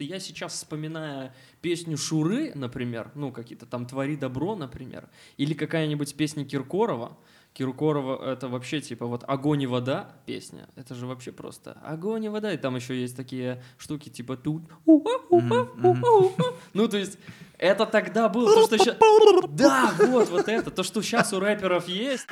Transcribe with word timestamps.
Я 0.00 0.20
сейчас 0.20 0.52
вспоминаю 0.52 1.32
песню 1.60 1.96
Шуры, 1.96 2.52
например, 2.54 3.10
ну, 3.16 3.32
какие-то 3.32 3.66
там 3.66 3.84
«Твори 3.84 4.14
добро», 4.14 4.54
например, 4.54 5.08
или 5.38 5.54
какая-нибудь 5.54 6.14
песня 6.14 6.44
Киркорова. 6.44 7.18
Киркорова— 7.52 8.24
это 8.32 8.46
вообще 8.46 8.80
типа 8.80 9.06
вот 9.06 9.24
«Огонь 9.26 9.62
и 9.62 9.66
вода» 9.66 10.12
песня. 10.24 10.68
Это 10.76 10.94
же 10.94 11.08
вообще 11.08 11.32
просто 11.32 11.72
«Огонь 11.82 12.26
и 12.26 12.28
вода». 12.28 12.52
И 12.52 12.58
там 12.58 12.76
еще 12.76 13.00
есть 13.00 13.16
такие 13.16 13.60
штуки 13.76 14.08
типа 14.08 14.36
тут. 14.36 14.62
Ну, 14.86 16.88
то 16.88 16.96
есть 16.96 17.18
это 17.58 17.84
тогда 17.84 18.28
было 18.28 18.54
то, 18.54 18.66
что 18.68 18.78
сейчас... 18.78 18.96
Да, 19.50 19.92
вот, 19.98 20.28
вот 20.28 20.48
это. 20.48 20.70
То, 20.70 20.84
что 20.84 21.02
сейчас 21.02 21.32
у 21.32 21.40
рэперов 21.40 21.88
есть. 21.88 22.28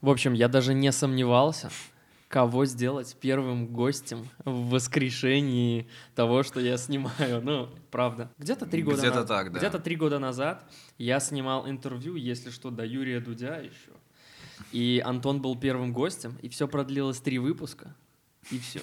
В 0.00 0.08
общем, 0.08 0.32
я 0.32 0.48
даже 0.48 0.72
не 0.72 0.90
сомневался, 0.90 1.68
кого 2.30 2.64
сделать 2.64 3.16
первым 3.20 3.66
гостем 3.66 4.28
в 4.44 4.70
воскрешении 4.70 5.88
того, 6.14 6.44
что 6.44 6.60
я 6.60 6.76
снимаю. 6.78 7.42
Ну, 7.42 7.68
правда. 7.90 8.30
Где-то 8.38 8.66
три 8.66 8.84
года 8.84 8.98
Где-то 8.98 9.14
назад. 9.22 9.28
так, 9.28 9.52
да. 9.52 9.58
Где-то 9.58 9.80
три 9.80 9.96
года 9.96 10.20
назад 10.20 10.64
я 10.96 11.18
снимал 11.18 11.68
интервью, 11.68 12.14
если 12.14 12.50
что, 12.50 12.70
до 12.70 12.86
Юрия 12.86 13.18
Дудя 13.18 13.56
еще. 13.58 13.90
И 14.70 15.02
Антон 15.04 15.42
был 15.42 15.58
первым 15.58 15.92
гостем, 15.92 16.38
и 16.40 16.48
все 16.48 16.68
продлилось 16.68 17.18
три 17.20 17.40
выпуска, 17.40 17.96
и 18.52 18.60
все. 18.60 18.80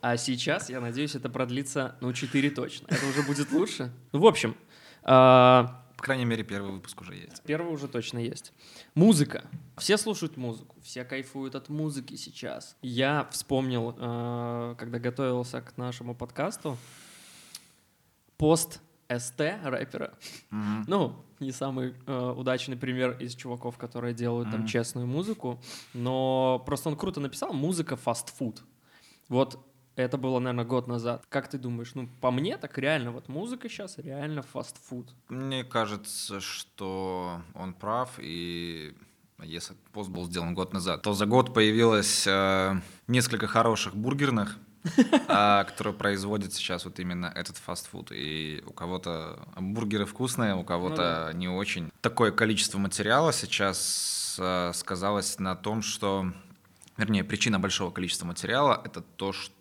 А 0.00 0.16
сейчас, 0.18 0.70
я 0.70 0.80
надеюсь, 0.80 1.16
это 1.16 1.28
продлится, 1.28 1.96
ну, 2.00 2.12
четыре 2.12 2.50
точно. 2.50 2.86
Это 2.88 3.04
уже 3.06 3.22
будет 3.24 3.50
лучше. 3.50 3.90
Ну, 4.12 4.20
в 4.20 4.26
общем, 4.26 4.54
а, 5.02 5.84
По 5.96 6.02
крайней 6.04 6.24
мере, 6.26 6.44
первый 6.44 6.72
выпуск 6.72 7.00
уже 7.00 7.14
есть. 7.14 7.42
Первый 7.44 7.72
уже 7.72 7.88
точно 7.88 8.18
есть. 8.18 8.52
Музыка. 8.94 9.44
Все 9.78 9.96
слушают 9.96 10.36
музыку, 10.36 10.76
все 10.82 11.04
кайфуют 11.04 11.54
от 11.54 11.68
музыки 11.68 12.16
сейчас. 12.16 12.76
Я 12.82 13.26
вспомнил, 13.30 13.94
э, 13.98 14.74
когда 14.78 14.98
готовился 14.98 15.62
к 15.62 15.76
нашему 15.78 16.14
подкасту, 16.14 16.76
пост 18.36 18.80
СТ 19.08 19.40
рэпера. 19.62 20.12
Мгм. 20.50 20.84
Ну, 20.88 21.24
не 21.40 21.52
самый 21.52 21.94
э, 22.06 22.34
удачный 22.36 22.76
пример 22.76 23.16
из 23.18 23.34
чуваков, 23.34 23.78
которые 23.78 24.14
делают 24.14 24.50
там 24.50 24.60
Мгм. 24.60 24.68
честную 24.68 25.06
музыку, 25.06 25.60
но 25.94 26.62
просто 26.66 26.88
он 26.88 26.96
круто 26.96 27.20
написал 27.20 27.52
«музыка 27.52 27.96
фастфуд». 27.96 28.64
Вот 29.28 29.58
это 29.96 30.18
было, 30.18 30.38
наверное, 30.38 30.64
год 30.64 30.86
назад. 30.86 31.24
Как 31.28 31.48
ты 31.48 31.58
думаешь? 31.58 31.94
Ну, 31.94 32.08
по 32.20 32.30
мне, 32.30 32.58
так 32.58 32.76
реально, 32.78 33.12
вот 33.12 33.28
музыка 33.28 33.68
сейчас 33.68 33.98
реально 33.98 34.42
фастфуд. 34.42 35.08
Мне 35.28 35.64
кажется, 35.64 36.40
что 36.40 37.40
он 37.54 37.72
прав, 37.72 38.18
и 38.18 38.94
если 39.42 39.74
пост 39.92 40.10
был 40.10 40.26
сделан 40.26 40.54
год 40.54 40.72
назад, 40.72 41.02
то 41.02 41.12
за 41.12 41.26
год 41.26 41.52
появилось 41.54 42.26
э, 42.26 42.80
несколько 43.06 43.46
хороших 43.46 43.96
бургерных, 43.96 44.58
а, 45.28 45.64
которые 45.64 45.94
производят 45.94 46.52
сейчас 46.52 46.84
вот 46.84 46.98
именно 47.00 47.32
этот 47.34 47.56
фастфуд. 47.56 48.12
И 48.12 48.62
у 48.66 48.72
кого-то 48.72 49.48
бургеры 49.56 50.04
вкусные, 50.04 50.54
у 50.54 50.64
кого-то 50.64 51.32
не 51.34 51.48
очень. 51.48 51.90
Такое 52.02 52.32
количество 52.32 52.78
материала 52.78 53.32
сейчас 53.32 54.36
э, 54.38 54.72
сказалось 54.74 55.38
на 55.38 55.56
том, 55.56 55.82
что... 55.82 56.32
Вернее, 56.96 57.24
причина 57.24 57.60
большого 57.60 57.90
количества 57.90 58.26
материала— 58.26 58.80
это 58.84 59.02
то, 59.02 59.34
что 59.34 59.55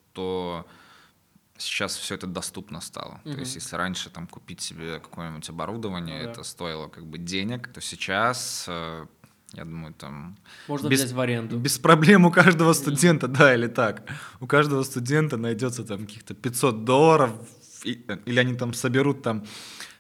сейчас 1.57 1.95
все 1.95 2.15
это 2.15 2.27
доступно 2.27 2.81
стало. 2.81 3.19
Мгм. 3.25 3.33
То 3.35 3.39
есть, 3.39 3.55
если 3.55 3.75
раньше 3.77 4.09
там 4.09 4.27
купить 4.27 4.61
себе 4.61 4.99
какое-нибудь 4.99 5.49
оборудование, 5.49 6.19
Ну 6.19 6.25
да. 6.25 6.31
это 6.31 6.43
стоило 6.43 6.87
как 6.87 7.05
бы 7.05 7.17
денег, 7.17 7.67
то 7.73 7.81
сейчас, 7.81 8.65
э, 8.67 9.05
я 9.53 9.63
думаю, 9.65 9.93
там 9.93 10.37
Можно 10.67 10.89
Без- 10.89 10.99
взять 10.99 11.13
в 11.13 11.19
аренду. 11.19 11.57
без 11.57 11.77
проблем 11.79 12.25
у 12.25 12.31
каждого 12.31 12.73
студента, 12.73 13.27
да, 13.27 13.53
или 13.55 13.67
так. 13.67 14.03
У 14.41 14.47
каждого 14.47 14.83
студента 14.83 15.37
найдется 15.37 15.83
там 15.83 16.05
каких-то 16.05 16.33
500 16.33 16.83
долларов, 16.83 17.31
и- 17.85 18.03
или 18.25 18.39
они 18.39 18.55
там 18.55 18.73
соберут 18.73 19.21
там 19.23 19.45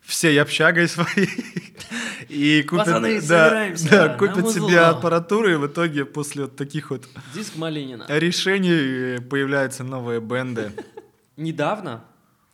всей 0.05 0.41
общагой 0.41 0.87
своей. 0.87 1.29
И 2.29 2.63
купят, 2.63 2.85
Пацаны, 2.85 3.21
да, 3.21 3.69
да, 3.89 4.17
купят 4.17 4.49
себе 4.49 4.79
аппаратуру, 4.79 5.51
и 5.51 5.55
в 5.55 5.67
итоге 5.67 6.05
после 6.05 6.43
вот 6.43 6.55
таких 6.55 6.89
вот 6.89 7.07
Диск 7.33 7.55
Малинина. 7.55 8.05
решений 8.09 9.17
э, 9.17 9.21
появляются 9.21 9.83
новые 9.83 10.21
бенды. 10.21 10.71
Недавно 11.37 12.03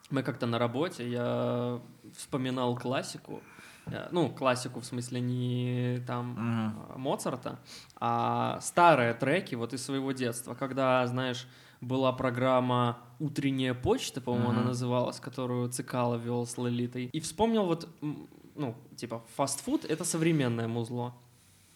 мы 0.10 0.24
как-то 0.24 0.46
на 0.46 0.60
работе, 0.60 1.10
я 1.10 1.80
вспоминал 2.18 2.76
классику, 2.76 3.42
э, 3.86 4.08
ну, 4.12 4.30
классику 4.30 4.82
в 4.82 4.86
смысле 4.86 5.22
не 5.22 6.04
там 6.06 6.76
э, 6.92 6.98
Моцарта, 6.98 7.60
а 7.96 8.60
старые 8.62 9.14
треки 9.14 9.56
вот 9.56 9.74
из 9.74 9.84
своего 9.86 10.12
детства, 10.12 10.54
когда, 10.54 11.08
знаешь, 11.08 11.48
была 11.82 12.14
программа 12.14 13.00
«Утренняя 13.20 13.74
почта», 13.74 14.22
по-моему, 14.22 14.50
она 14.50 14.60
Мгм. 14.60 14.68
называлась, 14.70 15.20
которую 15.20 15.70
Цикало 15.70 16.16
вел 16.16 16.46
с 16.46 16.58
Лолитой. 16.58 17.06
И 17.12 17.20
вспомнил 17.20 17.66
вот, 17.66 17.90
ну, 18.56 18.76
типа, 18.96 19.24
фастфуд— 19.36 19.86
это 19.90 20.04
современное 20.06 20.68
музло. 20.68 21.14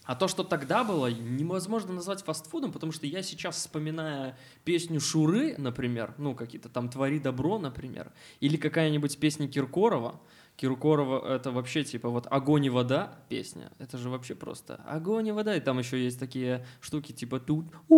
А 0.04 0.16
то, 0.16 0.28
что 0.28 0.44
тогда 0.44 0.84
было, 0.84 1.08
невозможно 1.08 1.92
назвать 1.94 2.24
фастфудом, 2.24 2.72
потому 2.72 2.92
что 2.92 3.08
я 3.08 3.24
сейчас 3.24 3.56
вспоминаю 3.56 4.36
песню 4.64 5.00
Шуры, 5.00 5.56
например, 5.58 6.14
ну, 6.20 6.36
какие-то 6.36 6.70
там 6.70 6.90
«Твори 6.90 7.20
добро», 7.20 7.58
например, 7.58 8.12
или 8.40 8.56
какая-нибудь 8.58 9.18
песня 9.18 9.48
Киркорова. 9.48 10.22
Киркорова— 10.58 11.36
это 11.36 11.52
вообще 11.52 11.84
типа 11.84 12.10
вот 12.10 12.28
«Огонь 12.30 12.66
и 12.66 12.70
вода» 12.70 13.14
песня. 13.30 13.72
Это 13.78 13.98
же 13.98 14.10
вообще 14.10 14.36
просто 14.36 14.82
«Огонь 14.88 15.28
и 15.28 15.32
вода». 15.32 15.56
И 15.56 15.60
там 15.60 15.80
еще 15.80 16.02
есть 16.02 16.20
такие 16.20 16.66
штуки 16.82 17.12
типа 17.12 17.40
тут. 17.40 17.66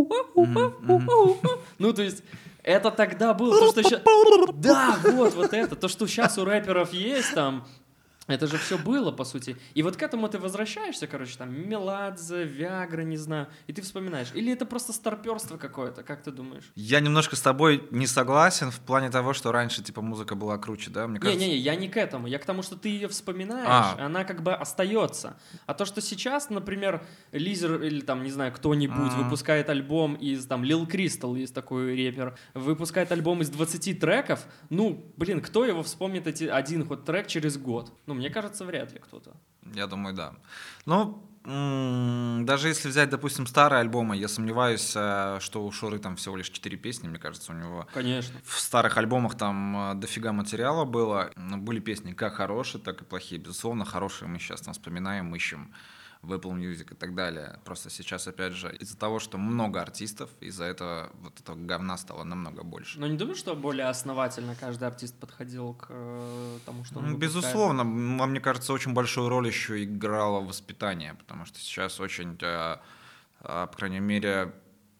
Ну, 1.80 1.94
то 1.94 2.02
есть 2.02 2.24
это 2.64 2.90
тогда 2.92 3.34
было. 3.34 3.60
То, 3.60 3.72
что 3.72 3.82
ща- 3.84 4.02
Да, 4.54 4.98
вот, 5.04 5.34
вот 5.36 5.54
это. 5.54 5.76
То, 5.76 5.88
что 5.88 6.08
сейчас 6.08 6.38
у 6.38 6.46
рэперов 6.46 6.94
есть 6.94 7.34
там, 7.36 7.66
это 8.28 8.48
же 8.48 8.58
все 8.58 8.78
было, 8.78 9.12
по 9.12 9.24
сути. 9.24 9.58
И 9.74 9.84
вот 9.84 9.96
к 9.98 10.04
этому 10.04 10.28
ты 10.30 10.38
возвращаешься, 10.40 11.08
короче, 11.08 11.38
там, 11.38 11.54
Меладзе, 11.70 12.44
Виагра, 12.44 13.02
не 13.02 13.18
знаю, 13.18 13.48
и 13.68 13.74
ты 13.74 13.82
вспоминаешь. 13.82 14.32
Или 14.34 14.52
это 14.54 14.66
просто 14.66 14.94
старперство 14.94 15.58
какое-то, 15.58 16.04
как 16.04 16.22
ты 16.24 16.32
думаешь? 16.32 16.72
Я 16.76 17.00
немножко 17.00 17.36
с 17.36 17.42
тобой 17.42 17.84
не 17.92 18.08
согласен 18.08 18.72
в 18.72 18.80
плане 18.80 19.10
того, 19.10 19.34
что 19.34 19.52
раньше 19.52 19.82
типа 19.84 20.02
музыка 20.02 20.36
была 20.36 20.58
круче, 20.58 20.90
да? 20.92 21.08
Мне 21.08 21.20
кажется, 21.20 21.40
Не-не-не, 21.40 21.60
я 21.62 21.76
не 21.76 21.88
к 21.90 21.98
этому. 21.98 22.28
Я 22.28 22.40
к 22.40 22.46
тому, 22.46 22.62
что 22.64 22.76
ты 22.76 22.90
ее 22.90 23.08
вспоминаешь, 23.08 23.68
А. 23.68 24.06
она 24.06 24.24
как 24.24 24.44
бы 24.44 24.54
остается. 24.54 25.38
А 25.66 25.74
то, 25.74 25.86
что 25.86 26.02
сейчас, 26.02 26.50
например, 26.50 27.06
Лизер 27.32 27.82
или 27.82 28.02
там, 28.02 28.24
не 28.24 28.32
знаю, 28.32 28.52
кто-нибудь 28.52 28.98
Мгм. 29.14 29.24
выпускает 29.24 29.70
альбом 29.70 30.16
из, 30.16 30.46
там, 30.46 30.64
Lil 30.64 30.86
Crystal 30.88 31.38
есть 31.38 31.54
такой 31.54 31.96
репер, 31.96 32.38
выпускает 32.54 33.12
альбом 33.12 33.42
из 33.42 33.50
20 33.50 33.94
треков, 34.00 34.46
ну, 34.70 35.12
блин, 35.18 35.42
кто 35.42 35.66
его 35.66 35.84
вспомнит 35.84 36.28
эти 36.28 36.44
один 36.46 36.86
хоть 36.86 37.06
трек 37.06 37.28
через 37.28 37.58
год? 37.58 37.94
Ну, 38.06 38.17
мне 38.18 38.30
кажется, 38.30 38.66
вряд 38.66 38.94
ли 38.94 39.00
кто-то. 39.00 39.32
Я 39.76 39.88
думаю, 39.88 40.16
да. 40.16 40.34
Ну, 40.86 41.24
даже 41.48 42.68
если 42.68 42.90
взять, 42.90 43.10
допустим, 43.10 43.48
старые 43.48 43.80
альбомы, 43.80 44.18
я 44.18 44.28
сомневаюсь, 44.28 44.92
э, 44.96 45.38
что 45.40 45.66
у 45.66 45.72
Шуры 45.72 45.98
там 45.98 46.18
всего 46.18 46.36
лишь 46.36 46.50
4 46.50 46.76
песни, 46.76 47.08
мне 47.08 47.20
кажется, 47.20 47.54
у 47.54 47.56
него 47.56 47.88
Конечно. 47.94 48.38
в 48.44 48.60
старых 48.60 48.98
альбомах 48.98 49.38
там 49.38 49.92
э, 49.92 49.96
дофига 49.96 50.34
материала 50.34 50.84
было. 50.84 51.32
Были 51.38 51.80
песни 51.80 52.12
как 52.12 52.36
хорошие, 52.36 52.82
так 52.82 53.02
и 53.02 53.06
плохие. 53.06 53.40
Безусловно, 53.40 53.86
хорошие 53.86 54.28
мы 54.28 54.40
сейчас 54.40 54.60
там 54.62 54.74
вспоминаем, 54.74 55.34
ищем 55.34 55.74
в 56.28 56.34
Apple 56.34 56.54
Music 56.54 56.92
и 56.92 56.96
так 56.96 57.16
далее. 57.16 57.60
Просто 57.64 57.90
сейчас, 57.90 58.28
опять 58.28 58.54
же, 58.54 58.76
из-за 58.76 58.98
того, 58.98 59.20
что 59.20 59.38
много 59.38 59.82
артистов, 59.82 60.30
из-за 60.42 60.66
этого 60.66 61.10
вот 61.22 61.40
этого 61.40 61.56
говна 61.56 61.98
стало 61.98 62.24
намного 62.24 62.64
больше. 62.64 63.00
Но 63.00 63.08
не 63.08 63.18
думаешь, 63.18 63.38
что 63.38 63.56
более 63.56 63.88
основательно 63.88 64.56
каждый 64.56 64.88
артист 64.88 65.16
подходил 65.16 65.74
к 65.74 65.88
э, 65.90 66.60
тому, 66.66 66.84
что 66.84 67.00
он 67.00 67.12
Ну? 67.12 67.18
Безусловно, 67.18 67.82
а 67.82 68.28
мне 68.28 68.40
кажется, 68.42 68.74
очень 68.74 68.94
большую 68.94 69.30
роль 69.30 69.48
еще 69.48 69.84
играло 69.84 70.42
воспитание, 70.42 71.14
потому 71.16 71.46
что 71.46 71.60
сейчас 71.60 72.00
очень, 72.00 72.38
э, 72.42 72.78
а, 73.42 73.68
по 73.68 73.78
крайней 73.78 74.02
мере, 74.02 74.54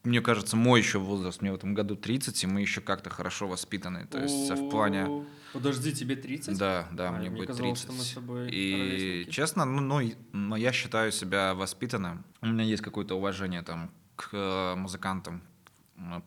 мне 0.08 0.22
кажется, 0.22 0.56
мой 0.56 0.80
еще 0.80 1.00
возраст, 1.00 1.42
мне 1.42 1.52
в 1.52 1.56
этом 1.56 1.74
году 1.74 1.96
30, 1.96 2.44
и 2.44 2.48
мы 2.48 2.62
еще 2.62 2.82
как-то 2.82 3.10
хорошо 3.10 3.48
воспитаны. 3.48 4.06
То 4.08 4.20
есть 4.22 4.50
в 4.52 4.70
плане... 4.70 5.26
Подожди, 5.54 5.94
тебе 5.94 6.16
30? 6.16 6.58
Да, 6.58 6.88
да, 6.92 7.10
А, 7.10 7.12
мне 7.12 7.30
мне 7.30 7.38
будет 7.38 7.48
казалось, 7.48 7.82
30. 7.82 7.84
что 7.84 7.92
мы 7.94 8.04
с 8.04 8.14
тобой 8.14 8.50
и 8.52 9.28
честно, 9.32 9.66
ну, 9.66 9.82
ну, 9.82 10.14
но 10.34 10.56
я 10.58 10.72
считаю 10.72 11.12
себя 11.12 11.54
воспитанным. 11.54 12.24
У 12.42 12.48
меня 12.48 12.64
есть 12.64 12.84
какое-то 12.84 13.16
уважение 13.16 13.62
там 13.64 13.90
к 14.16 14.30
э, 14.34 14.76
музыкантам 14.76 15.42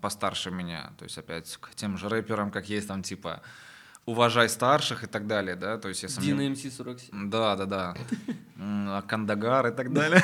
постарше 0.00 0.50
меня. 0.50 0.92
То 0.98 1.04
есть 1.04 1.18
опять 1.18 1.56
к 1.60 1.74
тем 1.74 1.96
же 1.98 2.08
рэперам, 2.08 2.50
как 2.50 2.68
есть 2.68 2.88
там 2.88 3.02
типа 3.02 3.40
уважай 4.06 4.48
старших 4.48 5.04
и 5.04 5.06
так 5.06 5.26
далее, 5.26 5.54
да, 5.54 5.76
то 5.78 5.88
есть 5.88 6.02
сомнев- 6.08 6.22
Дина 6.38 6.50
МС 6.50 6.62
47. 6.74 7.30
Да, 7.30 7.54
да, 7.56 7.66
да. 7.66 7.94
Кандагар 9.06 9.66
и 9.68 9.70
так 9.76 9.92
далее. 9.98 10.22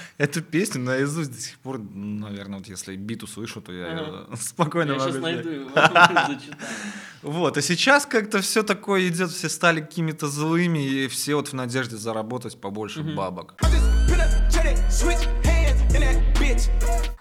Эту 0.18 0.42
песню 0.42 0.82
наизусть 0.82 1.32
до 1.32 1.40
сих 1.40 1.58
пор, 1.58 1.78
наверное, 1.78 2.58
вот 2.58 2.68
если 2.68 2.96
бит 2.96 3.22
услышу, 3.22 3.60
то 3.60 3.72
я 3.72 3.86
Ага. 3.86 4.00
её 4.02 4.36
спокойно 4.40 4.92
Я 4.92 4.98
могу 4.98 5.10
сейчас 5.10 5.22
найду 5.22 5.48
его, 5.50 5.70
зачитаю. 5.74 6.38
Вот, 7.22 7.56
а 7.56 7.62
сейчас 7.62 8.06
как-то 8.06 8.40
все 8.40 8.62
такое 8.62 9.08
идет, 9.08 9.30
все 9.30 9.48
стали 9.48 9.80
какими-то 9.80 10.28
злыми, 10.28 10.86
и 10.86 11.08
все 11.08 11.34
вот 11.34 11.48
в 11.48 11.52
надежде 11.54 11.96
заработать 11.96 12.60
побольше 12.60 13.02
бабок. 13.02 13.54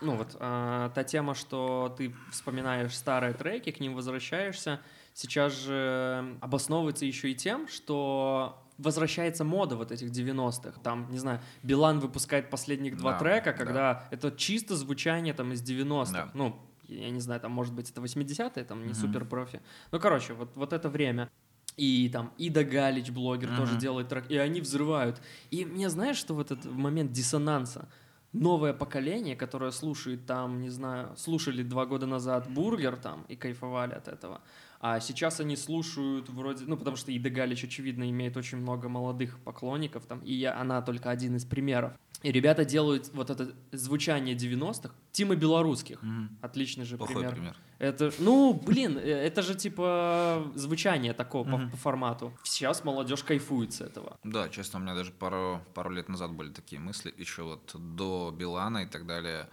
Ну 0.02 0.16
вот, 0.18 0.36
а, 0.40 0.90
та 0.90 1.04
тема, 1.04 1.34
что 1.34 1.96
ты 1.98 2.14
вспоминаешь 2.32 2.96
старые 2.96 3.34
треки, 3.34 3.72
к 3.72 3.80
ним 3.80 3.96
возвращаешься, 3.96 4.80
сейчас 5.14 5.54
же 5.54 6.38
обосновывается 6.42 7.06
еще 7.06 7.32
и 7.32 7.36
тем, 7.36 7.68
что 7.68 8.62
возвращается 8.78 9.44
мода 9.44 9.76
вот 9.76 9.92
этих 9.92 10.10
90-х. 10.10 10.80
Там, 10.82 11.08
не 11.12 11.18
знаю, 11.18 11.40
Билан 11.64 12.00
выпускает 12.00 12.50
последних 12.50 12.98
два 12.98 13.14
Да, 13.14 13.20
трека, 13.20 13.52
да. 13.52 13.58
когда 13.58 14.08
это 14.12 14.32
чисто 14.32 14.76
звучание 14.76 15.34
там 15.34 15.52
из 15.54 15.62
90-х. 15.62 16.12
Да. 16.12 16.30
Ну, 16.34 16.60
я 16.88 17.10
не 17.10 17.20
знаю, 17.20 17.40
там, 17.42 17.52
может 17.52 17.74
быть, 17.74 17.90
это 17.90 18.02
80-е, 18.02 18.64
там, 18.64 18.80
не 18.82 18.88
Мгм. 18.90 18.96
супер 18.96 19.26
профи. 19.26 19.62
Ну, 19.92 20.00
короче, 20.00 20.34
вот, 20.34 20.52
вот 20.56 20.74
это 20.74 20.90
время. 20.90 21.30
И 21.78 22.10
там 22.10 22.32
Ида 22.38 22.64
Галич, 22.64 23.10
блогер, 23.12 23.50
тоже 23.56 23.72
Мгм. 23.74 23.80
делает 23.80 24.08
трек, 24.08 24.30
и 24.32 24.38
они 24.38 24.62
взрывают. 24.62 25.22
И 25.52 25.66
мне 25.66 25.90
знаешь, 25.90 26.16
что 26.18 26.34
в 26.34 26.40
этот 26.40 26.64
момент 26.66 27.12
диссонанса? 27.12 27.88
Новое 28.34 28.74
поколение, 28.74 29.36
которое 29.38 29.72
слушает 29.72 30.26
там, 30.26 30.60
не 30.62 30.70
знаю, 30.70 31.16
слушали 31.18 31.64
два 31.64 31.86
года 31.86 32.06
назад 32.06 32.50
Бургер 32.50 32.98
там 32.98 33.24
и 33.30 33.36
кайфовали 33.38 33.94
от 33.94 34.08
этого, 34.10 34.42
а 34.88 35.00
сейчас 35.00 35.40
они 35.40 35.56
слушают 35.56 36.30
вроде, 36.30 36.66
ну, 36.68 36.78
потому 36.78 36.96
что 36.96 37.12
Ида 37.12 37.32
Галич, 37.32 37.64
очевидно, 37.64 38.08
имеет 38.12 38.38
очень 38.38 38.60
много 38.60 38.88
молодых 38.88 39.40
поклонников 39.40 40.06
там, 40.06 40.20
и 40.20 40.32
я, 40.32 40.60
она 40.62 40.80
только 40.84 41.10
один 41.10 41.36
из 41.38 41.44
примеров. 41.44 41.94
И 42.22 42.32
ребята 42.32 42.66
делают 42.66 43.10
вот 43.14 43.32
это 43.32 43.56
звучание 43.72 44.36
90-х, 44.36 44.94
Тима 45.12 45.36
Белорусских, 45.36 46.04
Мгм. 46.04 46.38
отличный 46.42 46.86
же 46.86 46.98
Плохой 46.98 47.16
пример. 47.16 47.34
пример. 47.34 47.56
Это, 47.80 48.12
ну, 48.20 48.54
блин, 48.54 48.98
э, 49.00 49.02
это 49.02 49.42
же 49.42 49.56
типа 49.56 50.52
звучание 50.54 51.14
такого 51.14 51.44
по, 51.50 51.58
Мгм. 51.58 51.72
по 51.72 51.78
формату. 51.78 52.32
Сейчас 52.44 52.84
молодежь 52.84 53.24
кайфует 53.24 53.74
с 53.74 53.82
этого. 53.82 54.18
Да, 54.24 54.50
честно, 54.50 54.80
у 54.80 54.84
меня 54.84 54.94
даже 54.94 55.12
пару, 55.12 55.62
пару 55.74 55.90
лет 55.90 56.10
назад 56.10 56.32
были 56.32 56.52
такие 56.52 56.80
мысли, 56.80 57.12
еще 57.18 57.42
вот 57.42 57.72
до 57.74 58.32
Билана 58.38 58.84
и 58.84 58.86
так 58.88 59.06
далее, 59.08 59.48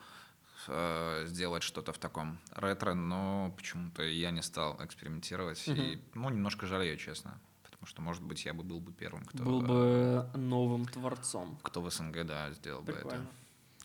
э, 0.69 1.25
сделать 1.27 1.63
что-то 1.63 1.93
в 1.93 1.99
таком 1.99 2.39
ретро, 2.53 2.95
но 2.95 3.53
почему-то 3.57 4.03
я 4.03 4.31
не 4.31 4.43
стал 4.43 4.77
экспериментировать. 4.85 5.63
И, 5.69 6.03
ну, 6.15 6.29
немножко 6.31 6.67
жалею, 6.67 6.97
честно. 6.97 7.39
Потому 7.63 7.87
что, 7.87 8.03
может 8.03 8.23
быть, 8.23 8.45
я 8.45 8.55
бы 8.55 8.63
был 8.63 8.81
бы 8.81 8.93
первым, 8.93 9.25
кто, 9.25 9.43
Был 9.45 9.61
бы 9.61 10.31
новым 10.35 10.85
творцом. 10.87 11.59
кто 11.63 11.81
в 11.81 11.91
СНГ, 11.91 12.25
да, 12.25 12.51
сделал 12.53 12.83
бы 12.83 12.93
Прикольно. 12.93 13.23
это. 13.23 13.27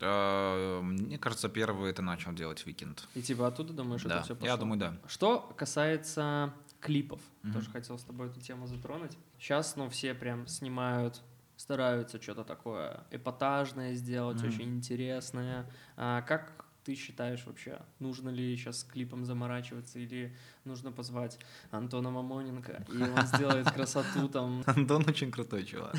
Э, 0.01 0.81
Мне 0.81 1.17
кажется, 1.17 1.49
первый 1.49 1.89
это 1.89 2.01
начал 2.03 2.31
делать 2.33 2.63
Weeknd. 2.65 3.07
И 3.15 3.21
типа 3.21 3.47
оттуда 3.47 3.73
думаешь, 3.73 4.03
Да, 4.03 4.17
это 4.21 4.35
все 4.35 4.45
я 4.45 4.55
думаю, 4.57 4.79
да. 4.79 4.97
Что 5.07 5.39
касается 5.57 6.53
клипов, 6.79 7.19
Мгм. 7.41 7.53
тоже 7.53 7.71
хотел 7.71 7.97
с 7.97 8.03
тобой 8.03 8.27
эту 8.27 8.39
тему 8.39 8.67
затронуть. 8.67 9.17
Сейчас, 9.39 9.75
ну, 9.75 9.89
все 9.89 10.13
прям 10.13 10.45
снимают, 10.47 11.23
стараются 11.55 12.21
что-то 12.21 12.43
такое 12.43 13.03
эпатажное 13.09 13.95
сделать, 13.95 14.37
Мгм. 14.37 14.47
очень 14.47 14.75
интересное. 14.75 15.67
А 15.95 16.21
как 16.21 16.65
ты 16.87 16.95
считаешь 16.95 17.45
вообще, 17.45 17.81
нужно 17.99 18.29
ли 18.29 18.55
сейчас 18.55 18.79
с 18.79 18.83
клипом 18.85 19.25
заморачиваться 19.25 19.99
или 19.99 20.33
нужно 20.63 20.93
позвать 20.93 21.37
Антона 21.69 22.11
Мамоненко, 22.11 22.85
и 22.87 23.01
он 23.01 23.27
сделает 23.33 23.69
красоту 23.69 24.29
там. 24.29 24.63
Антон 24.65 25.03
очень 25.05 25.29
крутой 25.29 25.65
чувак. 25.65 25.95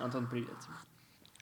Антон, 0.00 0.26
привет. 0.28 0.56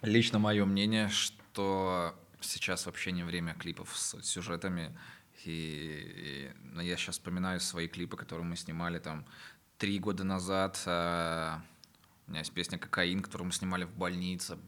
Лично 0.02 0.38
мое 0.38 0.66
мнение, 0.66 1.08
что 1.08 2.14
сейчас 2.42 2.84
вообще 2.84 3.12
не 3.12 3.22
время 3.22 3.54
клипов 3.54 3.96
с 3.96 4.22
сюжетами. 4.22 4.94
И, 5.46 5.50
и, 5.50 6.50
ну, 6.74 6.82
я 6.82 6.98
сейчас 6.98 7.14
вспоминаю 7.14 7.60
свои 7.60 7.88
клипы, 7.88 8.18
которые 8.18 8.44
мы 8.44 8.56
снимали 8.56 8.98
там 8.98 9.24
три 9.78 9.98
года 9.98 10.22
назад. 10.22 10.82
А, 10.84 11.62
У 12.26 12.30
меня 12.30 12.40
есть 12.40 12.52
песня 12.52 12.76
«Кокаин», 12.76 13.22
которую 13.22 13.46
мы 13.46 13.52
снимали 13.54 13.84
в 13.84 13.94
больнице. 13.94 14.58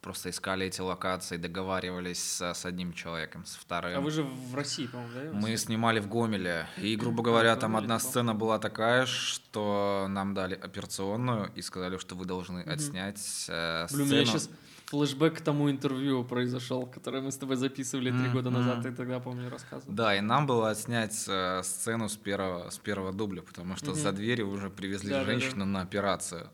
Просто 0.00 0.30
искали 0.30 0.66
эти 0.66 0.80
локации, 0.80 1.36
договаривались 1.36 2.22
с, 2.22 2.54
с 2.54 2.64
одним 2.64 2.92
человеком, 2.92 3.44
с 3.44 3.56
вторым. 3.56 3.98
А 3.98 4.00
вы 4.00 4.10
же 4.10 4.22
в 4.22 4.54
России, 4.54 4.86
по-моему, 4.86 5.12
да? 5.14 5.32
Мы 5.32 5.56
снимали 5.56 5.98
в 5.98 6.08
Гомеле, 6.08 6.66
и, 6.76 6.94
грубо 6.96 7.22
говоря, 7.22 7.56
там 7.56 7.76
одна 7.76 7.98
сцена 7.98 8.34
была 8.34 8.58
такая, 8.58 9.06
что 9.06 10.06
нам 10.08 10.34
дали 10.34 10.54
операционную 10.54 11.50
и 11.54 11.62
сказали, 11.62 11.98
что 11.98 12.14
вы 12.14 12.26
должны 12.26 12.60
отснять 12.60 13.46
э, 13.48 13.86
Блин, 13.90 14.02
у 14.02 14.06
сцену. 14.06 14.22
меня 14.22 14.24
сейчас 14.24 14.50
флешбэк 14.88 15.38
к 15.38 15.40
тому 15.40 15.70
интервью 15.70 16.24
произошел, 16.24 16.86
которое 16.86 17.20
мы 17.20 17.30
с 17.30 17.36
тобой 17.36 17.56
записывали 17.56 18.10
три 18.10 18.30
года 18.30 18.50
назад, 18.50 18.82
ты 18.82 18.92
тогда, 18.92 19.20
помню, 19.20 19.50
рассказывал. 19.50 19.92
Да, 19.92 20.16
и 20.16 20.20
нам 20.20 20.46
было 20.46 20.70
отснять 20.70 21.24
э, 21.28 21.62
сцену 21.62 22.08
с 22.08 22.16
первого, 22.16 22.70
с 22.70 22.78
первого 22.78 23.12
дубля, 23.12 23.42
потому 23.42 23.76
что 23.76 23.94
за 23.94 24.12
дверью 24.12 24.48
уже 24.50 24.70
привезли 24.70 25.12
женщину 25.24 25.64
на 25.64 25.82
операцию. 25.82 26.50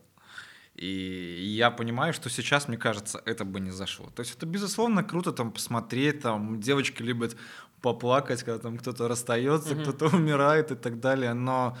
И 0.75 1.55
я 1.57 1.71
понимаю, 1.71 2.13
что 2.13 2.29
сейчас, 2.29 2.67
мне 2.67 2.77
кажется, 2.77 3.21
это 3.25 3.45
бы 3.45 3.59
не 3.61 3.71
зашло. 3.71 4.09
То 4.15 4.21
есть 4.21 4.35
это, 4.35 4.45
безусловно, 4.45 5.03
круто 5.03 5.31
там 5.31 5.51
посмотреть, 5.51 6.21
там 6.21 6.59
девочки 6.59 7.01
любят 7.01 7.37
поплакать, 7.81 8.43
когда 8.43 8.59
там 8.59 8.77
кто-то 8.77 9.07
расстается, 9.07 9.73
Мгм. 9.75 9.83
кто-то 9.83 10.15
умирает 10.15 10.71
и 10.71 10.75
так 10.75 10.99
далее, 10.99 11.33
но 11.33 11.77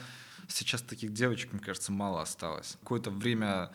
сейчас 0.47 0.81
таких 0.81 1.11
девочек, 1.13 1.51
мне 1.53 1.61
кажется, 1.61 1.91
мало 1.91 2.21
осталось. 2.21 2.77
Какое-то 2.81 3.09
время 3.11 3.71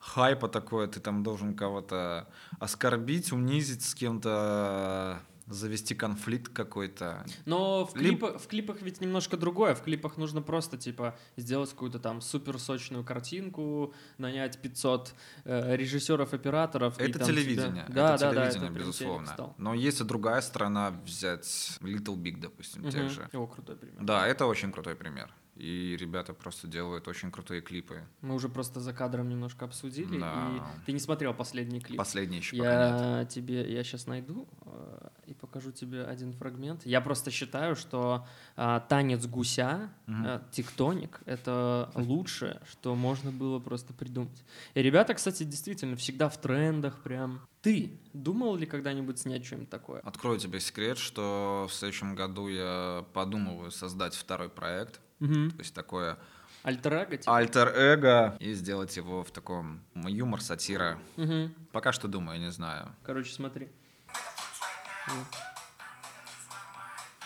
хайпа 0.00 0.48
такое, 0.48 0.86
ты 0.88 1.00
там 1.00 1.22
должен 1.22 1.54
кого-то 1.54 2.26
оскорбить, 2.58 3.32
унизить 3.32 3.84
с 3.84 3.94
кем-то, 3.94 5.20
завести 5.46 5.94
конфликт 5.94 6.52
какой-то. 6.52 7.24
Но 7.44 7.84
в, 7.86 7.94
Либ- 7.96 8.18
клипа- 8.20 8.38
в 8.38 8.46
клипах 8.46 8.80
ведь 8.82 9.00
немножко 9.00 9.36
другое. 9.36 9.74
В 9.74 9.82
клипах 9.82 10.16
нужно 10.16 10.40
просто, 10.42 10.76
типа, 10.78 11.18
сделать 11.36 11.70
какую-то 11.70 11.98
там 11.98 12.20
супер 12.20 12.58
сочную 12.58 13.04
картинку, 13.04 13.92
нанять 14.18 14.58
500 14.62 15.14
э, 15.44 15.76
режиссеров-операторов. 15.76 16.98
и 16.98 17.04
Это 17.04 17.18
там 17.18 17.28
тебя- 17.28 17.36
телевидение, 17.42 17.84
Да, 17.88 18.14
это 18.14 18.24
да, 18.26 18.32
да, 18.32 18.40
телевидение, 18.40 18.48
это 18.48 18.58
прям 18.60 18.74
безусловно. 18.74 19.54
Но 19.58 19.74
есть 19.74 20.00
и 20.00 20.04
другая 20.04 20.40
сторона, 20.40 20.90
взять 21.04 21.78
Little 21.80 22.16
Big, 22.16 22.40
допустим, 22.40 22.82
тех 22.90 23.02
Мгм. 23.02 23.10
же. 23.10 23.28
О, 23.32 23.46
крутой 23.46 23.76
пример. 23.76 23.98
Да, 24.02 24.26
это 24.26 24.46
очень 24.46 24.72
крутой 24.72 24.94
пример. 24.96 25.30
И 25.56 25.96
ребята 25.98 26.34
просто 26.34 26.66
делают 26.66 27.06
очень 27.06 27.30
крутые 27.30 27.60
клипы. 27.60 28.02
Мы 28.22 28.34
уже 28.34 28.48
просто 28.48 28.80
за 28.80 28.92
кадром 28.92 29.28
немножко 29.28 29.64
обсудили, 29.66 30.18
Да. 30.18 30.50
и 30.82 30.84
ты 30.86 30.92
не 30.92 30.98
смотрел 30.98 31.32
последний 31.32 31.80
клип. 31.80 31.96
Последний 31.96 32.38
еще 32.38 32.56
пока 32.56 32.90
нет. 32.90 33.00
Я 33.00 33.24
тебе, 33.26 33.72
я 33.72 33.84
сейчас 33.84 34.06
найду 34.08 34.48
э, 34.66 35.08
и 35.26 35.34
покажу 35.34 35.70
тебе 35.70 36.02
один 36.04 36.32
фрагмент. 36.32 36.84
Я 36.84 37.00
просто 37.00 37.30
считаю, 37.30 37.76
что 37.76 38.26
а, 38.56 38.80
танец 38.80 39.26
гуся, 39.26 39.90
Мгм. 40.06 40.26
э, 40.26 40.40
тектоник, 40.50 41.20
это 41.24 41.90
лучшее, 41.94 42.60
что 42.68 42.94
можно 42.96 43.30
было 43.30 43.60
просто 43.60 43.92
придумать. 43.94 44.42
И 44.74 44.82
ребята, 44.82 45.14
кстати, 45.14 45.44
действительно 45.44 45.96
всегда 45.96 46.28
в 46.28 46.36
трендах 46.40 47.00
прям. 47.02 47.40
Ты 47.62 47.98
думал 48.12 48.56
ли 48.56 48.66
когда-нибудь 48.66 49.18
снять 49.20 49.46
что-нибудь 49.46 49.70
такое? 49.70 50.00
Открою 50.00 50.38
тебе 50.38 50.60
секрет, 50.60 50.98
что 50.98 51.66
в 51.70 51.72
следующем 51.72 52.14
году 52.14 52.48
я 52.48 53.06
подумываю 53.14 53.70
создать 53.70 54.14
второй 54.14 54.50
проект. 54.50 55.00
Угу. 55.20 55.50
То 55.50 55.58
есть 55.58 55.74
такое 55.74 56.18
Альтер-эго, 56.62 57.16
типа? 57.18 57.36
альтер-эго 57.36 58.36
и 58.40 58.52
сделать 58.54 58.96
его 58.96 59.22
в 59.22 59.30
таком 59.30 59.80
юмор, 59.94 60.40
сатира. 60.40 60.98
Мгм. 61.16 61.54
Пока 61.72 61.92
что 61.92 62.08
думаю, 62.08 62.40
не 62.40 62.50
знаю. 62.50 62.94
Короче, 63.02 63.32
смотри. 63.32 63.68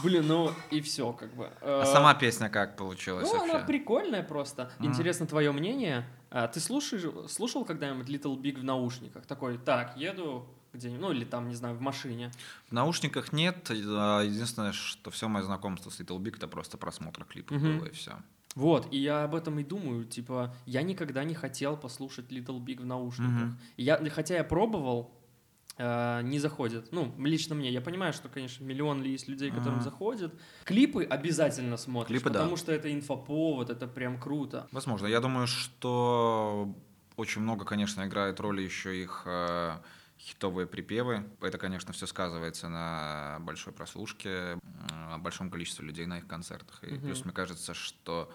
Блин, 0.02 0.26
ну 0.28 0.52
и 0.70 0.80
все, 0.80 1.12
как 1.12 1.34
бы. 1.34 1.50
А 1.60 1.82
Э, 1.82 1.86
сама 1.92 2.14
песня 2.14 2.48
как 2.48 2.76
получилась 2.76 3.28
Ну, 3.28 3.42
она 3.42 3.52
вообще? 3.54 3.66
прикольная 3.66 4.22
просто. 4.22 4.70
Мгм. 4.78 4.88
Интересно 4.90 5.26
твое 5.26 5.50
мнение. 5.52 6.04
А, 6.30 6.46
ты 6.46 6.60
слушаешь, 6.60 7.02
слушал 7.30 7.64
когда-нибудь 7.64 8.08
Little 8.08 8.36
Big 8.36 8.60
в 8.60 8.64
наушниках? 8.64 9.26
Такой, 9.26 9.58
так, 9.58 9.96
еду 9.96 10.46
где-нибудь, 10.73 11.00
ну 11.00 11.12
или 11.12 11.25
там, 11.25 11.49
не 11.49 11.55
знаю, 11.55 11.75
в 11.76 11.81
машине. 11.81 12.31
В 12.69 12.73
наушниках 12.73 13.33
нет. 13.33 13.71
а 13.71 14.23
Единственное, 14.23 14.73
что 14.73 15.11
все 15.11 15.29
мое 15.29 15.43
знакомство 15.45 15.91
с 15.91 16.00
Little 16.00 16.19
Big 16.19 16.37
это 16.37 16.49
просто 16.49 16.76
просмотр 16.79 17.25
клипов 17.25 17.57
Мгм. 17.61 17.79
было 17.79 17.87
и 17.87 17.91
все. 17.93 18.12
Вот, 18.55 18.87
и 18.93 18.99
я 18.99 19.25
об 19.25 19.35
этом 19.35 19.59
и 19.59 19.64
думаю, 19.64 20.05
типа, 20.05 20.55
я 20.67 20.83
никогда 20.83 21.25
не 21.25 21.35
хотел 21.35 21.76
послушать 21.76 22.31
Little 22.31 22.61
Big 22.61 22.81
в 22.83 22.87
наушниках. 22.87 23.49
И 23.79 23.83
Я, 23.85 23.97
хотя 24.11 24.35
я 24.37 24.45
пробовал, 24.45 25.11
э, 25.79 26.21
не 26.23 26.38
заходит. 26.38 26.93
Ну, 26.93 27.14
лично 27.19 27.55
мне. 27.55 27.71
Я 27.71 27.81
понимаю, 27.81 28.12
что, 28.12 28.29
конечно, 28.29 28.62
миллион 28.62 29.02
ли 29.02 29.11
есть 29.12 29.26
людей, 29.26 29.50
которым 29.50 29.76
Мгм. 29.76 29.85
заходит. 29.85 30.35
Клипы 30.64 31.02
обязательно 31.05 31.79
смотришь, 31.79 32.09
Клипы, 32.21 32.29
да. 32.31 32.41
потому 32.41 32.57
что 32.59 32.73
это 32.73 32.93
инфоповод, 32.93 33.71
это 33.71 33.87
прям 33.87 34.21
круто. 34.21 34.69
Возможно. 34.71 35.07
Я 35.07 35.21
думаю, 35.21 35.47
что 35.47 36.75
очень 37.17 37.41
много, 37.43 37.64
конечно, 37.64 38.05
играет 38.07 38.38
роли 38.41 38.61
еще 38.62 39.02
их 39.02 39.23
э, 39.25 39.76
хитовые 40.23 40.67
припевы. 40.67 41.25
Это, 41.41 41.59
конечно, 41.59 41.93
все 41.93 42.07
сказывается 42.07 42.69
на 42.69 43.38
большой 43.41 43.73
прослушке, 43.73 44.59
о 44.91 45.19
большом 45.19 45.50
количестве 45.50 45.85
людей 45.85 46.07
на 46.07 46.19
их 46.19 46.26
концертах. 46.26 46.83
И 46.85 46.95
Мгм. 46.95 47.00
плюс 47.00 47.25
мне 47.25 47.35
кажется, 47.35 47.75
что 47.75 48.33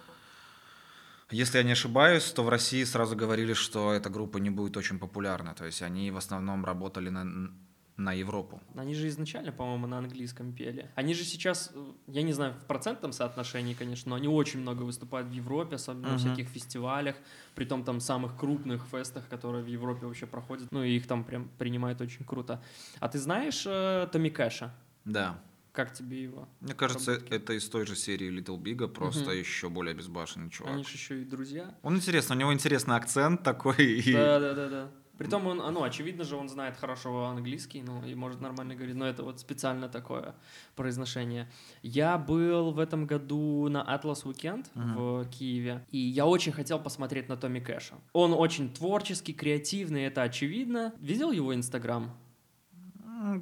если 1.30 1.58
я 1.58 1.64
не 1.64 1.72
ошибаюсь, 1.74 2.32
то 2.32 2.44
в 2.44 2.50
России 2.50 2.84
сразу 2.84 3.16
говорили, 3.16 3.54
что 3.54 3.94
эта 3.94 4.10
группа 4.10 4.38
не 4.38 4.50
будет 4.50 4.78
очень 4.78 5.00
популярна. 5.00 5.54
То 5.54 5.66
есть 5.66 5.82
они 5.82 6.12
в 6.12 6.18
основном 6.18 6.66
работали 6.66 7.10
на, 7.10 7.52
на 7.98 8.14
Европу. 8.14 8.62
Они 8.76 8.94
же 8.94 9.08
изначально, 9.08 9.52
по-моему, 9.52 9.88
на 9.88 9.98
английском 9.98 10.54
пели. 10.54 10.90
Они 10.96 11.16
же 11.16 11.24
сейчас, 11.24 11.72
э, 11.74 11.84
я 12.08 12.22
не 12.22 12.32
знаю, 12.32 12.54
в 12.54 12.66
процентном 12.66 13.12
соотношении, 13.12 13.74
конечно, 13.74 14.12
но 14.12 14.16
они 14.16 14.28
очень 14.28 14.60
много 14.62 14.84
выступают 14.84 15.28
в 15.30 15.32
Европе, 15.32 15.76
особенно 15.76 16.10
на 16.10 16.14
Мгм. 16.14 16.18
всяких 16.20 16.48
фестивалях, 16.48 17.16
при 17.56 17.66
том 17.66 17.84
там 17.84 18.00
самых 18.00 18.38
крупных 18.38 18.86
фестах, 18.92 19.28
которые 19.28 19.64
в 19.64 19.68
Европе 19.68 20.06
вообще 20.06 20.28
проходят. 20.28 20.72
Ну, 20.72 20.84
и 20.84 20.96
их 20.96 21.08
там 21.08 21.24
прям 21.24 21.50
принимают 21.58 22.00
очень 22.00 22.24
круто. 22.24 22.62
А 23.00 23.10
ты 23.10 23.18
знаешь 23.18 23.64
э, 23.66 24.08
Томми 24.12 24.30
Кэша? 24.30 24.72
Да. 25.06 25.42
Как 25.74 25.94
тебе 25.94 26.24
его? 26.24 26.48
Мне 26.60 26.74
кажется, 26.74 27.12
Работки. 27.14 27.34
это 27.34 27.54
из 27.54 27.68
той 27.70 27.86
же 27.86 27.96
серии 27.96 28.30
Little 28.32 28.58
Big, 28.60 28.88
просто 28.90 29.30
Мгм. 29.32 29.40
еще 29.40 29.70
более 29.70 29.94
безбашенный 29.96 30.50
чувак. 30.50 30.74
Они 30.74 30.84
же 30.84 30.90
еще 30.92 31.22
и 31.22 31.26
друзья. 31.26 31.76
Он 31.84 31.96
интересный, 31.98 32.36
у 32.36 32.40
него 32.40 32.54
интересный 32.54 32.96
акцент 32.96 33.44
такой. 33.44 33.76
И... 34.02 34.14
Да, 34.14 34.40
да, 34.40 34.54
да, 34.54 34.70
да. 34.70 34.92
Притом 35.18 35.48
он, 35.48 35.62
а, 35.62 35.72
ну, 35.72 35.84
очевидно 35.84 36.24
же, 36.24 36.36
он 36.36 36.48
знает 36.50 36.78
хорошо 36.78 37.26
английский, 37.26 37.82
ну, 37.82 38.06
и 38.06 38.14
может 38.16 38.40
нормально 38.42 38.76
говорить, 38.76 38.96
но 38.96 39.06
это 39.08 39.24
вот 39.24 39.40
специально 39.40 39.90
такое 39.90 40.36
произношение. 40.76 41.50
Я 41.82 42.18
был 42.18 42.72
в 42.72 42.80
этом 42.80 43.06
году 43.08 43.68
на 43.70 43.82
Atlas 43.84 44.24
Weekend 44.26 44.66
Мгм. 44.76 44.96
в 44.96 45.26
Киеве, 45.30 45.86
и 45.92 45.98
я 45.98 46.26
очень 46.26 46.52
хотел 46.52 46.80
посмотреть 46.80 47.30
на 47.30 47.38
Томми 47.38 47.60
Кэша. 47.60 47.96
Он 48.14 48.34
очень 48.34 48.72
творческий, 48.74 49.34
креативный, 49.34 50.04
это 50.04 50.22
очевидно. 50.22 50.94
Видел 51.00 51.32
его 51.32 51.54
Инстаграм? 51.56 52.12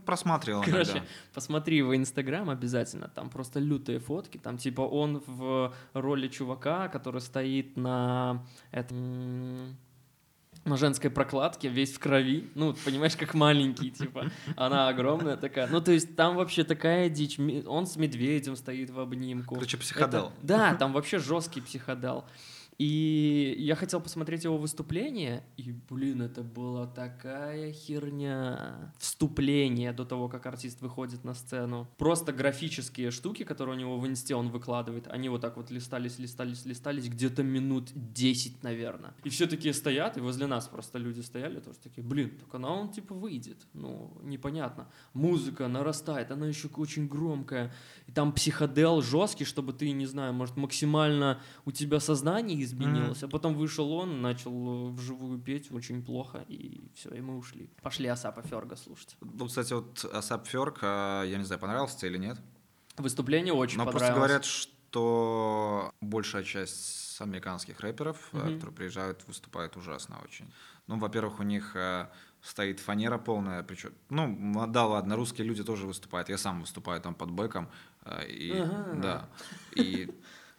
Просматривал 0.06 0.64
Короче, 0.64 0.92
иногда. 0.92 1.08
посмотри 1.34 1.78
его 1.78 1.94
инстаграм 1.98 2.50
обязательно, 2.50 3.10
там 3.10 3.30
просто 3.30 3.60
лютые 3.60 4.00
фотки, 4.00 4.38
там 4.38 4.58
типа 4.58 4.80
он 4.82 5.22
в 5.28 5.74
роли 5.94 6.30
чувака, 6.30 6.88
который 6.88 7.20
стоит 7.20 7.76
на 7.76 8.46
этом 8.72 9.76
на 10.66 10.78
женской 10.78 11.10
прокладке, 11.12 11.70
весь 11.70 11.94
в 11.94 12.00
крови, 12.00 12.50
ну, 12.56 12.74
понимаешь, 12.86 13.16
как 13.16 13.34
маленький, 13.36 13.92
типа, 13.92 14.32
она 14.58 14.88
огромная 14.88 15.38
такая, 15.38 15.68
ну, 15.68 15.80
то 15.80 15.92
есть 15.92 16.16
там 16.16 16.36
вообще 16.36 16.64
такая 16.64 17.08
дичь, 17.10 17.38
он 17.68 17.86
с 17.86 17.96
медведем 17.98 18.56
стоит 18.56 18.90
в 18.90 19.00
обнимку. 19.00 19.56
Короче, 19.56 19.78
психодел. 19.78 20.08
Это- 20.28 20.32
да, 20.42 20.76
там 20.76 20.92
вообще 20.94 21.20
жесткий 21.20 21.62
психодел. 21.62 22.26
И 22.78 23.56
я 23.58 23.76
хотел 23.76 24.02
посмотреть 24.02 24.44
его 24.44 24.58
выступление, 24.58 25.44
и, 25.56 25.72
блин, 25.90 26.22
это 26.22 26.44
была 26.44 26.88
такая 26.88 27.72
херня. 27.72 28.94
Вступление 28.98 29.94
до 29.94 30.04
того, 30.04 30.28
как 30.28 30.46
артист 30.46 30.82
выходит 30.82 31.24
на 31.24 31.34
сцену. 31.34 31.88
Просто 31.98 32.34
графические 32.34 33.12
штуки, 33.12 33.44
которые 33.44 33.78
у 33.78 33.80
него 33.80 33.98
в 33.98 34.06
инсте 34.08 34.36
он 34.36 34.50
выкладывает, 34.50 35.08
они 35.08 35.30
вот 35.30 35.42
так 35.42 35.56
вот 35.56 35.72
листались, 35.72 36.20
листались, 36.20 36.66
листались, 36.66 37.08
где-то 37.08 37.44
минут 37.44 37.92
10, 37.96 38.64
наверное. 38.64 39.14
И 39.24 39.30
все 39.30 39.48
такие 39.48 39.74
стоят, 39.74 40.18
и 40.18 40.20
возле 40.20 40.48
нас 40.48 40.68
просто 40.68 41.00
люди 41.00 41.22
стояли, 41.22 41.62
тоже 41.62 41.80
такие, 41.80 42.04
блин, 42.04 42.32
так 42.38 42.54
она 42.56 42.74
он 42.74 42.92
типа 42.92 43.16
выйдет. 43.16 43.58
Ну, 43.74 44.12
непонятно. 44.24 44.90
Музыка 45.14 45.68
нарастает, 45.70 46.32
она 46.32 46.48
еще 46.48 46.68
очень 46.76 47.08
громкая. 47.08 47.74
И 48.08 48.12
там 48.12 48.34
психодел 48.34 49.02
жесткий, 49.02 49.46
чтобы 49.46 49.72
ты, 49.72 49.92
не 49.92 50.06
знаю, 50.06 50.34
может, 50.34 50.58
максимально 50.58 51.40
у 51.64 51.72
тебя 51.72 52.02
сознание 52.02 52.65
изменилось, 52.66 53.24
а 53.24 53.28
потом 53.28 53.56
вышел 53.56 53.92
он, 53.94 54.22
начал 54.22 54.90
э, 54.90 54.92
вживую 54.92 55.40
петь 55.40 55.72
очень 55.72 56.04
плохо, 56.04 56.44
и 56.50 56.90
все, 56.96 57.10
и 57.16 57.22
мы 57.22 57.38
ушли. 57.38 57.70
Пошли 57.82 58.08
Асапа 58.08 58.42
Ферга 58.42 58.76
слушать. 58.76 59.16
Ну, 59.22 59.48
кстати, 59.48 59.74
вот 59.74 60.04
Асап 60.14 60.48
Ферк, 60.48 60.80
а, 60.82 61.24
я 61.24 61.38
не 61.38 61.44
знаю, 61.46 61.62
понравился 61.62 61.98
тебе 62.00 62.12
или 62.12 62.18
нет. 62.18 62.38
Выступление 62.98 63.54
очень 63.54 63.78
Но 63.78 63.84
просто 63.86 64.08
понравилось. 64.10 64.32
говорят, 64.32 64.46
что 64.46 65.92
большая 66.02 66.44
часть 66.44 67.20
американских 67.22 67.80
рэперов, 67.80 68.18
Мгм. 68.34 68.54
которые 68.54 68.76
приезжают, 68.76 69.26
выступают 69.28 69.78
ужасно 69.78 70.18
очень. 70.24 70.52
Ну, 70.88 70.98
во-первых, 71.00 71.40
у 71.40 71.44
них 71.44 71.76
э, 71.76 72.08
стоит 72.42 72.80
фанера 72.80 73.18
полная, 73.18 73.64
причем, 73.64 73.92
ну, 74.10 74.68
да, 74.68 74.86
ладно, 74.86 75.16
русские 75.16 75.48
люди 75.48 75.64
тоже 75.64 75.86
выступают, 75.88 76.30
я 76.30 76.38
сам 76.38 76.62
выступаю 76.62 77.02
там 77.02 77.16
под 77.16 77.32
бэком, 77.32 77.70
и, 78.28 78.52
Ага. 78.54 78.94
да, 79.02 79.30
и, 79.72 80.10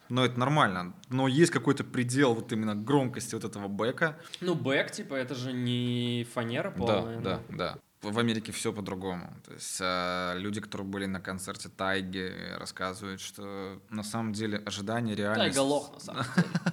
но 0.09 0.25
это 0.25 0.39
нормально, 0.39 0.93
но 1.09 1.27
есть 1.27 1.51
какой-то 1.51 1.83
предел 1.83 2.33
вот 2.33 2.51
именно 2.51 2.75
громкости 2.75 3.35
вот 3.35 3.43
этого 3.43 3.67
back 3.67 4.00
а, 4.00 4.17
Ну, 4.41 4.55
back, 4.55 4.91
типа, 4.91 5.15
это 5.15 5.35
же 5.35 5.53
не 5.53 6.27
фанера 6.33 6.71
полная. 6.71 7.19
да, 7.19 7.41
да, 7.49 7.55
да. 7.57 7.77
В 8.03 8.19
Америке 8.19 8.51
все 8.51 8.71
по-другому. 8.71 9.33
То 9.43 9.53
есть 9.53 9.77
э, 9.81 10.33
люди, 10.37 10.61
которые 10.61 10.87
были 10.87 11.05
на 11.07 11.19
концерте 11.19 11.67
Тайги, 11.67 12.31
рассказывают, 12.55 13.19
что 13.19 13.81
на 13.89 14.03
самом 14.03 14.33
деле 14.33 14.59
ожидания 14.59 15.15
Да, 15.15 15.21
реальность... 15.23 15.55
Тайга 15.57 15.67
лох, 15.67 15.93
на 15.93 15.99
самом 15.99 16.23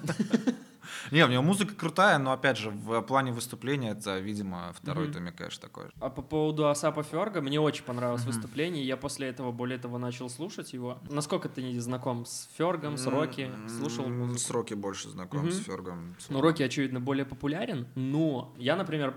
деле. 0.02 0.54
Не, 1.10 1.24
у 1.24 1.28
него 1.28 1.42
музыка 1.42 1.74
крутая, 1.74 2.18
но 2.18 2.32
опять 2.32 2.58
же, 2.58 2.70
в 2.70 3.00
плане 3.02 3.32
выступления 3.32 3.90
это, 3.92 4.18
видимо, 4.18 4.72
второй 4.74 5.04
Мгм. 5.04 5.12
Томми 5.14 5.30
Кэш 5.30 5.58
такой 5.58 5.86
же. 5.86 5.92
А 6.00 6.10
по 6.10 6.22
поводу 6.22 6.68
Асапа 6.68 7.02
Ферга, 7.02 7.40
мне 7.40 7.60
очень 7.60 7.84
понравилось 7.84 8.22
Мгм. 8.22 8.32
выступление, 8.32 8.84
я 8.84 8.96
после 8.96 9.28
этого, 9.28 9.52
более 9.52 9.78
того, 9.78 9.98
начал 9.98 10.28
слушать 10.30 10.72
его. 10.72 10.98
Насколько 11.10 11.48
ты 11.48 11.62
не 11.62 11.78
знаком 11.80 12.24
с 12.26 12.48
Фергом, 12.56 12.96
с 12.96 13.06
Рокки? 13.06 13.50
Слушал 13.68 14.08
музыку? 14.08 14.38
С 14.38 14.50
Рокки 14.50 14.74
больше 14.74 15.08
знаком, 15.10 15.40
Мгм. 15.42 15.50
с 15.52 15.58
Фергом. 15.60 16.16
Ну, 16.28 16.40
Рокки, 16.40 16.62
очевидно, 16.62 17.00
более 17.00 17.24
популярен, 17.24 17.86
но 17.94 18.54
я, 18.58 18.76
например, 18.76 19.14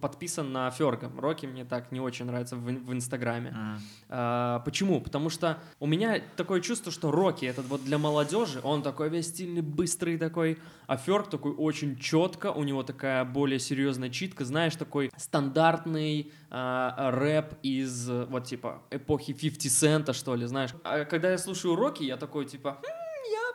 подписан 0.00 0.52
на 0.52 0.70
Ферга. 0.70 1.10
Рокки 1.16 1.46
мне 1.46 1.64
так 1.64 1.92
не 1.92 2.00
очень 2.00 2.26
нравится 2.26 2.56
в, 2.56 2.62
в 2.64 2.92
Инстаграме. 2.92 3.50
М. 3.50 3.78
А, 4.08 4.60
почему? 4.60 5.00
Потому 5.00 5.30
что 5.30 5.58
у 5.80 5.86
меня 5.86 6.20
такое 6.36 6.60
чувство, 6.60 6.90
что 6.92 7.10
Рокки 7.10 7.44
этот 7.46 7.66
вот 7.66 7.84
для 7.84 7.98
молодежи, 7.98 8.60
он 8.62 8.82
такой 8.82 9.08
весь 9.08 9.28
стильный, 9.28 9.62
быстрый 9.62 10.18
такой, 10.18 10.58
а 10.86 10.96
Ферг 11.08 11.30
такой 11.30 11.54
очень 11.56 11.96
четко, 11.96 12.52
у 12.52 12.64
него 12.64 12.82
такая 12.82 13.24
более 13.24 13.58
серьезная 13.58 14.10
читка, 14.10 14.44
знаешь, 14.44 14.76
такой 14.76 15.10
стандартный 15.16 16.30
а, 16.50 17.10
рэп 17.10 17.54
из 17.62 18.10
э, 18.10 18.26
вот 18.26 18.44
типа 18.44 18.82
эпохи 18.90 19.32
50 19.32 19.72
Цента, 19.72 20.12
что 20.12 20.34
ли, 20.34 20.44
знаешь. 20.44 20.70
А 20.84 21.06
когда 21.06 21.30
я 21.30 21.38
слушаю 21.38 21.76
Рокки, 21.76 22.02
я 22.02 22.18
такой 22.18 22.44
типа, 22.44 22.68
«М, 22.68 22.74
я 22.84 23.07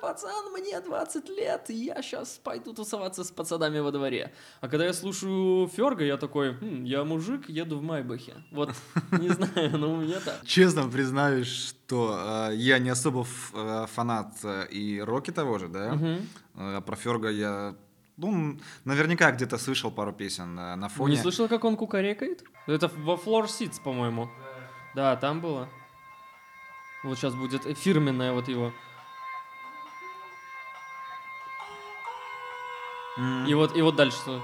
пацан, 0.07 0.51
мне 0.51 0.81
20 0.81 1.29
лет, 1.29 1.69
я 1.69 2.01
сейчас 2.01 2.37
пойду 2.43 2.73
тусоваться 2.73 3.23
с 3.23 3.31
пацанами 3.31 3.79
во 3.79 3.91
дворе. 3.91 4.33
А 4.61 4.67
когда 4.67 4.85
я 4.85 4.93
слушаю 4.93 5.67
Ферга, 5.69 6.03
я 6.03 6.17
такой, 6.17 6.49
«М, 6.61 6.83
я 6.83 7.03
мужик, 7.05 7.47
еду 7.49 7.77
в 7.77 7.81
Майбахе. 7.81 8.33
Вот, 8.51 8.69
не 9.11 9.29
знаю, 9.29 9.77
но 9.77 9.93
у 9.93 9.97
меня 9.97 10.19
так. 10.19 10.45
Честно 10.45 10.89
признаюсь, 10.89 11.47
что 11.47 12.49
э, 12.51 12.55
я 12.55 12.79
не 12.79 12.89
особо 12.89 13.21
ф- 13.21 13.51
э, 13.55 13.85
фанат 13.93 14.33
э, 14.43 14.67
и 14.71 14.99
Рокки 15.01 15.31
того 15.31 15.57
же, 15.57 15.67
да. 15.69 15.93
Мгм. 15.93 16.27
Э, 16.55 16.81
про 16.85 16.95
Ферга 16.97 17.29
я, 17.29 17.75
ну, 18.17 18.59
наверняка 18.83 19.31
где-то 19.31 19.57
слышал 19.57 19.89
пару 19.91 20.11
песен 20.11 20.59
э, 20.59 20.75
на 20.75 20.89
фоне. 20.89 21.15
Не 21.15 21.21
слышал, 21.21 21.47
как 21.47 21.63
он 21.63 21.77
кукарекает? 21.77 22.43
Это 22.67 22.89
во 22.97 23.15
Floor 23.15 23.45
Seats, 23.45 23.81
по-моему. 23.81 24.29
Да, 24.95 25.15
там 25.15 25.39
было. 25.39 25.69
Вот 27.03 27.17
сейчас 27.17 27.33
будет 27.35 27.63
фирменная 27.77 28.33
вот 28.33 28.49
его. 28.49 28.73
М. 33.17 33.45
И 33.45 33.53
вот, 33.53 33.75
и 33.75 33.81
вот 33.81 33.95
дальше 33.95 34.17
что? 34.17 34.41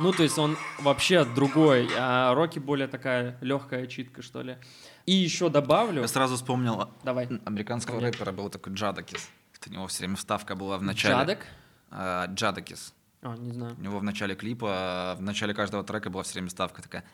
Ну, 0.00 0.12
то 0.12 0.22
есть 0.22 0.38
он 0.38 0.56
вообще 0.80 1.24
другой, 1.24 1.88
а 1.96 2.34
Рокки 2.34 2.58
более 2.58 2.88
такая 2.88 3.38
легкая 3.40 3.86
читка, 3.86 4.22
что 4.22 4.42
ли. 4.42 4.56
И 5.06 5.12
еще 5.12 5.48
добавлю... 5.48 6.02
Я 6.02 6.08
сразу 6.08 6.36
вспомнил 6.36 6.88
Давай. 7.04 7.28
американского 7.44 7.98
Давай. 7.98 8.10
рэпера 8.10 8.32
был 8.32 8.48
такой 8.48 8.72
Джадакис. 8.72 9.28
У 9.66 9.70
него 9.70 9.86
все 9.86 10.00
время 10.00 10.16
вставка 10.16 10.56
была 10.56 10.76
в 10.78 10.82
начале. 10.82 11.14
Джадек? 11.14 11.46
А, 11.90 12.26
Джадакис. 12.26 12.94
А, 13.22 13.36
не 13.36 13.52
знаю. 13.52 13.76
У 13.78 13.80
него 13.80 13.98
в 14.00 14.02
начале 14.02 14.34
клипа, 14.34 15.14
в 15.18 15.22
начале 15.22 15.54
каждого 15.54 15.84
трека 15.84 16.10
была 16.10 16.24
все 16.24 16.34
время 16.34 16.50
ставка 16.50 16.82
такая. 16.82 17.04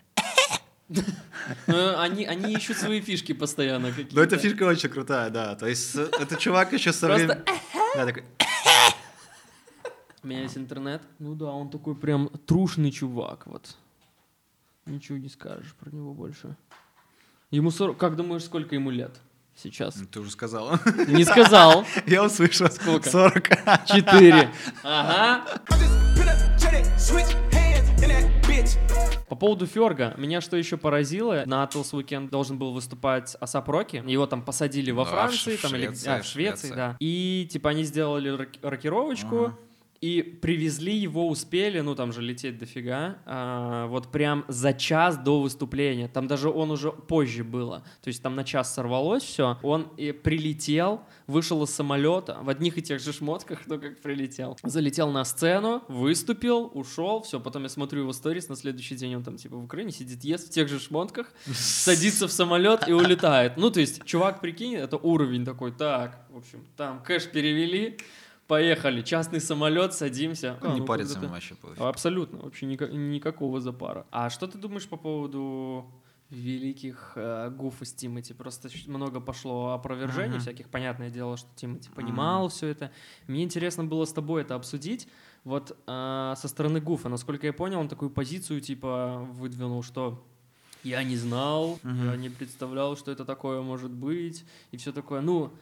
Ну, 1.66 1.98
Они, 1.98 2.24
они 2.24 2.54
ищут 2.54 2.78
свои 2.78 3.02
фишки 3.02 3.34
постоянно 3.34 3.90
какие-то. 3.90 4.14
Ну, 4.16 4.22
эта 4.22 4.38
фишка 4.38 4.62
очень 4.62 4.88
крутая, 4.88 5.28
да. 5.28 5.54
То 5.54 5.66
есть 5.66 5.94
э, 5.94 6.08
это 6.18 6.36
чувак 6.36 6.72
еще 6.72 6.94
со 6.94 7.08
временем... 7.08 7.44
Да, 7.94 8.06
такой... 8.06 8.24
У 10.22 10.26
меня 10.26 10.42
есть 10.42 10.56
интернет. 10.56 11.02
Ну 11.18 11.34
да, 11.34 11.46
он 11.46 11.70
такой 11.70 11.94
прям 11.94 12.28
трушный 12.46 12.90
чувак, 12.90 13.46
вот. 13.46 13.76
Ничего 14.86 15.18
не 15.18 15.28
скажешь 15.28 15.74
про 15.74 15.90
него 15.90 16.14
больше. 16.14 16.56
Ему 17.50 17.70
40... 17.70 17.96
Как 17.96 18.16
думаешь, 18.16 18.44
сколько 18.44 18.74
ему 18.74 18.90
лет 18.90 19.20
сейчас? 19.54 19.96
Ну, 19.96 20.06
Ты 20.06 20.20
уже 20.20 20.30
сказала. 20.30 20.80
Не 21.06 21.24
сказал. 21.24 21.86
Я 22.06 22.24
услышал. 22.24 22.70
Сколько? 22.70 23.08
40. 23.08 23.86
Четыре. 23.86 24.50
Ага. 24.82 25.44
По 29.28 29.36
поводу 29.36 29.66
Ферга, 29.66 30.14
меня 30.16 30.40
что 30.40 30.56
еще 30.56 30.76
поразило, 30.76 31.42
на 31.46 31.62
Atlas 31.64 31.92
Weekend 31.92 32.30
должен 32.30 32.58
был 32.58 32.72
выступать 32.72 33.36
Асап 33.40 33.68
Роки, 33.68 34.02
его 34.06 34.26
там 34.26 34.42
посадили 34.42 34.90
во 34.90 35.04
в 35.04 35.08
Франции, 35.08 35.56
Ш- 35.56 35.68
там, 35.68 35.76
или 35.76 35.86
Швеции, 35.86 36.08
а, 36.08 36.22
в 36.22 36.24
Швеции, 36.24 36.66
Швеция. 36.68 36.76
да. 36.76 36.96
И 37.00 37.48
типа 37.50 37.70
они 37.70 37.84
сделали 37.84 38.28
рок- 38.30 38.58
рокировочку, 38.62 39.36
Ага. 39.46 39.58
И 40.00 40.22
привезли 40.22 40.96
его, 40.96 41.28
успели, 41.28 41.80
ну 41.80 41.96
там 41.96 42.12
же 42.12 42.22
лететь 42.22 42.58
дофига, 42.58 43.18
а, 43.26 43.86
вот 43.88 44.12
прям 44.12 44.44
за 44.46 44.72
час 44.72 45.16
до 45.16 45.40
выступления. 45.40 46.06
Там 46.06 46.28
даже 46.28 46.50
он 46.50 46.70
уже 46.70 46.92
позже 46.92 47.42
было. 47.42 47.82
То 48.02 48.08
есть 48.08 48.22
там 48.22 48.36
на 48.36 48.44
час 48.44 48.72
сорвалось 48.72 49.24
все. 49.24 49.58
Он 49.62 49.88
и 49.96 50.12
прилетел, 50.12 51.02
вышел 51.26 51.64
из 51.64 51.70
самолета 51.70 52.38
в 52.42 52.48
одних 52.48 52.78
и 52.78 52.82
тех 52.82 53.00
же 53.00 53.12
шмотках, 53.12 53.62
ну 53.66 53.80
как 53.80 54.00
прилетел. 54.00 54.56
Залетел 54.62 55.10
на 55.10 55.24
сцену, 55.24 55.82
выступил, 55.88 56.70
ушел, 56.74 57.22
все. 57.22 57.40
Потом 57.40 57.64
я 57.64 57.68
смотрю 57.68 58.02
его 58.02 58.12
сторис, 58.12 58.48
на 58.48 58.54
следующий 58.54 58.94
день 58.94 59.16
он 59.16 59.24
там 59.24 59.36
типа 59.36 59.56
в 59.56 59.64
Украине 59.64 59.90
сидит, 59.90 60.22
ест 60.22 60.48
в 60.48 60.50
тех 60.50 60.68
же 60.68 60.78
шмотках, 60.78 61.32
садится 61.52 62.28
в 62.28 62.32
самолет 62.32 62.86
и 62.86 62.92
улетает. 62.92 63.56
Ну 63.56 63.70
то 63.70 63.80
есть 63.80 64.04
чувак, 64.04 64.40
прикинь, 64.40 64.74
это 64.74 64.96
уровень 64.96 65.44
такой, 65.44 65.72
так, 65.72 66.24
в 66.30 66.36
общем, 66.36 66.64
там 66.76 67.02
кэш 67.02 67.30
перевели, 67.30 67.98
Поехали, 68.48 69.02
частный 69.02 69.40
самолет, 69.40 69.92
садимся. 69.92 70.58
А, 70.62 70.72
не 70.72 70.80
ну, 70.80 70.86
париться 70.86 71.18
ему 71.18 71.28
вообще 71.28 71.54
пофиг. 71.54 71.80
Абсолютно, 71.80 72.38
вообще 72.38 72.66
ника- 72.66 72.90
никакого 72.90 73.60
запара. 73.60 74.06
А 74.10 74.30
что 74.30 74.46
ты 74.46 74.56
думаешь 74.58 74.88
по 74.88 74.96
поводу 74.96 75.84
великих 76.30 77.12
э, 77.16 77.50
гуф 77.50 77.82
из 77.82 77.92
Тимати? 77.92 78.32
Просто 78.32 78.70
много 78.86 79.20
пошло 79.20 79.72
опровержений 79.72 80.30
Мгм. 80.36 80.40
всяких. 80.40 80.68
Понятное 80.70 81.10
дело, 81.10 81.36
что 81.36 81.48
Тимати 81.56 81.90
понимал 81.94 82.48
все 82.48 82.68
это. 82.68 82.90
Мне 83.26 83.44
интересно 83.44 83.84
было 83.84 84.06
с 84.06 84.12
тобой 84.14 84.40
это 84.42 84.54
обсудить. 84.54 85.08
Вот 85.44 85.76
э, 85.86 86.34
со 86.36 86.48
стороны 86.48 86.80
гуфа, 86.80 87.10
насколько 87.10 87.46
я 87.46 87.52
понял, 87.52 87.80
он 87.80 87.88
такую 87.88 88.10
позицию 88.10 88.62
типа 88.62 89.26
выдвинул, 89.32 89.82
что 89.82 90.24
я 90.84 91.02
не 91.04 91.16
знал, 91.16 91.78
я 91.84 91.90
Мгм. 91.90 92.20
не 92.22 92.30
представлял, 92.30 92.96
что 92.96 93.10
это 93.10 93.26
такое 93.26 93.60
может 93.60 93.90
быть, 93.90 94.44
и 94.70 94.76
все 94.78 94.90
такое. 94.92 95.20
Ну, 95.20 95.52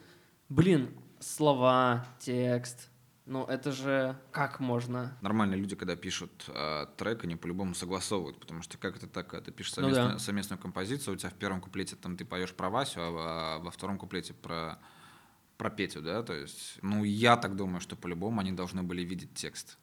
блин, 0.47 0.89
слова, 1.19 2.05
текст, 2.19 2.89
ну 3.25 3.43
это 3.45 3.71
же 3.71 4.15
как 4.31 4.59
можно? 4.59 5.17
Нормальные 5.21 5.59
люди, 5.59 5.75
когда 5.75 5.95
пишут 5.95 6.45
э, 6.47 6.85
трек, 6.97 7.23
они 7.23 7.35
по-любому 7.35 7.75
согласовывают, 7.75 8.39
потому 8.39 8.61
что 8.61 8.77
как 8.77 8.95
это 8.97 9.07
так, 9.07 9.27
когда 9.27 9.45
ты 9.45 9.51
пишешь 9.51 9.75
Ну 9.77 9.83
совместную, 9.83 10.11
да. 10.13 10.19
совместную 10.19 10.59
композицию, 10.59 11.13
у 11.15 11.17
тебя 11.17 11.29
в 11.29 11.33
первом 11.33 11.59
куплете 11.61 11.95
там 11.95 12.15
ты 12.17 12.23
поешь 12.25 12.53
про 12.53 12.69
Васю, 12.69 12.99
а 13.01 13.11
во- 13.11 13.63
во 13.65 13.71
втором 13.71 13.97
куплете 13.97 14.33
про, 14.33 14.79
про 15.57 15.69
Петю, 15.69 16.01
да, 16.01 16.23
то 16.23 16.33
есть, 16.33 16.77
ну, 16.81 17.03
я 17.03 17.35
так 17.35 17.55
думаю, 17.55 17.81
что 17.81 17.95
по-любому 17.95 18.39
они 18.41 18.51
должны 18.53 18.83
были 18.83 19.01
видеть 19.03 19.33
текст. 19.33 19.77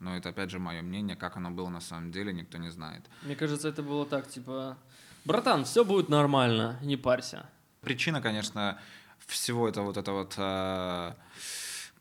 Но 0.00 0.16
это, 0.16 0.28
опять 0.28 0.50
же, 0.50 0.58
мое 0.60 0.80
мнение, 0.80 1.16
как 1.16 1.36
оно 1.36 1.50
было 1.50 1.68
на 1.68 1.80
самом 1.80 2.12
деле, 2.12 2.32
никто 2.32 2.56
не 2.58 2.70
знает. 2.70 3.04
Мне 3.22 3.34
кажется, 3.34 3.68
это 3.68 3.82
было 3.82 4.06
так, 4.06 4.28
типа, 4.28 4.78
братан, 5.24 5.64
все 5.64 5.84
будет 5.84 6.08
нормально, 6.08 6.78
не 6.82 6.96
парься. 6.96 7.46
Причина, 7.80 8.20
конечно, 8.20 8.78
всего 9.26 9.68
этого 9.68 9.86
вот 9.86 9.96
этого 9.96 10.18
вот 10.20 10.34
э, 10.36 11.14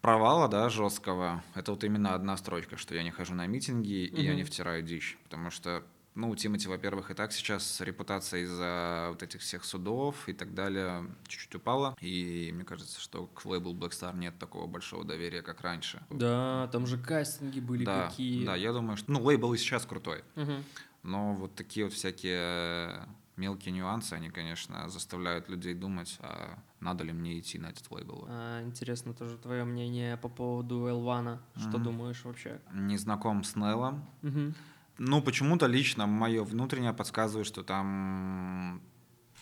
провала, 0.02 0.48
да, 0.48 0.70
жесткого, 0.70 1.44
это 1.56 1.72
вот 1.72 1.84
именно 1.84 2.14
одна 2.14 2.38
строчка, 2.38 2.78
что 2.78 2.96
я 2.96 3.04
не 3.04 3.12
хожу 3.12 3.34
на 3.34 3.48
митинги 3.48 4.06
и 4.06 4.22
я 4.22 4.32
Мгм. 4.32 4.38
не 4.38 4.44
втираю 4.44 4.84
дичь, 4.84 5.18
потому 5.24 5.50
что 5.52 5.84
ну, 6.18 6.32
у 6.32 6.36
Тимати, 6.36 6.68
во-первых, 6.68 7.12
и 7.12 7.14
так 7.14 7.32
сейчас 7.32 7.80
репутация 7.80 8.42
из-за 8.42 9.10
вот 9.10 9.22
этих 9.22 9.42
всех 9.42 9.64
судов 9.64 10.28
и 10.28 10.34
так 10.34 10.56
далее 10.56 11.06
чуть-чуть 11.28 11.54
упала. 11.54 11.96
И 12.02 12.52
мне 12.56 12.64
кажется, 12.64 13.00
что 13.00 13.28
к 13.28 13.46
лейблу 13.46 13.76
Black 13.76 13.92
Star 13.92 14.18
нет 14.18 14.40
такого 14.40 14.66
большого 14.66 15.06
доверия, 15.06 15.44
как 15.44 15.62
раньше. 15.62 16.02
Да, 16.10 16.70
там 16.72 16.88
же 16.88 16.98
кастинги 16.98 17.60
были 17.60 17.86
да, 17.86 18.08
какие. 18.08 18.44
да, 18.46 18.56
я 18.56 18.74
думаю, 18.74 18.98
что... 18.98 19.12
Ну, 19.12 19.22
лейбл 19.24 19.54
и 19.54 19.58
сейчас 19.58 19.86
крутой. 19.86 20.24
Мгм. 20.34 20.64
Но 21.04 21.36
вот 21.36 21.54
такие 21.54 21.86
вот 21.86 21.94
всякие 21.94 23.08
мелкие 23.38 23.72
нюансы, 23.74 24.14
они, 24.14 24.30
конечно, 24.30 24.90
заставляют 24.90 25.50
людей 25.50 25.74
думать, 25.74 26.18
а 26.22 26.60
надо 26.80 27.04
ли 27.04 27.14
мне 27.14 27.40
идти 27.40 27.58
на 27.60 27.68
этот 27.68 27.90
лейбл. 27.92 28.26
А, 28.28 28.64
интересно 28.64 29.14
тоже 29.14 29.38
твое 29.38 29.64
мнение 29.64 30.18
по 30.18 30.28
поводу 30.30 30.88
Элвана. 30.88 31.42
Что 31.56 31.78
Мгм. 31.78 31.84
думаешь 31.84 32.26
вообще? 32.26 32.60
Не 32.74 32.98
знаком 32.98 33.44
с 33.44 33.56
Неллом. 33.56 34.06
Мгм. 34.22 34.56
Ну, 34.98 35.22
почему-то 35.22 35.68
лично 35.68 36.08
мое 36.08 36.44
внутреннее 36.44 36.94
подсказывает, 36.94 37.46
что 37.48 37.64
там 37.64 38.82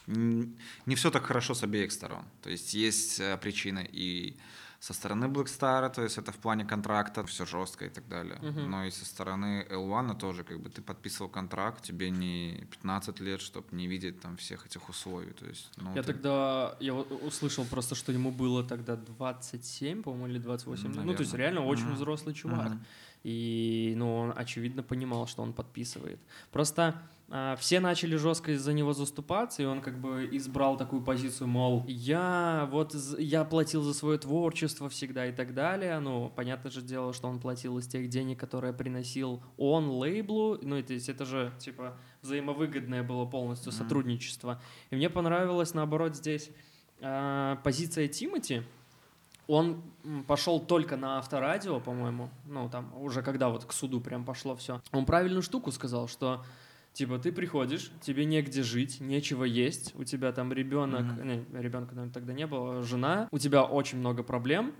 не 0.07 0.95
все 0.95 1.09
так 1.09 1.23
хорошо 1.23 1.53
с 1.53 1.63
обеих 1.63 1.91
сторон. 1.91 2.25
То 2.43 2.49
есть 2.49 2.73
есть 2.73 3.19
э, 3.19 3.37
причины 3.37 3.87
и 3.91 4.37
со 4.85 4.93
стороны 4.93 5.25
Blackstar, 5.25 5.89
то 5.89 6.03
есть 6.03 6.19
это 6.19 6.31
в 6.31 6.35
плане 6.35 6.63
контракта, 6.63 7.23
все 7.23 7.45
жестко 7.45 7.85
и 7.85 7.89
так 7.89 8.07
далее. 8.07 8.37
Мгм. 8.41 8.69
Но 8.69 8.85
и 8.85 8.91
со 8.91 9.03
стороны 9.05 9.65
L1 9.71 10.15
тоже, 10.19 10.43
как 10.43 10.59
бы 10.59 10.69
ты 10.69 10.81
подписывал 10.83 11.31
контракт, 11.31 11.83
тебе 11.83 12.11
не 12.11 12.67
15 12.69 13.19
лет, 13.19 13.41
чтобы 13.41 13.65
не 13.71 13.87
видеть 13.87 14.19
там 14.21 14.35
всех 14.37 14.65
этих 14.67 14.87
условий. 14.89 15.33
То 15.33 15.45
есть, 15.47 15.71
ну, 15.77 15.95
Я 15.95 16.03
ты- 16.03 16.13
тогда, 16.13 16.75
я 16.79 16.93
услышал 16.93 17.65
просто, 17.65 17.95
что 17.95 18.11
ему 18.11 18.31
было 18.31 18.63
тогда 18.63 18.95
27, 18.95 20.03
по-моему, 20.03 20.27
или 20.27 20.37
28. 20.39 20.93
Ну, 21.03 21.13
то 21.15 21.23
есть 21.23 21.33
реально 21.33 21.65
очень 21.65 21.85
Мгм. 21.85 21.95
взрослый 21.95 22.35
чувак. 22.35 22.69
Мгм. 22.69 22.85
И, 23.23 23.95
ну, 23.97 24.15
он, 24.17 24.33
очевидно, 24.37 24.83
понимал, 24.83 25.25
что 25.25 25.41
он 25.41 25.53
подписывает. 25.53 26.19
Просто 26.51 26.93
все 27.57 27.79
начали 27.79 28.15
жестко 28.17 28.51
из-за 28.51 28.71
него 28.71 28.93
заступаться, 28.93 29.63
и 29.63 29.65
он 29.65 29.81
как 29.81 29.99
бы 29.99 30.29
избрал 30.31 30.77
такую 30.77 31.01
позицию, 31.01 31.47
мол, 31.47 31.83
я 31.87 32.69
вот, 32.71 32.93
я 33.17 33.43
платил 33.43 33.81
за 33.81 33.93
свое 33.95 34.19
творчество 34.19 34.89
всегда 34.89 35.25
и 35.25 35.31
так 35.31 35.55
далее. 35.55 35.97
Ну, 35.99 36.31
понятно 36.35 36.69
же 36.69 36.81
дело, 36.81 37.13
что 37.13 37.27
он 37.27 37.39
платил 37.39 37.79
из 37.79 37.87
тех 37.87 38.09
денег, 38.09 38.39
которые 38.39 38.73
приносил 38.73 39.41
он 39.57 39.89
лейблу. 39.89 40.59
Ну, 40.61 40.81
то 40.83 40.93
есть 40.93 41.09
это 41.09 41.25
же, 41.25 41.51
типа, 41.57 41.97
взаимовыгодное 42.21 43.01
было 43.01 43.25
полностью 43.25 43.71
Мгм. 43.71 43.79
сотрудничество. 43.79 44.61
И 44.91 44.95
мне 44.95 45.09
понравилось, 45.09 45.73
наоборот, 45.73 46.15
здесь 46.15 46.51
а, 47.01 47.55
позиция 47.63 48.07
Тимати, 48.07 48.61
он 49.47 49.81
пошел 50.27 50.59
только 50.59 50.97
на 50.97 51.17
авторадио, 51.19 51.79
по-моему, 51.79 52.29
ну 52.45 52.69
там 52.69 52.91
уже 52.97 53.21
когда 53.21 53.49
вот 53.49 53.65
к 53.65 53.73
суду 53.73 53.99
прям 53.99 54.25
пошло 54.25 54.55
все. 54.55 54.81
Он 54.91 55.05
правильную 55.05 55.41
штуку 55.41 55.71
сказал, 55.71 56.07
что 56.07 56.43
типа 56.95 57.19
ты 57.19 57.31
приходишь, 57.31 57.91
тебе 58.01 58.25
негде 58.25 58.63
жить, 58.63 59.01
нечего 59.01 59.43
есть, 59.43 59.93
у 59.95 60.03
тебя 60.03 60.31
там 60.31 60.51
ребенок, 60.53 61.05
Мгм. 61.05 61.27
не, 61.27 61.35
ребенка, 61.61 61.93
наверное, 61.93 62.13
тогда 62.13 62.33
не 62.33 62.47
было, 62.47 62.81
жена, 62.81 63.27
у 63.31 63.37
тебя 63.37 63.63
очень 63.63 63.99
много 63.99 64.23
проблем, 64.23 64.73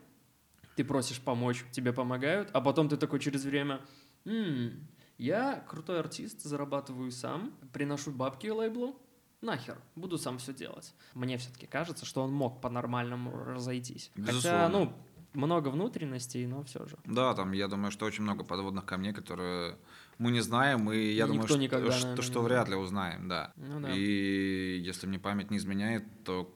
ты 0.76 0.84
просишь 0.84 1.20
помочь, 1.20 1.64
тебе 1.72 1.92
помогают, 1.94 2.50
а 2.54 2.62
потом 2.62 2.88
ты 2.90 2.98
такой 2.98 3.20
через 3.20 3.44
время, 3.44 3.82
«М, 4.26 4.88
я 5.18 5.64
крутой 5.70 6.00
артист, 6.00 6.42
зарабатываю 6.44 7.12
сам, 7.12 7.54
приношу 7.74 8.12
бабки 8.12 8.48
лейблу, 8.48 8.98
нахер, 9.42 9.78
буду 9.96 10.18
сам 10.18 10.38
все 10.38 10.54
делать. 10.54 10.94
Мне 11.14 11.38
все-таки 11.38 11.68
кажется, 11.68 12.06
что 12.06 12.24
он 12.24 12.32
мог 12.32 12.62
по-нормальному 12.62 13.32
разойтись. 13.44 14.12
Хотя, 14.16 14.28
Безусловно. 14.28 14.70
ну, 14.70 14.94
много 15.34 15.68
внутренностей, 15.70 16.48
но 16.48 16.64
все 16.64 16.86
же. 16.88 16.98
Да, 17.06 17.34
там, 17.34 17.52
я 17.52 17.68
думаю, 17.68 17.92
что 17.92 18.06
очень 18.06 18.24
много 18.24 18.44
подводных 18.46 18.86
камней, 18.86 19.14
которые 19.14 19.78
мы 20.18 20.32
не 20.32 20.42
знаем, 20.42 20.92
и 20.92 20.98
я 20.98 21.26
И 21.26 21.28
думаю, 21.28 21.48
что, 21.48 21.58
никогда, 21.58 21.92
что, 21.92 22.02
наверное, 22.08 22.24
что 22.24 22.42
вряд 22.42 22.70
ли 22.70 22.76
узнаем, 22.76 23.28
да. 23.28 23.52
Ну 23.56 23.80
да. 23.80 23.92
И 23.94 24.80
если 24.80 25.08
мне 25.08 25.20
память 25.20 25.52
не 25.52 25.58
изменяет, 25.58 26.04
то 26.24 26.54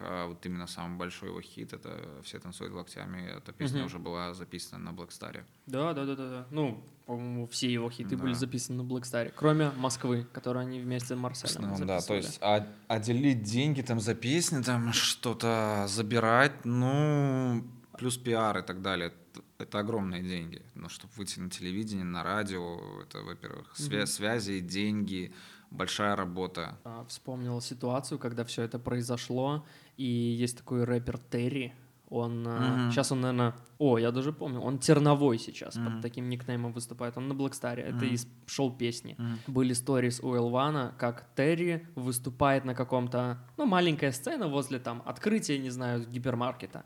а, 0.00 0.26
вот 0.28 0.44
именно 0.46 0.66
самый 0.66 0.96
большой 0.96 1.30
его 1.30 1.40
хит 1.40 1.72
это 1.72 2.20
«Все 2.22 2.38
танцуют 2.38 2.72
локтями». 2.72 3.36
Эта 3.36 3.52
песня 3.52 3.78
Мгм. 3.78 3.86
уже 3.86 3.98
была 3.98 4.34
записана 4.34 4.92
на 4.92 4.96
Star. 4.96 5.44
Да, 5.66 5.92
да, 5.92 6.04
да, 6.04 6.14
да, 6.14 6.30
да. 6.30 6.46
Ну, 6.50 6.84
по-моему, 7.06 7.46
все 7.46 7.72
его 7.72 7.90
хиты 7.90 8.16
Да. 8.16 8.22
были 8.22 8.34
записаны 8.34 8.82
на 8.82 8.88
Star, 8.88 9.32
кроме 9.34 9.70
Москвы, 9.70 10.26
которую 10.32 10.62
они 10.62 10.80
вместе 10.80 11.14
с 11.14 11.18
Марселем 11.18 11.74
Ну, 11.78 11.86
да, 11.86 12.00
то 12.00 12.14
есть 12.14 12.38
а, 12.40 12.66
а 12.86 12.98
делить 13.00 13.42
деньги 13.42 13.82
там 13.82 13.98
за 14.00 14.14
песни, 14.14 14.62
там 14.62 14.92
что-то 14.92 15.86
забирать, 15.88 16.64
ну, 16.64 17.64
плюс 17.98 18.16
пиар 18.18 18.58
и 18.58 18.62
так 18.62 18.82
далее, 18.82 19.12
это, 19.58 19.68
это 19.68 19.78
огромные 19.80 20.22
деньги. 20.22 20.62
Но 20.74 20.88
чтобы 20.88 21.12
выйти 21.16 21.40
на 21.40 21.50
телевидение, 21.50 22.04
на 22.04 22.22
радио, 22.22 22.78
это, 23.02 23.22
во-первых, 23.22 23.72
свя- 23.76 23.98
Мгм. 23.98 24.06
связи, 24.06 24.60
деньги, 24.60 25.32
большая 25.70 26.16
работа. 26.16 26.78
А, 26.84 27.04
Вспомнил 27.08 27.60
ситуацию, 27.60 28.18
когда 28.18 28.44
все 28.44 28.62
это 28.62 28.78
произошло, 28.78 29.64
и 29.96 30.04
есть 30.04 30.58
такой 30.58 30.84
рэпер 30.84 31.18
Терри. 31.30 31.72
Он 32.10 32.42
Мгм. 32.42 32.90
сейчас 32.90 33.12
он, 33.12 33.20
наверное, 33.20 33.54
о, 33.78 33.98
я 33.98 34.10
даже 34.12 34.32
помню, 34.32 34.60
он 34.60 34.78
терновой 34.78 35.38
сейчас 35.38 35.76
Мгм. 35.76 35.92
под 35.92 36.00
таким 36.02 36.30
никнеймом 36.30 36.72
выступает. 36.72 37.18
Он 37.18 37.28
на 37.28 37.34
Блэкстаре. 37.34 37.82
Это 37.82 37.96
Мгм. 38.06 38.14
из 38.14 38.26
шоу 38.46 38.70
песни. 38.70 39.14
Мгм. 39.18 39.38
Были 39.46 39.74
сторис 39.74 40.20
у 40.20 40.34
Элвана, 40.34 40.94
как 40.98 41.26
Терри 41.36 41.86
выступает 41.96 42.64
на 42.64 42.74
каком-то, 42.74 43.36
ну, 43.58 43.66
маленькая 43.66 44.12
сцена 44.12 44.48
возле 44.48 44.78
там 44.78 45.02
открытия, 45.04 45.58
не 45.58 45.68
знаю, 45.70 46.06
гипермаркета, 46.08 46.84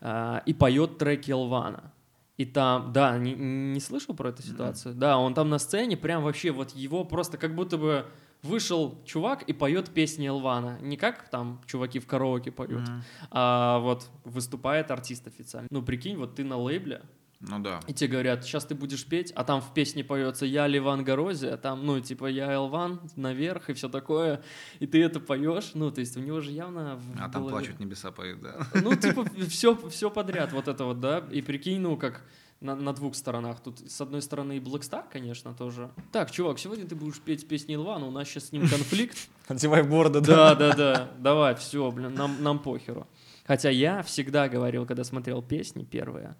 а, 0.00 0.42
и 0.46 0.54
поет 0.54 0.98
треки 0.98 1.32
Элвана. 1.32 1.92
И 2.40 2.46
там, 2.46 2.90
да, 2.94 3.18
не, 3.18 3.34
не 3.34 3.80
слышал 3.80 4.14
про 4.14 4.30
эту 4.30 4.42
ситуацию? 4.42 4.94
Да, 4.94 5.18
он 5.18 5.34
там 5.34 5.50
на 5.50 5.58
сцене, 5.58 5.98
прям 5.98 6.22
вообще 6.22 6.52
вот 6.52 6.70
его 6.70 7.04
просто 7.04 7.36
как 7.36 7.54
будто 7.54 7.76
бы 7.76 8.06
вышел 8.42 8.98
чувак 9.04 9.42
и 9.42 9.52
поет 9.52 9.90
песни 9.90 10.26
Элвана. 10.26 10.78
Не 10.80 10.96
как 10.96 11.28
там 11.28 11.60
чуваки 11.66 11.98
в 11.98 12.06
караоке 12.06 12.50
поют, 12.50 12.80
Мгм. 12.88 13.02
а 13.30 13.78
вот 13.80 14.08
выступает 14.24 14.90
артист 14.90 15.26
официально. 15.26 15.68
Ну, 15.70 15.82
прикинь, 15.82 16.16
вот 16.16 16.36
ты 16.36 16.44
на 16.44 16.56
лейбле, 16.56 17.02
Ну 17.40 17.58
да. 17.58 17.80
и 17.86 17.94
тебе 17.94 18.08
говорят, 18.10 18.44
сейчас 18.44 18.66
ты 18.66 18.74
будешь 18.74 19.06
петь, 19.06 19.32
а 19.34 19.44
там 19.44 19.62
в 19.62 19.72
песне 19.72 20.04
поется 20.04 20.44
«Я 20.44 20.66
Ливан 20.66 21.04
Горози», 21.04 21.46
а 21.46 21.56
там, 21.56 21.86
ну, 21.86 21.98
типа 21.98 22.26
«Я 22.26 22.52
Элван», 22.52 23.00
наверх 23.16 23.70
и 23.70 23.72
все 23.72 23.88
такое, 23.88 24.42
и 24.78 24.86
ты 24.86 25.02
это 25.02 25.20
поешь, 25.20 25.70
ну, 25.72 25.90
то 25.90 26.00
есть 26.00 26.16
у 26.18 26.20
него 26.20 26.40
же 26.40 26.50
явно... 26.50 27.00
А 27.18 27.30
там 27.30 27.44
голове- 27.44 27.50
плачут 27.50 27.80
небеса 27.80 28.12
поют, 28.12 28.42
да. 28.42 28.66
Ну, 28.74 28.94
типа 28.94 29.24
все, 29.48 29.74
все 29.88 30.10
подряд, 30.10 30.52
вот 30.52 30.68
это 30.68 30.84
вот, 30.84 31.00
да, 31.00 31.24
и 31.30 31.40
прикинь, 31.40 31.80
ну, 31.80 31.96
как 31.96 32.22
на, 32.60 32.74
на 32.76 32.92
двух 32.92 33.14
сторонах. 33.14 33.60
Тут, 33.60 33.80
с 33.90 34.00
одной 34.00 34.22
стороны, 34.22 34.58
и 34.58 34.60
Blackstar, 34.60 35.04
конечно, 35.10 35.54
тоже. 35.54 35.90
Так, 36.12 36.30
чувак, 36.30 36.58
сегодня 36.58 36.86
ты 36.86 36.94
будешь 36.94 37.20
петь 37.20 37.48
песни 37.48 37.74
Илвана, 37.74 38.06
у 38.06 38.10
нас 38.10 38.28
сейчас 38.28 38.48
с 38.48 38.52
ним 38.52 38.68
конфликт. 38.68 39.16
Одевай 39.48 39.82
бороду, 39.82 40.20
Да, 40.20 40.54
да, 40.54 40.74
да. 40.74 41.10
Давай, 41.18 41.54
все, 41.54 41.90
блин, 41.90 42.14
нам, 42.14 42.42
нам 42.42 42.58
похеру. 42.58 43.06
Хотя 43.46 43.70
я 43.70 44.02
всегда 44.02 44.48
говорил, 44.48 44.86
когда 44.86 45.02
смотрел 45.02 45.42
песни 45.42 45.82
первые, 45.84 46.36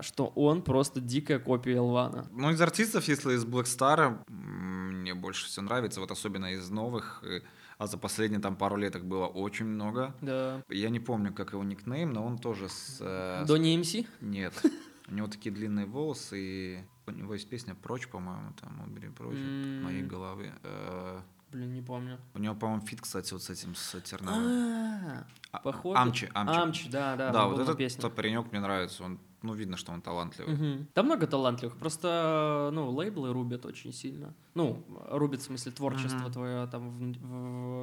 что 0.00 0.26
он 0.26 0.62
просто 0.62 1.00
дикая 1.00 1.38
копия 1.38 1.74
L'One 1.76 2.12
а. 2.12 2.26
Ну, 2.32 2.50
из 2.50 2.60
артистов, 2.60 3.08
если 3.08 3.34
из 3.34 3.44
Black 3.44 3.64
Star, 3.64 4.18
мне 4.28 5.14
больше 5.14 5.46
всего 5.46 5.64
нравится, 5.64 6.00
вот 6.00 6.10
особенно 6.10 6.52
из 6.52 6.70
новых, 6.70 7.22
э, 7.24 7.40
а 7.78 7.86
за 7.86 7.98
последние 7.98 8.40
там 8.40 8.56
пару 8.56 8.76
лет 8.76 8.94
их 8.94 9.04
было 9.04 9.26
очень 9.26 9.66
много. 9.66 10.14
Да. 10.20 10.62
Я 10.68 10.88
не 10.90 11.00
помню, 11.00 11.32
как 11.32 11.52
его 11.52 11.64
никнейм, 11.64 12.12
но 12.12 12.24
он 12.24 12.38
тоже 12.38 12.68
с... 12.68 12.98
э, 13.00 13.44
Донни 13.46 13.76
МС? 13.76 14.06
Нет. 14.20 14.54
У 15.08 15.14
него 15.14 15.26
такие 15.26 15.52
длинные 15.54 15.86
волосы, 15.86 16.38
и 16.38 16.84
у 17.06 17.10
него 17.10 17.34
есть 17.34 17.48
песня 17.48 17.74
«Прочь», 17.74 18.08
по-моему, 18.08 18.52
там 18.60 18.80
«Убери 18.86 19.08
прочь 19.08 19.36
от 19.36 19.84
моей 19.84 20.02
головы». 20.02 20.52
Э, 20.62 21.20
Блин, 21.50 21.74
не 21.74 21.82
помню. 21.82 22.18
У 22.32 22.38
него, 22.38 22.54
по-моему, 22.54 22.86
feat, 22.86 23.02
кстати, 23.02 23.30
вот 23.34 23.42
с 23.42 23.50
этим, 23.50 23.74
с 23.74 24.00
Терновым. 24.00 24.42
А, 24.46 25.26
А, 25.50 25.58
походу. 25.58 25.98
Амчи, 25.98 26.30
Амчи. 26.32 26.54
Амчи, 26.58 26.90
да, 26.90 27.14
да. 27.16 27.30
Да, 27.30 27.46
вот 27.46 27.58
этот 27.58 28.14
паренек 28.14 28.50
мне 28.52 28.60
нравится. 28.60 29.04
Он, 29.04 29.18
ну, 29.42 29.54
видно, 29.54 29.76
что 29.76 29.92
он 29.92 30.00
талантливый. 30.02 30.54
Мгм. 30.54 30.88
Да 30.94 31.02
много 31.02 31.26
талантливых, 31.26 31.76
просто, 31.76 32.70
ну, 32.72 32.90
лейблы 32.90 33.32
рубят 33.32 33.66
очень 33.66 33.92
сильно. 33.92 34.34
Ну, 34.54 34.84
рубят 35.10 35.40
в 35.40 35.44
смысле 35.44 35.72
творчество 35.72 36.18
Мгм. 36.24 36.32
твое, 36.32 36.66
там, 36.66 36.90
в- 36.90 37.18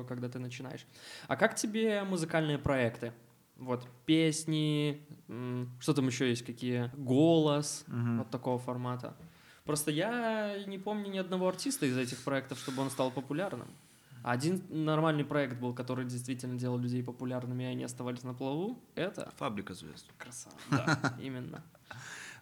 в- 0.04 0.06
когда 0.08 0.30
ты 0.30 0.40
начинаешь. 0.40 0.86
А 1.28 1.36
как 1.36 1.56
тебе 1.56 2.04
музыкальные 2.04 2.58
проекты? 2.58 3.12
Вот, 3.58 3.86
песни, 4.06 5.06
что 5.80 5.94
там 5.94 6.08
еще 6.08 6.30
есть, 6.30 6.46
какие? 6.46 6.90
Голос, 6.96 7.84
Мгм. 7.88 8.20
вот 8.20 8.30
такого 8.30 8.58
формата. 8.58 9.16
Просто 9.66 9.92
я 9.92 10.64
не 10.66 10.78
помню 10.80 11.10
ни 11.12 11.18
одного 11.18 11.48
артиста 11.48 11.86
из 11.86 11.98
этих 11.98 12.18
проектов, 12.24 12.58
чтобы 12.60 12.82
он 12.82 12.90
стал 12.90 13.12
популярным. 13.12 13.68
Один 14.24 14.64
нормальный 14.70 15.24
проект 15.24 15.58
был, 15.60 15.74
который 15.74 16.06
действительно 16.06 16.58
делал 16.58 16.78
людей 16.78 17.04
популярными, 17.04 17.64
и 17.64 17.68
они 17.68 17.84
оставались 17.84 18.24
на 18.24 18.34
плаву. 18.34 18.84
Это 18.96 19.32
Фабрика 19.38 19.74
звезд. 19.74 20.06
красава. 20.18 20.56
Да, 20.72 21.16
именно. 21.22 21.64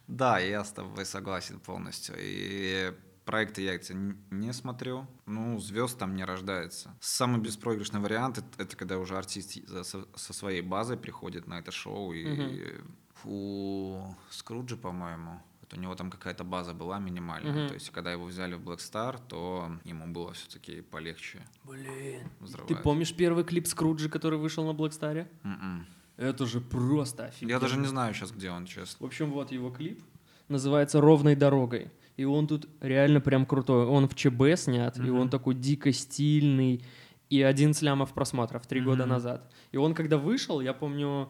Да, 0.08 0.40
я 0.40 0.64
с 0.64 0.72
тобой 0.72 1.06
согласен 1.06 1.60
полностью. 1.60 2.16
И 2.18 2.94
проекты 3.26 3.62
я 3.62 3.76
эти 3.76 3.94
не 4.32 4.54
смотрю. 4.54 5.06
Ну, 5.26 5.60
звезд 5.60 6.00
там 6.00 6.16
не 6.16 6.24
рождается. 6.24 6.96
Самый 7.02 7.42
беспроигрышный 7.42 8.00
вариант 8.00 8.38
это, 8.38 8.64
это 8.64 8.78
когда 8.78 8.98
уже 8.98 9.18
артист 9.18 9.58
со, 9.84 10.08
со 10.16 10.34
своей 10.34 10.62
базой 10.62 10.98
приходит 10.98 11.46
на 11.48 11.60
это 11.60 11.72
шоу. 11.72 12.14
И 12.14 12.80
у 13.26 14.14
Скруджа, 14.30 14.78
по-моему, 14.78 15.42
вот 15.70 15.78
у 15.78 15.82
него 15.82 15.96
там 15.96 16.10
какая-то 16.10 16.44
база 16.44 16.74
была 16.74 17.00
минимальная. 17.00 17.52
Мгм. 17.52 17.68
То 17.68 17.74
есть, 17.74 17.90
когда 17.90 18.12
его 18.12 18.26
взяли 18.26 18.56
в 18.56 18.62
Black 18.62 18.78
Star, 18.78 19.20
то 19.28 19.72
ему 19.84 20.08
было 20.08 20.34
все-таки 20.34 20.82
полегче 20.82 21.40
Блин. 21.64 22.22
Ты 22.40 22.46
взрывать. 22.46 22.84
помнишь 22.84 23.14
первый 23.14 23.44
клип 23.44 23.68
Скруджи, 23.68 24.10
который 24.10 24.40
вышел 24.40 24.66
на 24.66 24.74
Блэкстаре? 24.74 25.28
М-м. 25.44 25.86
Это 26.18 26.46
же 26.46 26.62
просто 26.62 27.26
офигенно. 27.26 27.52
Я 27.52 27.60
даже 27.60 27.78
не 27.78 27.88
знаю 27.88 28.14
сейчас, 28.14 28.32
где 28.32 28.50
он, 28.50 28.66
честно. 28.66 29.04
В 29.04 29.08
общем, 29.08 29.32
вот 29.32 29.52
его 29.52 29.70
клип. 29.70 30.02
Называется 30.48 31.02
«Ровной 31.02 31.36
дорогой». 31.36 31.92
И 32.16 32.24
он 32.24 32.48
тут 32.48 32.68
реально 32.82 33.22
прям 33.22 33.46
крутой. 33.46 33.86
Он 33.86 34.08
в 34.08 34.16
ЧБ 34.16 34.56
снят, 34.56 34.98
и 34.98 35.10
он 35.12 35.30
такой 35.30 35.54
дико 35.54 35.92
стильный. 35.92 36.84
И 37.30 37.42
11 37.42 37.82
лямов 37.84 38.14
просмотров 38.14 38.66
три 38.66 38.80
года 38.82 39.04
Мгм. 39.04 39.10
назад. 39.10 39.52
И 39.74 39.78
он, 39.78 39.94
когда 39.94 40.18
вышел, 40.18 40.62
я 40.62 40.74
помню, 40.74 41.28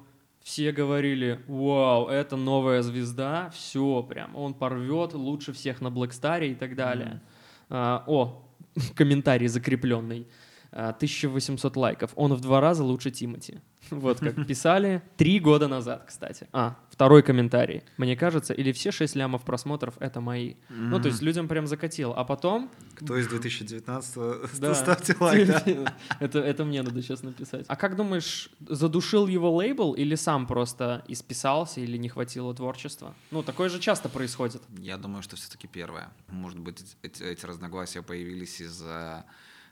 все 0.48 0.72
говорили, 0.72 1.42
вау, 1.48 2.08
это 2.08 2.38
новая 2.38 2.82
звезда, 2.82 3.50
все 3.50 4.02
прям, 4.02 4.34
он 4.34 4.54
порвет 4.54 5.14
лучше 5.14 5.52
всех 5.52 5.82
на 5.82 5.92
Блэкстаре 5.92 6.54
и 6.54 6.56
так 6.56 6.74
далее. 6.74 7.22
А, 7.70 8.06
о, 8.08 8.48
комментарий 8.96 9.48
закрепленный. 9.48 10.26
А, 10.72 10.90
1800 10.90 11.76
лайков. 11.76 12.12
Он 12.16 12.34
в 12.34 12.42
два 12.42 12.62
раза 12.62 12.84
лучше 12.84 13.12
Тимати. 13.12 13.60
Вот 13.90 14.20
как 14.20 14.36
писали 14.48 15.02
три 15.16 15.40
года 15.40 15.68
назад, 15.68 16.04
кстати. 16.08 16.48
А, 16.52 16.76
второй 16.90 17.24
комментарий. 17.24 17.84
Мне 17.98 18.18
кажется, 18.18 18.54
или 18.54 18.72
все 18.72 18.92
6 18.92 19.16
лямов 19.16 19.44
просмотров— 19.44 19.96
это 20.00 20.20
мои. 20.20 20.56
Ну, 20.70 21.00
то 21.00 21.08
есть 21.08 21.22
людям 21.22 21.48
прям 21.48 21.68
закатил. 21.68 22.14
А 22.16 22.24
потом... 22.24 22.70
Кто 22.96 23.18
из 23.18 23.28
2019 23.28 24.18
Да. 24.60 24.76
ставьте 24.76 25.16
лайк, 25.20 25.48
да? 25.48 25.96
это, 26.20 26.40
это 26.40 26.66
мне 26.66 26.82
надо 26.82 27.02
сейчас 27.02 27.24
написать. 27.24 27.66
А 27.68 27.76
как 27.76 27.96
думаешь, 27.96 28.50
задушил 28.60 29.28
его 29.28 29.56
лейбл 29.56 29.94
или 29.94 30.16
сам 30.16 30.48
просто 30.48 31.04
исписался 31.08 31.80
или 31.80 31.98
не 31.98 32.10
хватило 32.10 32.54
творчества? 32.54 33.14
Ну, 33.32 33.44
такое 33.44 33.70
же 33.70 33.80
часто 33.80 34.10
происходит. 34.10 34.62
Я 34.80 34.98
думаю, 34.98 35.24
что 35.24 35.36
все-таки 35.36 35.68
первое. 35.68 36.10
Может 36.28 36.60
быть, 36.60 36.98
эти, 37.04 37.24
эти 37.24 37.46
разногласия 37.46 38.02
появились 38.02 38.60
из-за 38.60 39.26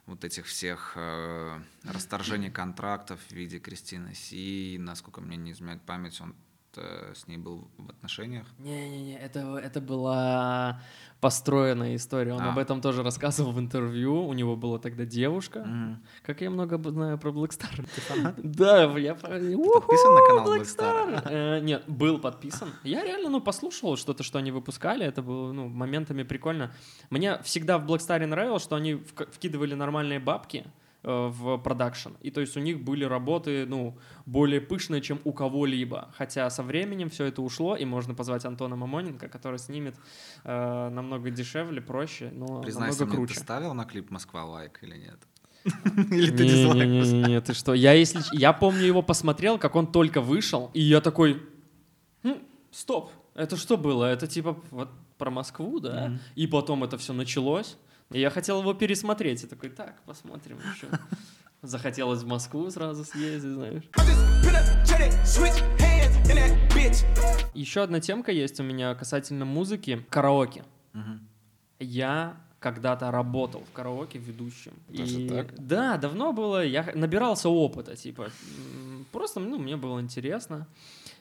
вот 0.06 0.24
этих 0.24 0.46
всех 0.46 0.94
э, 0.96 1.60
расторжений 1.84 2.52
контрактов 2.52 3.20
в 3.28 3.32
виде 3.32 3.60
Кристины 3.60 4.14
Си. 4.14 4.78
Насколько 4.80 5.22
мне 5.22 5.38
не 5.38 5.52
изменяет 5.52 5.82
память, 5.82 6.20
он 6.22 6.36
э, 6.78 7.14
с 7.16 7.28
ней 7.28 7.38
был 7.38 7.68
в 7.78 7.90
отношениях. 7.90 8.46
Не-не-не, 8.60 9.18
это, 9.18 9.58
это 9.58 9.82
была 9.82 10.80
построенная 11.22 11.96
история. 11.96 12.34
Он 12.34 12.42
А. 12.42 12.52
об 12.52 12.58
этом 12.60 12.82
тоже 12.82 13.02
рассказывал 13.04 13.52
в 13.52 13.60
интервью. 13.60 14.28
У 14.28 14.34
него 14.34 14.56
была 14.56 14.78
тогда 14.80 15.06
девушка. 15.06 15.66
Как 16.24 16.42
я 16.42 16.50
много 16.50 16.78
знаю 16.90 17.18
про 17.18 17.32
Blackstar. 17.32 17.86
Да, 18.38 18.84
я 19.00 19.16
по- 19.16 19.28
подписан 19.28 20.14
на 20.14 20.22
канал? 20.28 20.46
Э, 21.26 21.60
Нет, 21.62 21.84
был 21.88 22.20
подписан. 22.20 22.70
Я 22.84 23.04
реально, 23.04 23.30
ну, 23.30 23.42
послушал 23.42 23.98
что-то, 23.98 24.24
что 24.24 24.38
они 24.40 24.52
выпускали. 24.52 25.06
Это 25.06 25.22
было, 25.22 25.52
ну, 25.52 25.68
моментами 25.68 26.24
прикольно. 26.24 26.72
Мне 27.10 27.42
всегда 27.44 27.78
в 27.78 27.86
Blackstar 27.90 28.26
нравилось, 28.26 28.64
что 28.64 28.76
они 28.76 28.94
вк- 28.94 29.32
вкидывали 29.32 29.74
нормальные 29.74 30.20
бабки 30.20 30.66
в 31.06 31.58
продакшн. 31.58 32.14
И 32.22 32.32
то 32.32 32.42
есть 32.42 32.58
у 32.58 32.60
них 32.60 32.84
были 32.84 33.06
работы, 33.06 33.66
ну, 33.68 33.98
более 34.26 34.60
пышные, 34.60 35.02
чем 35.02 35.20
у 35.24 35.34
кого-либо. 35.34 36.10
Хотя 36.18 36.50
со 36.50 36.64
временем 36.64 37.10
все 37.10 37.26
это 37.26 37.42
ушло, 37.42 37.76
и 37.76 37.86
можно 37.86 38.16
позвать 38.16 38.46
Антона 38.46 38.76
Мамоненко, 38.76 39.28
который 39.28 39.60
снимет 39.60 39.96
э, 40.44 40.90
намного 40.90 41.30
дешевле, 41.30 41.82
проще, 41.82 42.32
но 42.34 42.62
Признайся, 42.62 43.00
намного 43.00 43.06
мне, 43.06 43.16
круче. 43.16 43.34
ты 43.36 43.40
ставил 43.40 43.74
на 43.74 43.86
клип 43.86 44.10
«Москва» 44.10 44.46
лайк 44.46 44.80
или 44.82 44.98
нет? 44.98 45.20
Или 46.12 46.32
ты 46.32 46.46
дизлайк 46.46 47.28
не, 47.28 47.42
ты 47.42 47.54
что? 47.54 47.74
Я 47.74 47.94
если 47.94 48.22
я 48.34 48.54
помню 48.54 48.84
его 48.84 49.02
посмотрел, 49.02 49.58
как 49.58 49.76
он 49.76 49.92
только 49.92 50.22
вышел, 50.22 50.70
и 50.74 50.82
я 50.82 51.02
такой, 51.02 51.42
«Хм, 52.24 52.38
стоп, 52.72 53.12
это 53.34 53.58
что 53.58 53.78
было? 53.78 54.06
Это 54.06 54.28
типа 54.28 54.58
вот 54.72 54.90
про 55.18 55.32
Москву, 55.32 55.80
да? 55.80 56.20
И 56.36 56.48
потом 56.48 56.84
это 56.84 56.98
все 56.98 57.14
началось. 57.14 57.78
И 58.12 58.20
я 58.20 58.30
хотел 58.30 58.62
его 58.62 58.74
пересмотреть, 58.74 59.44
и 59.44 59.48
такой, 59.48 59.70
так, 59.70 60.02
посмотрим 60.06 60.58
еще. 60.74 60.88
Захотелось 61.62 62.22
в 62.22 62.28
Москву 62.28 62.70
сразу 62.70 63.04
съездить, 63.04 63.52
знаешь. 63.54 63.84
Еще 67.54 67.82
одна 67.82 68.00
темка 68.00 68.32
есть 68.32 68.60
у 68.60 68.64
меня 68.64 68.94
касательно 68.96 69.46
музыки. 69.46 70.06
Караоке. 70.10 70.64
Я 71.80 72.38
когда-то 72.60 73.12
работал 73.12 73.64
в 73.64 73.72
караоке 73.74 74.18
ведущим. 74.18 74.74
Даже 74.90 75.22
И- 75.22 75.30
так? 75.30 75.54
Да, 75.56 75.98
давно 75.98 76.34
было. 76.34 76.64
Я 76.66 76.90
набирался 76.96 77.50
опыта, 77.50 77.96
типа. 77.96 78.30
Просто, 79.12 79.40
ну, 79.40 79.60
мне 79.60 79.78
было 79.78 80.00
интересно. 80.00 80.68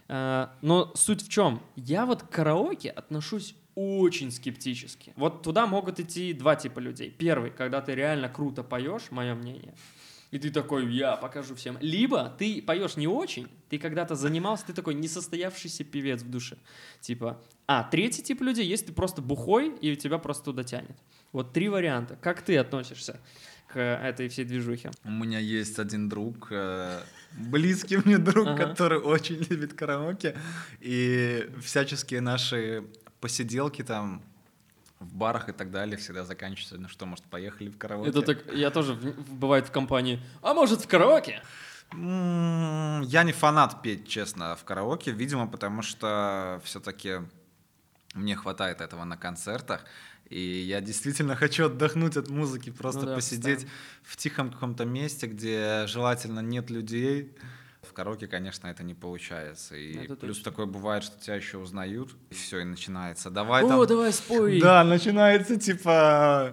А, 0.08 0.54
Но 0.62 0.92
суть 0.94 1.22
в 1.22 1.28
чем? 1.28 1.60
Я 1.76 2.06
вот 2.06 2.22
к 2.22 2.28
караоке 2.30 2.90
отношусь 2.90 3.54
очень 3.74 4.30
скептически. 4.30 5.12
Вот 5.16 5.42
туда 5.42 5.66
могут 5.66 6.00
идти 6.00 6.32
два 6.32 6.56
типа 6.56 6.78
людей. 6.80 7.10
Первый, 7.10 7.50
когда 7.50 7.80
ты 7.80 7.94
реально 7.94 8.28
круто 8.28 8.62
поешь, 8.62 9.10
мое 9.10 9.34
мнение, 9.34 9.74
и 10.30 10.38
ты 10.38 10.50
такой, 10.50 10.92
я 10.92 11.14
покажу 11.16 11.54
всем. 11.54 11.78
Либо 11.80 12.34
ты 12.38 12.60
поешь 12.60 12.96
не 12.96 13.06
очень, 13.06 13.46
ты 13.68 13.78
когда-то 13.78 14.16
занимался, 14.16 14.66
ты 14.66 14.72
такой 14.72 14.94
несостоявшийся 14.94 15.84
певец 15.84 16.22
в 16.22 16.30
душе. 16.30 16.56
Типа, 17.00 17.40
а, 17.68 17.84
третий 17.84 18.22
тип 18.22 18.40
людей, 18.40 18.66
если 18.66 18.86
ты 18.86 18.92
просто 18.92 19.22
бухой, 19.22 19.76
и 19.80 19.94
тебя 19.94 20.18
просто 20.18 20.46
туда 20.46 20.64
тянет. 20.64 20.96
Вот 21.30 21.52
три 21.52 21.68
варианта. 21.68 22.16
Как 22.16 22.42
ты 22.42 22.56
относишься 22.58 23.20
к 23.68 23.78
этой 23.78 24.28
всей 24.28 24.44
движухе? 24.44 24.90
У 25.04 25.10
меня 25.10 25.38
есть 25.38 25.78
один 25.78 26.08
друг, 26.08 26.48
э, 26.50 27.00
близкий 27.38 27.98
мне 28.04 28.18
друг, 28.18 28.48
Ага. 28.48 28.66
который 28.66 28.98
очень 28.98 29.36
любит 29.48 29.74
караоке. 29.74 30.36
И 30.80 31.48
всяческие 31.62 32.20
наши 32.20 32.84
посиделки 33.24 33.82
там 33.82 34.20
в 35.00 35.14
барах 35.14 35.48
и 35.48 35.52
так 35.52 35.70
далее 35.70 35.96
всегда 35.96 36.24
заканчиваются, 36.24 36.76
ну 36.78 36.88
что, 36.88 37.06
может, 37.06 37.24
поехали 37.24 37.70
в 37.70 37.78
караоке? 37.78 38.10
Это 38.10 38.20
так, 38.22 38.52
я 38.54 38.70
тоже 38.70 38.92
в- 38.92 39.32
бывает 39.40 39.66
в 39.66 39.70
компании. 39.70 40.20
А 40.42 40.52
может 40.52 40.82
в 40.82 40.86
караоке? 40.88 41.42
Я 41.92 43.22
не 43.24 43.32
фанат 43.32 43.82
петь, 43.82 44.06
честно, 44.08 44.54
в 44.56 44.64
караоке, 44.64 45.12
видимо, 45.12 45.46
потому 45.46 45.82
что 45.82 46.60
все-таки 46.64 47.20
мне 48.14 48.36
хватает 48.36 48.80
этого 48.82 49.04
на 49.04 49.16
концертах, 49.16 49.84
и 50.28 50.38
я 50.40 50.80
действительно 50.80 51.34
хочу 51.42 51.64
отдохнуть 51.66 52.16
от 52.18 52.28
музыки, 52.28 52.70
просто 52.70 53.00
Ну 53.02 53.06
да, 53.06 53.14
посидеть 53.14 53.44
представим. 53.60 53.70
в 54.02 54.16
тихом 54.16 54.50
каком-то 54.52 54.84
месте, 54.84 55.26
где 55.26 55.86
желательно 55.86 56.40
нет 56.40 56.70
людей, 56.70 57.32
В 57.84 57.92
караоке, 57.92 58.26
конечно, 58.26 58.66
это 58.66 58.82
не 58.82 58.94
получается. 58.94 59.76
И 59.76 60.04
Это 60.04 60.16
плюс 60.16 60.38
точно. 60.38 60.50
такое 60.50 60.66
бывает, 60.66 61.04
что 61.04 61.20
тебя 61.20 61.36
еще 61.36 61.58
узнают, 61.58 62.10
и 62.30 62.34
все, 62.34 62.60
и 62.60 62.64
начинается. 62.64 63.30
Давай 63.30 63.64
О, 63.64 63.68
там... 63.68 63.86
давай 63.86 64.12
спой. 64.12 64.60
Да, 64.60 64.82
начинается 64.84 65.56
типа 65.56 66.50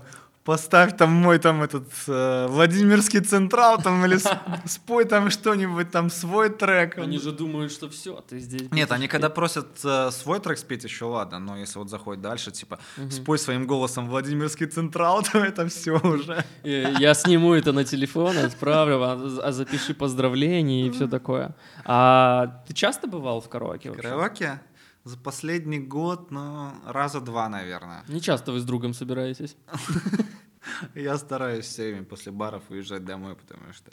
поставь 0.52 0.98
там 0.98 1.12
мой 1.12 1.40
там 1.40 1.64
этот 1.64 1.88
э, 2.08 2.48
Владимирский 2.50 3.22
Централ 3.22 3.82
там 3.82 4.06
или 4.06 4.20
спой 4.68 5.06
там 5.06 5.30
что-нибудь 5.30 5.92
там 5.92 6.10
свой 6.10 6.50
трек. 6.50 6.98
Они 6.98 7.20
же 7.20 7.32
думают, 7.32 7.72
что 7.72 7.88
все, 7.88 8.22
ты 8.30 8.40
здесь. 8.40 8.70
Нет, 8.72 8.92
они 8.92 9.08
когда 9.08 9.30
просят 9.30 9.68
э, 9.86 10.12
свой 10.12 10.42
трек 10.42 10.58
спеть, 10.58 10.84
еще 10.84 11.06
ладно, 11.06 11.40
но 11.40 11.56
если 11.56 11.80
вот 11.80 11.90
заходит 11.90 12.22
дальше, 12.22 12.52
типа, 12.52 12.80
спой 13.10 13.38
своим 13.38 13.66
голосом 13.66 14.10
Владимирский 14.10 14.68
Централ, 14.68 15.24
то 15.32 15.38
это 15.38 15.66
все 15.70 15.92
уже. 15.92 16.44
Э, 16.64 16.96
Я 17.00 17.14
сниму 17.14 17.54
это 17.54 17.72
на 17.72 17.86
телефон, 17.86 18.38
отправлю, 18.38 19.02
а 19.04 19.14
а 19.44 19.52
запиши 19.54 19.94
поздравления 19.94 20.88
и 20.88 20.90
все 20.90 21.08
такое. 21.08 21.56
А 21.86 22.62
ты 22.68 22.74
часто 22.74 23.08
бывал 23.08 23.40
в 23.40 23.48
караоке 23.48 23.90
вообще? 23.90 24.10
Караоке 24.10 24.60
за 25.04 25.18
последний 25.18 25.80
год, 25.80 26.32
ну, 26.32 26.72
раза 26.86 27.22
два, 27.22 27.50
наверное. 27.50 28.04
Не 28.08 28.22
часто 28.22 28.52
вы 28.52 28.60
с 28.60 28.64
другом 28.64 28.94
собираетесь. 28.94 29.56
Я 30.96 31.18
стараюсь 31.18 31.66
все 31.66 31.90
время 31.90 32.04
после 32.04 32.32
баров 32.32 32.64
уезжать 32.70 33.04
домой, 33.04 33.36
потому 33.36 33.74
что... 33.74 33.92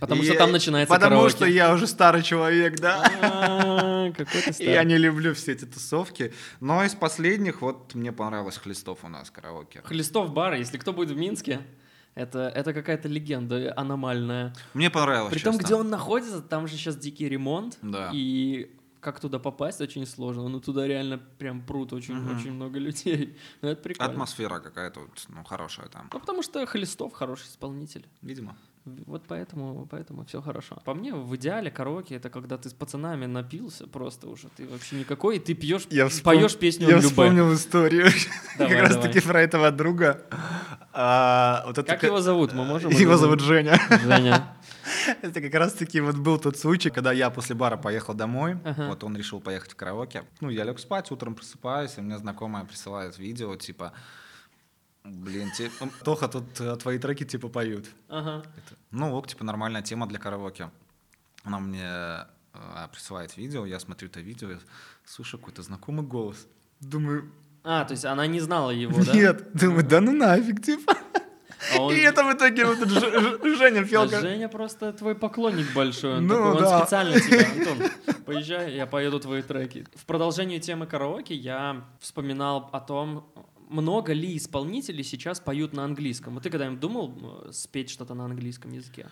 Потому 0.00 0.22
И- 0.22 0.26
что 0.26 0.34
там 0.36 0.52
начинается 0.52 0.92
Потому 0.94 1.16
караоке. 1.16 1.36
что 1.36 1.46
я 1.46 1.72
уже 1.72 1.86
старый 1.86 2.22
человек, 2.22 2.78
да. 2.80 3.02
А, 3.22 4.10
Какой 4.12 4.40
старый. 4.52 4.72
я 4.72 4.84
не 4.84 4.98
люблю 4.98 5.34
все 5.34 5.52
эти 5.52 5.64
тусовки. 5.64 6.32
Но 6.60 6.84
из 6.84 6.94
последних, 6.94 7.62
вот 7.62 7.94
мне 7.94 8.12
понравилось 8.12 8.58
Хлистов 8.58 8.98
у 9.04 9.08
нас 9.08 9.30
караоке. 9.30 9.80
Хлестов 9.84 10.32
бар, 10.32 10.54
если 10.54 10.76
кто 10.78 10.92
будет 10.92 11.10
в 11.10 11.16
Минске, 11.16 11.60
это, 12.14 12.52
это 12.54 12.74
какая-то 12.74 13.08
легенда 13.08 13.72
аномальная. 13.76 14.52
Мне 14.74 14.90
понравилось, 14.90 15.32
При 15.32 15.40
том, 15.40 15.56
где 15.56 15.74
он 15.74 15.88
находится, 15.88 16.42
там 16.42 16.68
же 16.68 16.74
сейчас 16.76 16.96
дикий 16.96 17.28
ремонт. 17.28 17.78
Да. 17.80 18.10
И 18.12 18.70
как 19.02 19.20
туда 19.20 19.38
попасть 19.38 19.80
очень 19.80 20.06
сложно. 20.06 20.48
Ну, 20.48 20.60
туда 20.60 20.86
реально 20.86 21.18
прям 21.38 21.60
прут 21.60 21.92
очень, 21.92 22.14
очень 22.34 22.52
много 22.52 22.78
людей. 22.86 23.36
Ну, 23.60 23.68
это 23.68 23.82
прикольно. 23.82 24.12
Атмосфера 24.12 24.60
какая-то 24.60 25.00
вот, 25.00 25.26
ну, 25.28 25.44
хорошая 25.44 25.88
там. 25.88 26.08
Ну, 26.12 26.20
потому 26.20 26.42
что 26.42 26.64
Хлестов 26.66 27.12
хороший 27.12 27.46
исполнитель. 27.48 28.06
Видимо. 28.22 28.56
Вот 28.84 29.22
поэтому, 29.28 29.86
поэтому 29.88 30.24
все 30.24 30.40
хорошо. 30.42 30.76
По 30.84 30.94
мне, 30.94 31.14
в 31.14 31.36
идеале 31.36 31.70
караоке 31.70 32.16
это 32.16 32.30
когда 32.30 32.58
ты 32.58 32.68
с 32.68 32.72
пацанами 32.72 33.26
напился 33.26 33.86
просто 33.86 34.28
уже. 34.28 34.48
Ты 34.56 34.66
вообще 34.66 34.96
никакой, 34.96 35.36
и 35.36 35.38
ты 35.38 35.54
пьешь, 35.54 35.86
поешь 36.24 36.56
песню 36.56 36.88
Я 36.88 36.96
«Любэ». 36.96 37.06
вспомнил 37.08 37.54
историю 37.54 38.08
Давай, 38.58 38.72
как 38.74 38.82
раз 38.82 38.96
давай. 38.96 39.12
таки 39.12 39.20
про 39.26 39.40
этого 39.40 39.70
друга. 39.70 40.26
А, 40.92 41.62
вот 41.66 41.78
это 41.78 41.92
Как 41.92 42.00
ка- 42.00 42.06
его 42.08 42.20
зовут? 42.20 42.52
Мы 42.54 42.64
можем 42.64 42.90
Его 42.90 43.16
зовут 43.16 43.40
Женя. 43.40 43.78
Женя. 44.04 44.56
Это 45.22 45.40
как 45.40 45.54
раз 45.54 45.72
таки 45.72 46.00
вот 46.00 46.16
был 46.16 46.38
тот 46.38 46.56
случай, 46.56 46.90
когда 46.90 47.12
я 47.12 47.30
после 47.30 47.54
бара 47.54 47.76
поехал 47.76 48.14
домой, 48.14 48.58
Ага. 48.64 48.88
вот 48.88 49.04
он 49.04 49.16
решил 49.16 49.40
поехать 49.40 49.72
в 49.72 49.76
караоке. 49.76 50.24
Ну, 50.40 50.50
я 50.50 50.64
лег 50.64 50.78
спать, 50.78 51.10
утром 51.10 51.34
просыпаюсь, 51.34 51.98
и 51.98 52.00
мне 52.00 52.18
знакомая 52.18 52.64
присылает 52.64 53.18
видео, 53.18 53.56
типа, 53.56 53.92
блин, 55.04 55.50
те- 55.56 55.70
Тоха, 56.04 56.28
тут 56.28 56.60
э, 56.60 56.76
твои 56.76 56.98
треки 56.98 57.24
типа 57.24 57.48
поют. 57.48 57.86
Ага. 58.08 58.44
Это- 58.56 58.76
ну, 58.90 59.14
ок, 59.14 59.26
типа 59.26 59.44
нормальная 59.44 59.82
тема 59.82 60.06
для 60.06 60.18
караоке. 60.18 60.70
Она 61.44 61.58
мне 61.58 61.84
э, 62.54 62.88
присылает 62.92 63.36
видео, 63.36 63.66
я 63.66 63.80
смотрю 63.80 64.08
это 64.08 64.20
видео, 64.20 64.50
и 64.52 64.56
слышу 65.04 65.38
какой-то 65.38 65.62
знакомый 65.62 66.04
голос. 66.04 66.46
Думаю, 66.80 67.30
А, 67.64 67.84
то 67.84 67.92
есть 67.92 68.04
она 68.04 68.26
не 68.26 68.40
знала 68.40 68.70
его, 68.70 69.02
да? 69.04 69.12
нет, 69.12 69.52
думаю, 69.54 69.84
да 69.86 70.00
ну 70.00 70.12
нафиг, 70.12 70.62
типа. 70.62 70.94
А 71.74 71.80
он- 71.80 71.94
И 71.94 71.98
это 71.98 72.24
в 72.24 72.32
итоге 72.34 72.64
вот 72.64 72.78
Ж- 72.88 73.00
Ж- 73.00 73.56
Женя. 73.56 73.80
А 73.82 74.08
как- 74.08 74.20
Женя 74.20 74.48
просто 74.48 74.92
твой 74.92 75.14
поклонник 75.14 75.72
большой. 75.74 76.16
Он, 76.18 76.26
Ну, 76.26 76.34
такой, 76.34 76.50
он 76.50 76.58
да. 76.58 76.80
специально 76.80 77.20
тебя, 77.20 77.46
Антон, 77.52 77.88
поезжай, 78.26 78.74
я 78.74 78.86
поеду 78.86 79.20
твои 79.20 79.42
треки. 79.42 79.86
В 79.94 80.04
продолжении 80.06 80.58
темы 80.58 80.86
караоке 80.86 81.34
я 81.34 81.84
вспоминал 82.00 82.68
о 82.72 82.80
том, 82.80 83.32
много 83.68 84.12
ли 84.12 84.36
исполнителей 84.36 85.04
сейчас 85.04 85.40
поют 85.40 85.72
на 85.72 85.84
английском. 85.84 86.34
Вот 86.34 86.42
ты 86.42 86.50
когда-нибудь 86.50 86.80
думал 86.80 87.44
э, 87.46 87.52
спеть 87.52 87.90
что-то 87.90 88.14
на 88.14 88.24
английском 88.24 88.72
языке? 88.72 89.06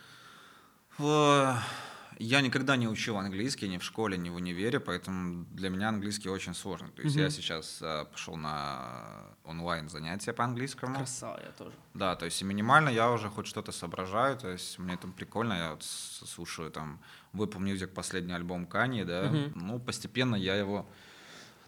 Я 2.23 2.43
никогда 2.43 2.77
не 2.77 2.87
учил 2.87 3.17
английский 3.17 3.67
ни 3.67 3.79
в 3.79 3.83
школе, 3.83 4.19
ни 4.19 4.29
в 4.29 4.35
универе, 4.35 4.79
поэтому 4.79 5.47
для 5.53 5.71
меня 5.71 5.89
английский 5.89 6.29
очень 6.29 6.55
сложный. 6.55 6.91
То 6.91 7.01
есть 7.01 7.17
я 7.17 7.23
Мгм. 7.25 7.31
сейчас 7.31 7.79
э, 7.81 8.05
пошел 8.13 8.37
на 8.37 9.25
онлайн 9.43 9.89
занятия 9.89 10.35
по 10.35 10.45
английскому. 10.45 10.97
Красава 10.97 11.41
я 11.43 11.51
тоже. 11.53 11.75
Да, 11.95 12.17
то 12.17 12.27
есть 12.27 12.43
и 12.43 12.45
минимально 12.45 12.91
я 12.91 13.11
уже 13.11 13.31
хоть 13.31 13.47
что-то 13.47 13.73
соображаю, 13.73 14.37
то 14.37 14.51
есть 14.51 14.79
мне 14.79 14.99
там 14.99 15.13
прикольно, 15.13 15.55
я 15.55 15.71
вот 15.71 15.83
слушаю 15.83 16.71
там 16.71 17.01
в 17.33 17.43
Apple 17.43 17.59
Music 17.63 17.87
последний 17.87 18.35
альбом 18.35 18.67
Кани, 18.67 19.05
да, 19.05 19.31
Мгм. 19.31 19.53
ну 19.55 19.79
постепенно 19.81 20.37
я 20.37 20.57
его 20.57 20.87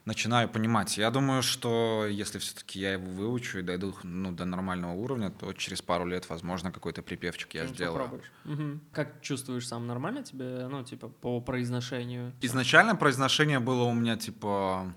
начинаю 0.04 0.48
понимать. 0.48 0.98
Я 0.98 1.10
думаю, 1.10 1.42
что 1.42 2.06
если 2.08 2.38
все-таки 2.38 2.80
я 2.80 2.92
его 2.92 3.06
выучу 3.10 3.58
и 3.58 3.62
дойду 3.62 3.94
ну, 4.02 4.32
до 4.32 4.44
нормального 4.44 4.92
уровня, 4.92 5.30
то 5.30 5.52
через 5.52 5.82
пару 5.82 6.06
лет, 6.06 6.28
возможно, 6.28 6.72
какой-то 6.72 7.02
припевчик 7.02 7.54
я 7.54 7.66
сделаю. 7.66 8.20
Мгм. 8.44 8.80
Как 8.92 9.20
чувствуешь 9.20 9.68
сам? 9.68 9.86
Нормально 9.86 10.22
тебе, 10.22 10.66
ну, 10.68 10.82
типа, 10.82 11.08
по 11.08 11.40
произношению? 11.40 12.32
Изначально 12.40 12.96
произношение 12.96 13.60
было 13.60 13.84
у 13.84 13.94
меня 13.94 14.16
типа 14.16 14.94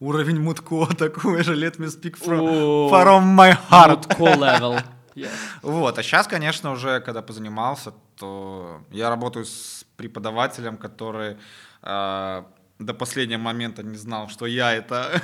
уровень 0.00 0.40
мутко 0.40 0.86
такой 0.96 1.42
же, 1.42 1.54
let 1.56 1.78
me 1.78 1.86
speak 1.86 2.16
from, 2.18 2.90
from 2.90 3.34
my 3.36 3.56
heart. 3.70 4.06
Hardcore 4.08 4.36
level. 4.36 4.82
Yes. 5.18 5.30
Вот, 5.62 5.98
а 5.98 6.02
сейчас, 6.04 6.28
конечно, 6.28 6.70
уже 6.70 7.00
когда 7.00 7.22
позанимался, 7.22 7.92
то 8.16 8.82
я 8.92 9.10
работаю 9.10 9.46
с 9.46 9.84
преподавателем, 9.96 10.76
который 10.76 11.38
э, 11.82 12.42
до 12.78 12.94
последнего 12.94 13.40
момента 13.40 13.82
не 13.82 13.96
знал, 13.96 14.28
что 14.28 14.46
я 14.46 14.72
это 14.74 15.20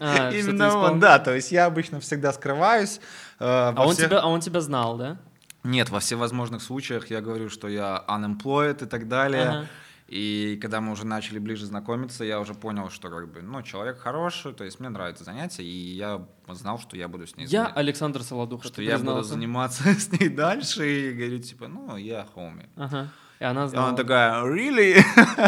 А, 0.00 0.30
что 0.30 0.38
именно 0.38 0.64
он. 0.64 0.70
исполнитель. 0.70 1.00
Да, 1.00 1.18
то 1.18 1.34
есть 1.34 1.52
я 1.52 1.66
обычно 1.66 2.00
всегда 2.00 2.32
скрываюсь. 2.32 2.98
э, 3.40 3.44
А 3.44 3.74
он, 3.86 3.94
всех- 3.94 4.06
тебя, 4.08 4.20
а 4.20 4.26
он 4.26 4.40
тебя 4.40 4.60
знал, 4.60 4.96
да? 4.96 5.18
Нет, 5.64 5.90
во 5.90 5.98
всевозможных 6.00 6.62
случаях 6.62 7.10
я 7.10 7.20
говорю, 7.20 7.48
что 7.50 7.68
я 7.68 8.04
unemployed 8.08 8.84
и 8.84 8.86
так 8.88 9.08
далее. 9.08 9.48
Ага. 9.48 9.66
И 10.06 10.58
когда 10.60 10.82
мы 10.82 10.92
уже 10.92 11.06
начали 11.06 11.38
ближе 11.38 11.64
знакомиться, 11.64 12.24
я 12.24 12.38
уже 12.38 12.52
понял, 12.54 12.90
что 12.90 13.08
как 13.08 13.32
бы, 13.32 13.40
ну, 13.40 13.62
человек 13.62 13.98
хороший, 13.98 14.52
то 14.52 14.62
есть 14.62 14.78
мне 14.78 14.90
нравится 14.90 15.24
занятие, 15.24 15.64
и 15.64 15.94
я 15.96 16.26
знал, 16.48 16.78
что 16.78 16.96
я 16.98 17.08
буду 17.08 17.26
с 17.26 17.34
ней 17.36 17.46
Я 17.46 17.64
заня- 17.64 17.72
Александр 17.74 18.22
Солодуха, 18.22 18.66
что 18.66 18.82
я 18.82 18.92
буду 18.98 19.04
признался. 19.06 19.28
заниматься 19.30 19.82
с 19.98 20.12
ней 20.12 20.28
дальше, 20.28 20.86
и 21.10 21.12
говорю, 21.14 21.38
типа, 21.38 21.68
ну, 21.68 21.96
я 21.96 22.26
хоми. 22.34 22.68
Ага. 22.76 23.08
И 23.40 23.44
она 23.44 23.64
И 23.64 23.68
знала. 23.68 23.88
она 23.88 23.96
такая, 23.96 24.42
really? 24.44 25.02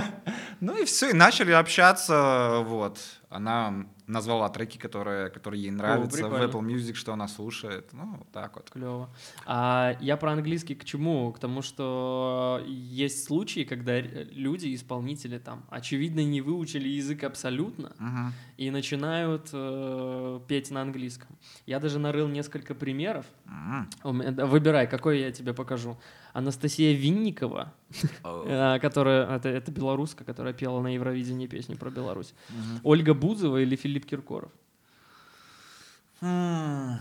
ну 0.61 0.77
и 0.77 0.85
все, 0.85 1.11
и 1.11 1.13
начали 1.13 1.53
общаться, 1.53 2.63
вот. 2.65 2.99
Она 3.31 3.87
назвала 4.07 4.49
треки, 4.49 4.79
которые, 4.79 5.31
которые 5.31 5.63
ей 5.65 5.71
нравятся 5.71 6.19
в 6.27 6.31
прикольно. 6.31 6.45
Apple 6.45 6.63
Music, 6.63 6.95
что 6.95 7.13
она 7.13 7.29
слушает, 7.29 7.89
ну, 7.93 8.17
вот 8.19 8.31
так 8.33 8.57
вот. 8.57 8.71
Клево. 8.71 9.09
А 9.47 9.97
я 10.01 10.17
про 10.17 10.33
английский 10.33 10.75
к 10.75 10.85
чему? 10.85 11.33
К 11.33 11.39
тому, 11.39 11.63
что 11.63 12.63
есть 12.67 13.25
случаи, 13.25 13.65
когда 13.65 13.99
люди, 14.01 14.75
исполнители 14.75 15.39
там, 15.39 15.65
очевидно, 15.71 16.21
не 16.25 16.41
выучили 16.41 16.89
язык 16.89 17.25
абсолютно 17.25 17.93
Мгм. 17.99 18.33
и 18.57 18.71
начинают 18.71 19.51
э, 19.53 20.41
петь 20.49 20.71
на 20.71 20.83
английском. 20.83 21.37
Я 21.67 21.81
даже 21.81 21.99
нарыл 21.99 22.29
несколько 22.29 22.75
примеров. 22.75 23.27
М. 23.47 23.89
У 24.05 24.13
меня- 24.13 24.31
да, 24.31 24.47
Выбирай, 24.47 24.87
какой 24.87 25.21
я 25.21 25.33
тебе 25.33 25.53
покажу. 25.55 25.97
Анастасия 26.33 26.95
Винникова, 26.95 27.73
э, 28.25 28.79
которая, 28.83 29.37
это, 29.37 29.49
это 29.49 29.71
белоруска, 29.73 30.23
которая 30.25 30.53
пела 30.53 30.81
на 30.83 30.89
Евровидении 30.95 31.47
песню 31.47 31.77
про 31.79 31.91
Беларусь. 31.91 32.35
Ольга 32.83 33.15
Бузова 33.15 33.57
или 33.63 33.75
Филипп 33.75 33.96
Киркоров? 34.05 34.51
М, 36.21 36.99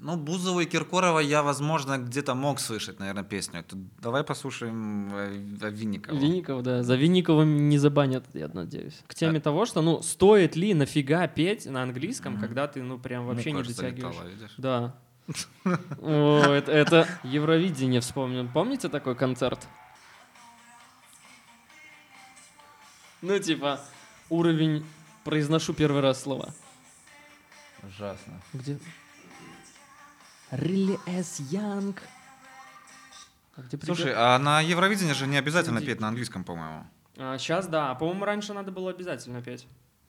Ну, 0.00 0.16
Бузова 0.16 0.60
и 0.60 0.66
Киркорова 0.66 1.20
я, 1.20 1.42
возможно, 1.42 1.96
где-то 1.98 2.34
мог 2.34 2.58
слышать, 2.60 2.98
наверное, 2.98 3.22
песню. 3.22 3.60
Это 3.60 3.76
давай 4.02 4.22
послушаем 4.24 5.08
э, 5.14 5.70
Винникова. 5.70 6.14
Винников, 6.18 6.62
да. 6.62 6.82
За 6.82 6.96
Винниковым 6.96 7.68
не 7.68 7.78
забанят, 7.78 8.24
я 8.34 8.48
надеюсь. 8.48 9.00
К 9.06 9.14
теме 9.14 9.40
того, 9.40 9.64
что, 9.66 9.80
ну, 9.82 10.02
стоит 10.02 10.56
ли 10.56 10.74
нафига 10.74 11.26
петь 11.28 11.64
на 11.66 11.82
английском, 11.84 12.38
когда 12.38 12.66
ты, 12.66 12.82
ну, 12.82 12.98
прям 12.98 13.24
вообще 13.26 13.52
не 13.52 13.58
Мука 13.58 13.68
аж 13.70 13.76
дотягиваешь. 13.76 14.14
залетала, 14.14 14.28
видишь? 14.28 14.54
Да. 14.58 14.94
О, 16.02 16.42
это, 16.52 16.70
это 16.72 17.08
Евровидение 17.22 18.00
вспомнил. 18.02 18.46
Помните 18.52 18.88
такой 18.90 19.14
концерт? 19.14 19.66
Ну, 23.22 23.38
типа, 23.38 23.80
уровень 24.28 24.84
произношу 25.24 25.74
первый 25.74 26.00
раз 26.00 26.22
слова. 26.22 26.54
Ужасно. 27.82 28.40
Где? 28.52 28.78
Really 30.50 30.98
as 31.06 31.40
young. 31.50 31.96
А? 33.56 33.62
Слушай, 33.84 34.12
а 34.14 34.38
на 34.38 34.60
Евровидении 34.60 35.12
же 35.12 35.26
не 35.26 35.36
обязательно 35.36 35.78
Иди. 35.78 35.86
петь 35.86 36.00
на 36.00 36.08
английском, 36.08 36.44
по-моему. 36.44 36.86
сейчас 37.38 37.66
да. 37.66 37.92
А, 37.92 37.94
По-моему, 37.94 38.24
раньше 38.24 38.52
надо 38.52 38.72
было 38.72 38.90
обязательно 38.90 39.42
петь. 39.42 39.66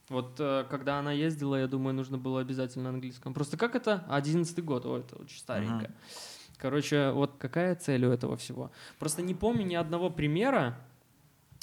Вот 0.08 0.36
э, 0.38 0.64
когда 0.70 0.98
она 0.98 1.12
ездила, 1.12 1.56
я 1.56 1.66
думаю, 1.66 1.94
нужно 1.94 2.16
было 2.16 2.40
обязательно 2.40 2.84
на 2.84 2.90
английском. 2.90 3.34
Просто 3.34 3.56
как 3.56 3.74
это? 3.74 4.04
Одиннадцатый 4.08 4.62
год, 4.62 4.86
о, 4.86 4.98
это 4.98 5.16
очень 5.16 5.38
старенько. 5.38 5.90
Короче, 6.58 7.10
вот 7.10 7.34
какая 7.38 7.74
цель 7.74 8.04
у 8.06 8.10
этого 8.12 8.36
всего? 8.36 8.70
Просто 8.98 9.22
не 9.22 9.34
помню 9.34 9.66
ни 9.66 9.74
одного 9.74 10.10
примера, 10.10 10.58
а, 10.68 10.76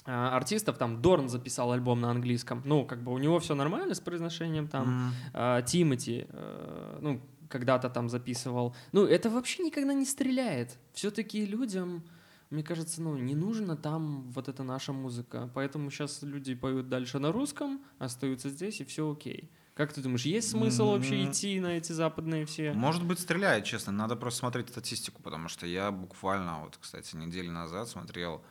артистов, 0.06 0.78
там 0.78 1.02
Дорн 1.02 1.30
записал 1.30 1.72
альбом 1.72 2.02
на 2.02 2.12
английском, 2.12 2.62
ну, 2.66 2.86
как 2.86 3.04
бы 3.04 3.13
у 3.13 3.18
него 3.18 3.39
все 3.39 3.56
нормально 3.56 3.94
с 3.94 4.00
произношением, 4.00 4.68
там, 4.68 5.13
а, 5.34 5.62
Тимати, 5.62 6.26
э, 6.30 7.00
ну, 7.02 7.22
когда-то 7.50 7.89
там 7.89 8.10
записывал. 8.10 8.76
Ну, 8.92 9.06
это 9.06 9.30
вообще 9.30 9.63
никогда 9.63 9.94
не 9.94 10.06
стреляет. 10.06 10.78
Все-таки 10.94 11.46
людям, 11.46 12.04
мне 12.50 12.63
кажется, 12.63 13.02
ну, 13.02 13.16
не 13.16 13.36
нужно 13.36 13.78
там 13.78 14.30
вот 14.32 14.50
эта 14.50 14.63
наша 14.63 14.92
музыка. 14.92 15.50
Поэтому 15.54 15.92
сейчас 15.92 16.24
люди 16.24 16.56
поют 16.56 16.89
дальше 16.89 17.20
на 17.20 17.32
русском, 17.32 17.80
остаются 18.00 18.50
здесь, 18.50 18.82
и 18.82 18.86
все 18.86 19.12
окей. 19.12 19.52
Как 19.76 19.92
ты 19.92 20.02
думаешь, 20.02 20.26
есть 20.26 20.50
смысл 20.50 20.92
вообще 20.92 21.26
идти 21.26 21.60
на 21.60 21.78
эти 21.78 21.94
западные 21.94 22.46
все? 22.46 22.74
Может 22.74 23.04
быть, 23.04 23.20
стреляет, 23.20 23.66
честно. 23.66 23.92
Надо 23.92 24.16
просто 24.16 24.39
смотреть 24.39 24.70
статистику, 24.70 25.22
потому 25.24 25.48
что 25.48 25.66
я 25.66 25.92
буквально, 25.92 26.62
вот, 26.62 26.78
кстати, 26.80 27.16
неделю 27.16 27.52
назад 27.52 27.88
смотрел 27.89 28.44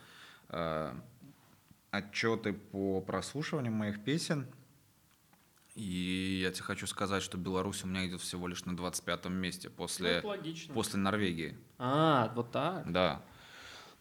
э, 0.48 0.92
отчеты 1.92 2.54
по 2.54 3.00
прослушиванию 3.00 3.72
моих 3.72 4.02
песен. 4.02 4.46
И 5.74 6.40
я 6.42 6.50
тебе 6.50 6.64
хочу 6.64 6.86
сказать, 6.86 7.22
что 7.22 7.38
Беларусь 7.38 7.84
у 7.84 7.86
меня 7.86 8.06
идет 8.06 8.20
всего 8.20 8.48
лишь 8.48 8.64
на 8.64 8.72
25-м 8.72 9.32
месте 9.32 9.68
Ну, 9.68 9.74
после, 9.76 10.20
логично. 10.22 10.74
после 10.74 10.98
Норвегии. 10.98 11.56
А, 11.78 12.32
вот 12.34 12.50
так. 12.50 12.90
Да. 12.90 13.22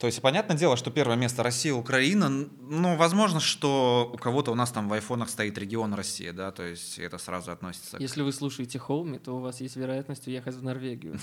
То 0.01 0.07
есть, 0.07 0.19
понятное 0.19 0.57
дело, 0.57 0.77
что 0.77 0.89
первое 0.89 1.15
место 1.15 1.43
Россия, 1.43 1.75
Украина. 1.75 2.27
Ну, 2.27 2.95
возможно, 2.95 3.39
что 3.39 4.09
у 4.11 4.17
кого-то 4.17 4.51
у 4.51 4.55
нас 4.55 4.71
там 4.71 4.89
в 4.89 4.93
айфонах 4.93 5.29
стоит 5.29 5.59
регион 5.59 5.93
Россия, 5.93 6.33
да, 6.33 6.51
то 6.51 6.63
есть 6.63 6.97
это 6.97 7.19
сразу 7.19 7.51
относится 7.51 7.97
к 7.97 8.01
Если 8.01 8.23
вы 8.23 8.31
слушаете 8.31 8.79
Хоуми, 8.79 9.19
то 9.19 9.37
у 9.37 9.41
вас 9.41 9.61
есть 9.61 9.75
вероятность 9.75 10.25
уехать 10.25 10.55
в 10.55 10.63
Норвегию. 10.63 11.19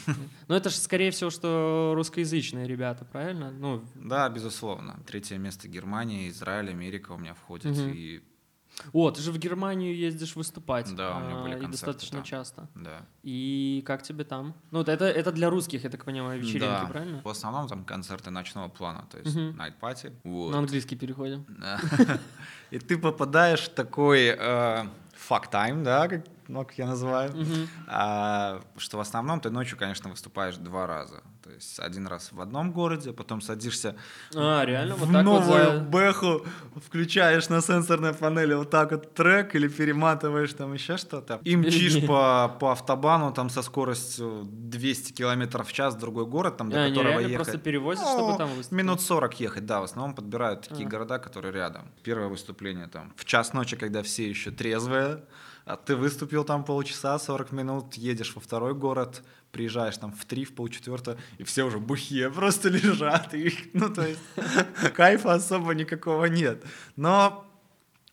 Но 0.47 0.57
это 0.57 0.71
же, 0.71 0.77
скорее 0.77 1.11
всего, 1.11 1.31
что 1.31 1.93
русскоязычные 1.97 2.69
ребята, 2.69 3.05
правильно? 3.05 3.51
Ну, 3.51 3.83
Да, 3.97 4.29
безусловно. 4.29 5.01
Третье 5.09 5.39
место 5.39 5.67
Германия, 5.67 6.29
Израиль, 6.29 6.71
Америка 6.71 7.11
у 7.11 7.19
меня 7.19 7.35
входит. 7.35 7.77
И 7.77 8.23
о, 8.93 9.11
ты 9.11 9.21
же 9.21 9.33
в 9.33 9.39
Германию 9.39 9.97
ездишь 9.97 10.37
выступать. 10.37 10.95
Да, 10.95 11.17
у 11.17 11.21
меня 11.21 11.37
были 11.43 11.55
а, 11.55 11.59
И 11.59 11.61
концерты 11.61 11.71
достаточно 11.73 12.19
там. 12.19 12.25
часто. 12.25 12.69
да. 12.75 13.03
И 13.23 13.83
как 13.87 14.03
тебе 14.03 14.25
там? 14.25 14.55
Ну, 14.71 14.81
это, 14.83 15.05
это 15.05 15.33
для 15.33 15.51
русских, 15.51 15.85
я 15.85 15.91
так 15.91 16.05
понимаю, 16.05 16.41
вечеринки, 16.41 16.61
да. 16.83 16.87
правильно? 16.87 17.21
В 17.25 17.29
основном 17.29 17.69
там 17.69 17.85
концерты 17.85 18.31
ночного 18.31 18.69
плана, 18.69 19.05
то 19.11 19.19
есть 19.19 19.35
Мгм. 19.37 19.61
night 19.61 19.75
party. 19.81 20.13
Вот. 20.25 20.53
На 20.53 20.59
английский 20.59 20.97
переходим. 20.97 21.45
И 22.71 22.79
ты 22.79 22.99
попадаешь 22.99 23.61
в 23.63 23.75
такой 23.75 24.27
э, 24.27 24.85
fuck 25.29 25.51
time, 25.51 25.83
да, 25.83 26.09
как, 26.09 26.25
ну, 26.49 26.67
я 26.77 26.87
называю. 26.87 27.35
А, 27.87 28.61
что 28.77 28.99
в 28.99 29.01
основном 29.01 29.41
ты 29.41 29.51
ночью, 29.51 29.79
конечно, 29.79 30.11
выступаешь 30.11 30.57
два 30.57 30.87
раза. 30.87 31.23
То 31.49 31.55
есть 31.55 31.81
один 31.81 32.07
раз 32.07 32.31
в 32.33 32.41
одном 32.43 32.73
городе, 32.73 33.13
потом 33.15 33.41
садишься 33.41 33.97
А, 34.37 34.65
реально? 34.67 34.97
Вот 34.97 35.09
в 35.09 35.13
так 35.13 35.25
вот 35.25 35.41
новую 35.41 35.65
за- 35.65 35.81
бэху, 35.81 36.47
включаешь 36.77 37.49
на 37.49 37.63
сенсорной 37.63 38.13
панели 38.13 38.53
вот 38.53 38.69
так 38.69 38.91
вот 38.93 39.15
трек 39.15 39.55
или 39.55 39.67
перематываешь 39.69 40.53
там 40.53 40.75
еще 40.75 40.99
что-то. 40.99 41.41
И 41.45 41.57
мчишь 41.57 42.07
по, 42.07 42.55
по 42.61 42.73
автобану 42.73 43.33
там 43.33 43.49
со 43.49 43.63
скоростью 43.63 44.43
200 44.45 45.13
километров 45.13 45.67
в 45.69 45.73
час 45.73 45.95
в 45.95 45.99
другой 45.99 46.27
город, 46.27 46.59
там, 46.59 46.69
до 46.69 46.85
А, 46.85 46.89
которого 46.91 47.21
ехать. 47.21 47.35
просто 47.37 47.57
перевозят, 47.59 48.05
Ну, 48.05 48.11
чтобы 48.19 48.37
там 48.39 48.49
выступить? 48.51 48.73
Минут 48.73 49.01
40 49.01 49.41
ехать, 49.41 49.65
да, 49.65 49.81
в 49.81 49.85
основном 49.85 50.15
подбирают 50.15 50.69
такие 50.69 50.87
А. 50.87 50.91
города, 50.91 51.19
которые 51.19 51.53
рядом. 51.55 51.83
Первое 52.03 52.29
выступление 52.29 52.89
там 52.89 53.15
в 53.17 53.25
час 53.25 53.55
ночи, 53.55 53.75
когда 53.77 54.03
все 54.03 54.29
еще 54.29 54.51
трезвые, 54.51 55.25
а 55.65 55.77
ты 55.77 55.97
выступил 55.97 56.45
там 56.45 56.65
полчаса, 56.65 57.19
40 57.19 57.53
минут, 57.53 57.95
едешь 57.95 58.33
во 58.35 58.41
второй 58.41 58.75
город, 58.75 59.23
приезжаешь 59.53 59.97
там 59.99 60.13
в 60.13 60.25
три, 60.25 60.45
в 60.45 60.55
полчетвертого, 60.55 61.17
и 61.39 61.45
все 61.45 61.65
уже 61.65 61.79
бухие, 61.79 62.31
просто 62.35 62.69
лежат. 62.69 63.35
И, 63.35 63.53
ну, 63.73 63.89
то 63.93 64.07
есть 64.07 64.21
кайфа 64.95 65.35
особо 65.35 65.75
никакого 65.75 66.27
нет. 66.27 66.65
Но 66.97 67.45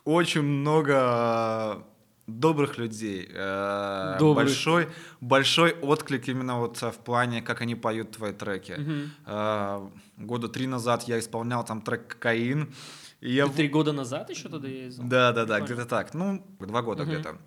очень 0.03 0.41
много 0.43 1.83
добрых 2.27 2.77
людей. 2.77 3.29
э, 3.31 4.15
Добрых. 4.19 4.45
Большой, 4.47 4.87
большой 5.21 5.71
отклик 5.73 6.27
именно 6.27 6.59
вот 6.59 6.81
э, 6.81 6.91
в 6.91 6.97
плане, 6.97 7.41
как 7.41 7.61
они 7.61 7.75
поют 7.75 8.11
твои 8.11 8.33
треки. 8.33 8.79
Э, 9.25 9.87
Года 10.17 10.47
три 10.47 10.65
назад 10.67 11.03
я 11.03 11.19
исполнял 11.19 11.63
там 11.65 11.81
трек 11.81 12.07
«Кокаин». 12.07 12.73
И 13.21 13.33
я... 13.33 13.47
Ты 13.47 13.53
три 13.53 13.67
года 13.67 13.91
назад 13.93 14.29
еще 14.29 14.49
туда 14.49 14.67
ездил? 14.67 15.03
Да, 15.07 15.31
да, 15.33 15.45
да, 15.45 15.59
где-то 15.59 15.85
так. 15.85 16.13
Ну, 16.13 16.45
два 16.59 16.81
года 16.81 17.03
Мгм. 17.03 17.11
где-то. 17.13 17.37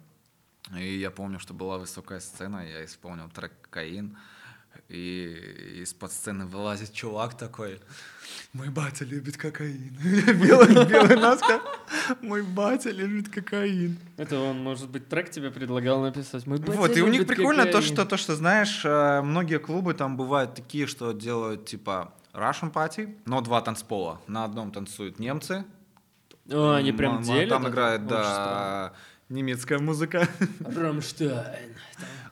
И 0.77 0.99
я 0.99 1.11
помню, 1.11 1.39
что 1.39 1.55
была 1.55 1.79
высокая 1.79 2.21
сцена, 2.21 2.67
я 2.67 2.85
исполнил 2.85 3.29
трек 3.31 3.53
«Кокаин». 3.63 4.17
И 4.89 5.81
из-под 5.83 6.13
сцены 6.13 6.47
вылазит 6.47 6.93
чувак 6.93 7.37
такой, 7.37 7.81
мой 8.53 8.69
батя 8.71 9.05
любит 9.05 9.37
кокаин. 9.37 9.97
Белый, 10.03 10.87
белый 10.87 11.17
носка, 11.17 11.61
мой 12.23 12.43
батя 12.43 12.91
любит 12.91 13.29
кокаин. 13.29 13.99
Это 14.17 14.39
он, 14.39 14.63
может 14.63 14.89
быть, 14.89 15.09
трек 15.09 15.31
тебе 15.31 15.51
предлагал 15.51 16.01
написать? 16.03 16.47
Мой 16.47 16.59
батя 16.59 16.73
Вот, 16.73 16.97
и 16.97 17.03
у 17.03 17.09
них 17.09 17.27
прикольно 17.27 17.65
то, 17.65 17.73
кокаин. 17.73 17.85
что, 17.85 18.05
то, 18.07 18.17
что, 18.17 18.37
знаешь, 18.37 18.83
э, 18.85 19.21
многие 19.23 19.59
клубы 19.59 19.95
там 19.95 20.17
бывают 20.17 20.55
такие, 20.55 20.87
что 20.87 21.13
делают, 21.13 21.67
типа, 21.67 22.13
Russian 22.33 22.73
Party, 22.73 23.19
но 23.27 23.41
два 23.41 23.61
танцпола. 23.61 24.21
На 24.27 24.45
одном 24.45 24.71
танцуют 24.71 25.19
немцы. 25.19 25.65
А, 26.51 26.77
они 26.77 26.93
прям 26.93 27.17
М- 27.17 27.23
делят 27.23 27.49
Там 27.51 27.69
играет, 27.69 28.07
да, 28.07 28.93
немецкая 29.29 29.79
музыка. 29.79 30.29
Рамштайн. 30.61 31.75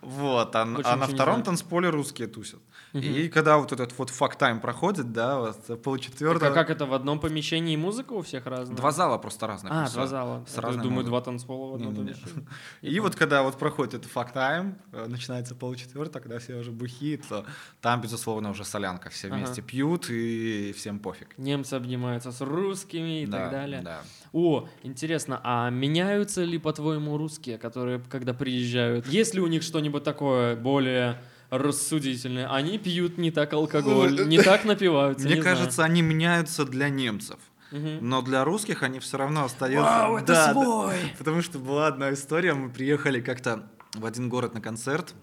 Вот, 0.02 0.54
а, 0.54 0.64
Больше 0.64 0.88
а 0.88 0.96
на 0.96 1.06
не 1.06 1.14
втором 1.14 1.42
танцполе 1.42 1.88
русские 1.88 2.28
тусят. 2.28 2.60
Мгм. 2.92 3.02
И 3.02 3.28
когда 3.28 3.58
вот 3.58 3.72
этот 3.72 3.96
вот 3.98 4.10
фак-тайм 4.10 4.60
проходит, 4.60 5.12
да, 5.12 5.40
вот 5.40 5.66
Так, 5.66 5.82
полчетвертого... 5.82 6.52
а 6.52 6.54
как 6.54 6.70
это 6.70 6.86
в 6.86 6.94
одном 6.94 7.18
помещении 7.18 7.76
музыка 7.76 8.12
у 8.12 8.22
всех 8.22 8.46
разная? 8.46 8.76
Два 8.76 8.92
зала 8.92 9.18
просто 9.18 9.48
разных. 9.48 9.72
А, 9.74 9.90
два 9.90 10.06
зала. 10.06 10.44
С 10.46 10.54
Я 10.54 10.62
думаю, 10.62 10.90
музыкой. 10.90 11.04
два 11.10 11.20
танцпола 11.22 11.72
в 11.72 11.74
одном 11.74 11.94
Не-не-не. 11.94 12.14
помещении. 12.14 12.46
И 12.82 13.00
вот 13.00 13.16
когда 13.16 13.42
вот 13.42 13.58
проходит 13.58 13.94
этот 13.94 14.10
факт-тайм, 14.12 14.78
э, 14.92 15.06
начинается 15.08 15.56
полчетвертого, 15.56 16.22
когда 16.22 16.38
все 16.38 16.54
уже 16.54 16.70
бухие, 16.70 17.18
то 17.18 17.44
там, 17.80 18.00
безусловно, 18.00 18.50
уже 18.50 18.64
солянка. 18.64 19.10
Все 19.10 19.26
Ага. 19.26 19.36
вместе 19.38 19.60
пьют 19.60 20.08
и 20.08 20.72
всем 20.76 21.00
пофиг. 21.00 21.36
Немцы 21.36 21.74
обнимаются 21.74 22.30
с 22.30 22.40
русскими 22.40 23.22
и 23.22 23.26
Да, 23.26 23.38
так 23.38 23.50
далее. 23.50 23.80
Да. 23.82 24.02
О, 24.32 24.68
интересно, 24.84 25.40
а 25.42 25.68
меняются 25.70 26.44
ли, 26.44 26.58
по-твоему, 26.58 26.85
русские, 27.18 27.58
которые, 27.58 28.00
когда 28.10 28.32
приезжают? 28.34 29.06
Есть 29.06 29.34
ли 29.34 29.40
у 29.40 29.46
них 29.46 29.62
что-нибудь 29.62 30.04
такое 30.04 30.56
более 30.56 31.20
рассудительное? 31.50 32.52
Они 32.52 32.78
пьют 32.78 33.18
не 33.18 33.30
так 33.30 33.52
алкоголь, 33.52 34.26
не 34.28 34.38
так 34.42 34.64
напиваются, 34.64 35.26
Мне 35.26 35.40
знаю. 35.40 35.56
кажется, 35.56 35.84
они 35.84 36.02
меняются 36.02 36.64
для 36.64 36.88
немцев. 36.88 37.38
Но 37.72 38.22
для 38.22 38.44
русских 38.44 38.82
они 38.82 39.00
все 39.00 39.18
равно 39.18 39.44
остаются. 39.44 39.82
Вау, 39.90 40.16
это 40.18 40.26
Да, 40.28 40.46
да. 40.46 40.52
свой! 40.52 40.94
Потому 41.18 41.42
что 41.42 41.58
была 41.58 41.88
одна 41.88 42.12
история, 42.12 42.54
мы 42.54 42.70
приехали 42.70 43.20
как-то 43.20 43.68
в 43.94 44.06
один 44.06 44.28
город 44.28 44.54
на 44.54 44.60
концерт, 44.60 45.14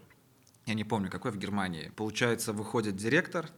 я 0.66 0.74
не 0.74 0.84
помню, 0.84 1.10
какой 1.10 1.32
в 1.32 1.38
Германии. 1.38 1.92
Получается, 1.96 2.54
выходит 2.54 2.96
директор, 2.96 3.50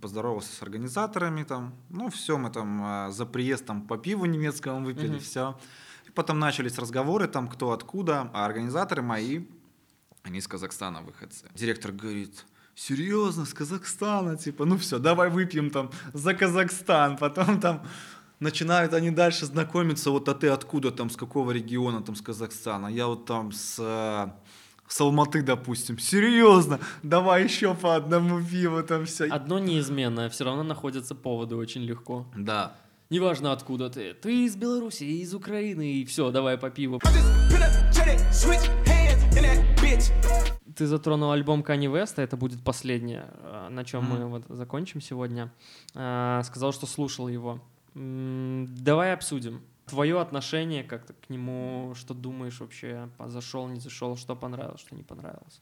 поздоровался 0.00 0.54
с 0.54 0.62
организаторами 0.62 1.42
там, 1.42 1.74
ну 1.90 2.08
все, 2.10 2.38
мы 2.38 2.50
там 2.50 2.80
а, 2.82 3.10
за 3.10 3.26
приезд 3.26 3.66
там 3.66 3.82
по 3.86 3.98
пиву 3.98 4.24
немецкому 4.24 4.84
выпили, 4.84 5.08
Мгм. 5.08 5.18
все. 5.20 5.58
Потом 6.14 6.38
начались 6.38 6.78
разговоры 6.78 7.26
там, 7.26 7.48
кто 7.48 7.72
откуда, 7.72 8.30
а 8.32 8.44
организаторы 8.44 9.02
мои, 9.02 9.44
они 10.22 10.38
из 10.38 10.48
Казахстана 10.48 11.02
выходцы. 11.02 11.46
Директор 11.54 11.92
говорит, 11.92 12.44
серьезно, 12.74 13.44
с 13.44 13.54
Казахстана, 13.54 14.36
типа, 14.36 14.64
ну 14.64 14.76
все, 14.76 14.98
давай 14.98 15.30
выпьем 15.30 15.70
там 15.70 15.90
за 16.12 16.34
Казахстан, 16.34 17.16
потом 17.16 17.60
там 17.60 17.86
начинают 18.40 18.92
они 18.92 19.10
дальше 19.10 19.46
знакомиться, 19.46 20.10
вот 20.10 20.28
а 20.28 20.34
ты 20.34 20.48
откуда 20.48 20.90
там, 20.90 21.10
с 21.10 21.16
какого 21.16 21.52
региона 21.52 22.02
там, 22.02 22.14
с 22.14 22.20
Казахстана, 22.20 22.88
я 22.88 23.06
вот 23.06 23.24
там 23.24 23.52
с, 23.52 23.76
с 24.88 25.00
Алматы, 25.00 25.42
допустим, 25.42 25.98
серьезно, 25.98 26.78
давай 27.02 27.44
еще 27.44 27.74
по 27.74 27.96
одному 27.96 28.42
пиву 28.42 28.82
там 28.82 29.06
все. 29.06 29.26
Одно 29.26 29.58
неизменное, 29.58 30.28
все 30.28 30.44
равно 30.44 30.62
находятся 30.62 31.14
поводы 31.14 31.56
очень 31.56 31.82
легко. 31.82 32.26
Да. 32.36 32.76
Неважно 33.12 33.52
откуда 33.52 33.90
ты. 33.90 34.14
Ты 34.14 34.46
из 34.46 34.56
Беларуси, 34.56 35.04
из 35.04 35.34
Украины, 35.34 35.96
и 35.96 36.04
все, 36.06 36.30
давай 36.30 36.56
по 36.56 36.70
пиву. 36.70 36.98
Ты 40.74 40.86
затронул 40.86 41.30
альбом 41.30 41.60
Kanye 41.60 41.92
West, 41.92 42.14
это 42.16 42.38
будет 42.38 42.64
последнее, 42.64 43.26
э, 43.42 43.68
на 43.68 43.84
чем 43.84 44.04
Мгм. 44.04 44.12
мы 44.18 44.28
вот 44.28 44.44
закончим 44.48 45.02
сегодня. 45.02 45.52
Э, 45.94 46.40
Сказал, 46.44 46.72
что 46.72 46.86
слушал 46.86 47.28
его. 47.28 47.60
Давай 47.94 49.12
обсудим. 49.12 49.60
Твое 49.84 50.18
отношение 50.18 50.82
как-то 50.82 51.12
к 51.12 51.28
нему, 51.28 51.92
что 51.94 52.14
думаешь 52.14 52.60
вообще, 52.60 53.10
зашел, 53.26 53.68
не 53.68 53.80
зашел, 53.80 54.16
что 54.16 54.34
понравилось, 54.34 54.80
что 54.80 54.94
не 54.94 55.02
понравилось. 55.02 55.60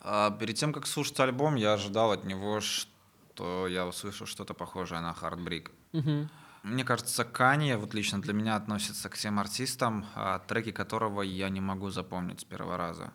А 0.00 0.30
перед 0.30 0.56
тем, 0.56 0.72
как 0.72 0.86
слушать 0.86 1.20
альбом, 1.20 1.56
я 1.56 1.74
ожидал 1.74 2.12
от 2.12 2.24
него, 2.24 2.60
что 2.60 3.66
я 3.68 3.86
услышу 3.86 4.24
что-то 4.24 4.54
похожее 4.54 5.02
на 5.02 5.12
Heartbreak. 5.12 5.70
Мгм. 5.92 6.30
Мне 6.62 6.84
кажется, 6.84 7.24
Канье 7.24 7.76
вот 7.76 7.94
лично 7.94 8.20
для 8.20 8.32
меня 8.34 8.56
относится 8.56 9.08
к 9.08 9.16
тем 9.16 9.38
артистам, 9.38 10.06
а, 10.14 10.38
треки 10.40 10.72
которого 10.72 11.22
я 11.22 11.48
не 11.48 11.60
могу 11.60 11.90
запомнить 11.90 12.40
с 12.40 12.44
первого 12.44 12.76
раза. 12.76 13.12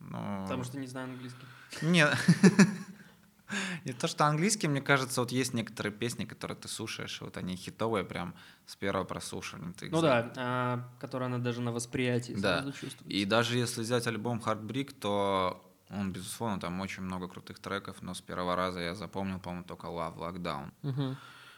Ну, 0.00 0.42
Потому 0.42 0.64
что 0.64 0.78
не 0.78 0.86
знаю 0.86 1.10
английский. 1.10 1.46
Не, 1.82 2.06
И 3.84 3.92
то, 3.92 4.06
что 4.06 4.26
английский, 4.26 4.68
мне 4.68 4.80
кажется, 4.80 5.20
вот 5.20 5.32
есть 5.32 5.54
некоторые 5.54 5.92
песни, 5.92 6.24
которые 6.24 6.56
ты 6.56 6.68
слушаешь, 6.68 7.20
вот 7.20 7.36
они 7.36 7.56
хитовые 7.56 8.04
прям 8.04 8.34
с 8.66 8.76
первого 8.76 9.04
прослушивания. 9.04 9.72
Ты 9.72 9.90
Ну 9.90 10.00
да, 10.00 10.32
а, 10.36 10.88
которая 11.00 11.28
она 11.28 11.38
даже 11.38 11.60
на 11.60 11.72
восприятии 11.72 12.32
Да. 12.32 12.62
сразу 12.62 12.72
чувствуется. 12.72 13.08
И 13.08 13.24
даже 13.24 13.58
если 13.58 13.82
взять 13.82 14.06
альбом 14.06 14.42
Heartbreak, 14.44 14.94
то 15.00 15.64
он, 15.88 16.12
безусловно, 16.12 16.60
там 16.60 16.80
очень 16.80 17.02
много 17.02 17.26
крутых 17.28 17.58
треков, 17.58 18.02
но 18.02 18.14
с 18.14 18.20
первого 18.20 18.54
раза 18.54 18.80
я 18.80 18.94
запомнил, 18.94 19.40
по-моему, 19.40 19.64
только 19.64 19.88
Love 19.88 20.16
Lockdown. 20.16 20.70
Мгм. 20.82 21.16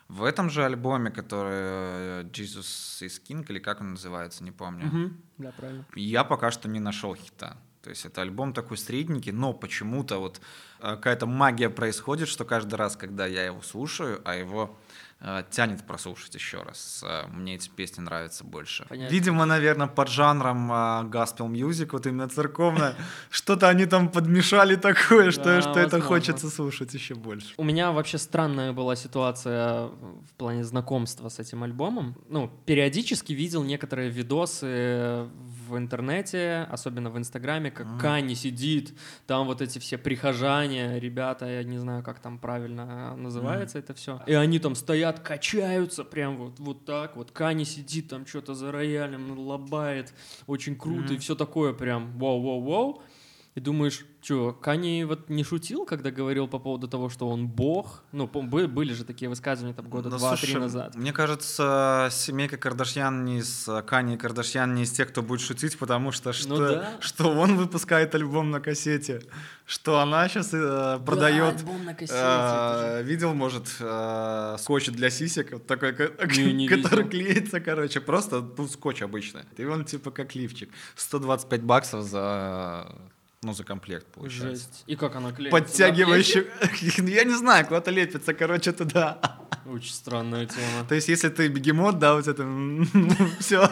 В 0.09 0.25
этом 0.25 0.51
же 0.51 0.65
альбоме, 0.65 1.11
который 1.11 1.53
э, 1.53 2.25
Jesus 2.33 3.03
is 3.03 3.21
King, 3.27 3.45
или 3.49 3.59
как 3.59 3.81
он 3.81 3.93
называется, 3.93 4.45
не 4.45 4.51
помню, 4.51 4.87
Мгм. 4.87 5.23
Да, 5.39 5.53
правильно. 5.53 5.87
я 5.95 6.25
пока 6.25 6.51
что 6.51 6.69
не 6.69 6.81
нашел 6.81 7.15
хита. 7.15 7.57
То 7.83 7.91
есть 7.91 8.05
это 8.05 8.23
альбом 8.23 8.53
такой 8.53 8.77
средненький, 8.79 9.33
но 9.33 9.53
почему-то 9.53 10.19
вот 10.19 10.41
э, 10.81 10.91
какая-то 10.97 11.27
магия 11.27 11.69
происходит, 11.71 12.29
что 12.29 12.45
каждый 12.45 12.75
раз, 12.75 12.97
когда 12.97 13.27
я 13.27 13.45
его 13.45 13.61
слушаю, 13.63 14.21
а 14.25 14.37
его 14.37 14.79
тянет 15.51 15.85
прослушать 15.85 16.35
еще 16.35 16.63
раз. 16.63 17.05
Э, 17.07 17.27
Мне 17.29 17.55
эти 17.55 17.69
песни 17.69 18.03
нравятся 18.03 18.45
больше. 18.45 18.87
Понятно. 18.89 19.13
Видимо, 19.13 19.45
наверное, 19.45 19.87
под 19.87 20.09
жанром 20.09 20.71
gospel 21.11 21.49
music, 21.51 21.91
вот 21.93 22.07
именно 22.07 22.29
церковное, 22.29 22.95
что-то 23.31 23.69
они 23.69 23.87
там 23.87 24.09
подмешали 24.09 24.77
такое, 24.77 25.31
что, 25.31 25.61
что 25.61 25.79
это 25.79 26.01
хочется 26.01 26.51
слушать 26.51 26.95
еще 26.95 27.15
больше. 27.15 27.55
У 27.57 27.65
меня 27.65 27.93
вообще 27.93 28.19
странная 28.19 28.73
была 28.73 28.97
ситуация 28.97 29.87
в 29.87 30.33
плане 30.37 30.65
знакомства 30.65 31.29
с 31.29 31.39
этим 31.39 31.63
альбомом. 31.63 32.17
Ну, 32.29 32.51
периодически 32.67 33.33
видел 33.33 33.63
некоторые 33.63 34.11
видосы 34.11 35.29
в 35.69 35.77
интернете, 35.79 36.67
особенно 36.71 37.11
в 37.11 37.19
Инстаграме, 37.19 37.71
как 37.71 37.87
Мгм. 37.87 37.99
Кани 38.01 38.35
сидит, 38.35 38.99
там 39.27 39.47
вот 39.47 39.63
эти 39.63 39.79
все 39.79 39.99
прихожане, 39.99 40.99
ребята, 41.01 41.47
я 41.47 41.63
не 41.63 41.79
знаю, 41.79 42.03
как 42.03 42.19
там 42.19 42.39
правильно 42.39 43.15
называется 43.17 43.79
это 43.79 43.95
все. 43.95 44.21
И 44.27 44.35
они 44.35 44.59
там 44.59 44.75
стоят, 44.75 45.12
качаются 45.21 46.05
прям 46.05 46.37
вот, 46.37 46.59
вот 46.59 46.85
так 46.85 47.17
вот. 47.17 47.31
Кани 47.31 47.65
сидит 47.65 48.09
там 48.09 48.27
что-то 48.27 48.55
за 48.55 48.73
роялем, 48.73 49.39
лобает, 49.39 50.13
очень 50.47 50.77
круто 50.77 51.09
и 51.13 51.17
Мгм. 51.17 51.19
все 51.21 51.35
такое 51.35 51.73
прям 51.73 52.17
вау-вау-вау. 52.19 53.03
И 53.55 53.61
думаешь, 53.61 54.07
что, 54.23 54.53
Кани 54.55 55.05
вот 55.05 55.29
не 55.29 55.45
шутил, 55.45 55.85
когда 55.85 56.11
говорил 56.11 56.49
по 56.49 56.59
поводу 56.59 56.89
того, 56.89 57.11
что 57.11 57.29
он 57.29 57.49
бог? 57.49 58.03
Ну, 58.11 58.27
были 58.27 58.95
же 58.95 59.05
такие 59.05 59.29
высказывания 59.29 59.75
там 59.75 59.91
года 59.91 60.09
Ну, 60.09 60.17
два-три 60.17 60.55
назад. 60.55 60.95
Мне 60.95 61.13
кажется, 61.13 62.09
семейка 62.11 62.57
Кардашьян 62.57 63.27
не 63.27 63.39
из 63.41 63.69
э, 63.69 63.83
Кани 63.83 64.15
и 64.15 64.17
Кардашьян 64.17 64.75
не 64.75 64.85
из 64.85 64.91
тех, 64.93 65.09
кто 65.09 65.21
будет 65.21 65.43
шутить, 65.43 65.77
потому 65.77 66.13
что 66.13 66.33
что, 66.33 66.49
Ну 66.49 66.57
да. 66.61 66.93
что 67.01 67.29
он 67.31 67.57
выпускает 67.59 68.15
альбом 68.15 68.51
на 68.51 68.61
кассете, 68.61 69.23
что 69.67 69.99
она 69.99 70.27
сейчас 70.31 70.49
продает. 71.05 71.57
Да, 71.57 71.61
альбом 71.61 71.85
на 71.85 71.93
кассете, 71.95 72.17
э, 72.19 73.03
видел, 73.03 73.35
может, 73.35 73.67
э, 73.81 74.57
скотч 74.61 74.87
для 74.89 75.11
сисек, 75.11 75.53
вот 75.53 75.67
такой, 75.67 75.93
ко- 75.93 76.11
Не, 76.39 76.55
не 76.55 76.69
который 76.69 77.05
видел. 77.05 77.11
клеится, 77.11 77.61
короче, 77.61 78.01
просто 78.01 78.41
ну, 78.57 78.67
скотч 78.67 79.03
обычный. 79.03 79.43
И 79.59 79.65
он 79.67 79.85
типа 79.85 80.11
как 80.11 80.35
лифчик. 80.35 80.71
125 80.97 81.63
баксов 81.63 82.05
за, 82.05 82.87
ну, 83.43 83.53
за 83.53 83.65
комплект 83.65 84.07
получается. 84.07 84.51
Жесть. 84.51 84.85
И 84.87 84.95
как 84.95 85.17
она 85.17 85.33
клеится? 85.33 85.59
Подтягивающий, 85.59 86.47
я 87.11 87.25
не 87.25 87.35
знаю, 87.35 87.67
куда-то 87.67 87.91
лепится, 87.91 88.35
короче, 88.35 88.73
туда. 88.73 89.19
Очень 89.67 89.93
странная 89.93 90.47
тема. 90.47 90.85
То 90.89 90.95
есть, 90.95 91.09
если 91.09 91.29
ты 91.29 91.49
бегемот, 91.49 91.99
да, 91.99 92.15
вот 92.15 92.29
это 92.29 92.47
все. 93.41 93.69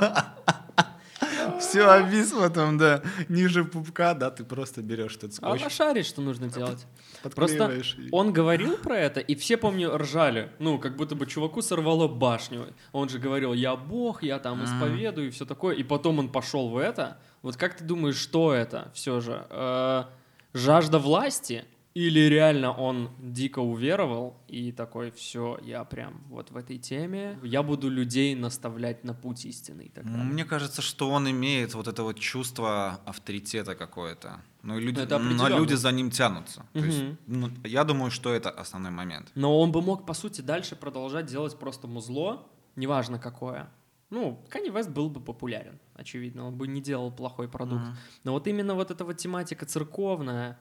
Все 1.59 1.83
обвисло 1.83 2.49
там, 2.49 2.79
да, 2.79 3.03
ниже 3.29 3.65
пупка, 3.65 4.15
да, 4.15 4.31
ты 4.31 4.45
просто 4.45 4.83
берешь 4.83 5.17
этот 5.17 5.33
А 5.33 5.35
скотч, 5.35 5.61
она 5.61 5.71
шарит, 5.71 6.07
что 6.07 6.23
нужно 6.23 6.49
делать. 6.49 6.87
Просто 7.35 7.83
он 8.13 8.33
говорил 8.33 8.77
про 8.79 8.99
это, 8.99 9.21
и 9.21 9.35
все, 9.35 9.57
помню, 9.57 9.97
ржали. 9.97 10.51
Ну, 10.59 10.79
как 10.79 10.97
будто 10.97 11.15
бы 11.15 11.27
чуваку 11.27 11.63
сорвало 11.63 12.09
башню. 12.09 12.69
Он 12.93 13.09
же 13.09 13.19
говорил, 13.19 13.53
я 13.53 13.77
бог, 13.77 14.23
я 14.23 14.39
там 14.39 14.65
исповедую 14.65 15.29
и 15.29 15.31
все 15.31 15.45
такое. 15.45 15.77
И 15.77 15.83
потом 15.83 16.19
он 16.19 16.29
пошел 16.31 16.71
в 16.71 16.77
это. 16.77 17.19
Вот 17.43 17.57
как 17.57 17.77
ты 17.77 17.85
думаешь, 17.85 18.17
что 18.17 18.53
это 18.53 18.91
все 18.95 19.21
же? 19.21 19.47
Э, 19.51 20.05
жажда 20.53 20.99
власти? 20.99 21.65
Или 21.93 22.21
реально 22.21 22.73
он 22.73 23.11
дико 23.19 23.59
уверовал 23.59 24.41
и 24.47 24.71
такой, 24.71 25.11
все, 25.11 25.59
я 25.61 25.83
прям 25.85 26.23
вот 26.29 26.53
в 26.53 26.57
этой 26.57 26.79
теме, 26.79 27.37
я 27.43 27.65
буду 27.65 27.89
людей 27.91 28.37
наставлять 28.37 29.03
на 29.03 29.13
путь 29.13 29.45
истины 29.45 29.83
и 29.83 29.89
так 29.89 30.05
далее. 30.05 30.23
Мне 30.23 30.45
кажется, 30.45 30.83
что 30.83 31.11
он 31.11 31.29
имеет 31.29 31.75
вот 31.75 31.89
это 31.89 32.05
вот 32.05 32.21
чувство 32.21 33.01
авторитета 33.05 33.75
какое-то. 33.75 34.41
Ну, 34.63 34.79
и 34.79 34.83
люди, 34.83 35.01
но 35.01 35.49
люди 35.49 35.75
за 35.75 35.91
ним 35.91 36.13
тянутся. 36.13 36.65
То 36.73 36.79
есть, 36.79 37.03
ну, 37.27 37.51
я 37.65 37.83
думаю, 37.83 38.13
что 38.13 38.33
это 38.33 38.51
основной 38.51 38.93
момент. 38.93 39.33
Но 39.35 39.59
он 39.59 39.73
бы 39.73 39.83
мог, 39.83 40.07
по 40.07 40.15
сути, 40.15 40.43
дальше 40.43 40.77
продолжать 40.77 41.27
делать 41.27 41.59
просто 41.59 41.89
музло, 41.89 42.47
неважно 42.77 43.19
какое. 43.19 43.69
Ну, 44.11 44.45
Kanye 44.51 44.73
West 44.73 44.91
был 44.91 45.09
бы 45.09 45.21
популярен, 45.21 45.79
очевидно, 45.95 46.47
он 46.47 46.57
бы 46.57 46.67
не 46.67 46.81
делал 46.81 47.13
плохой 47.13 47.49
продукт. 47.49 47.85
Мгм. 47.85 47.97
Но 48.25 48.33
вот 48.33 48.47
именно 48.47 48.75
вот 48.75 48.91
эта 48.91 49.05
вот 49.05 49.17
тематика 49.17 49.67
церковная, 49.67 50.59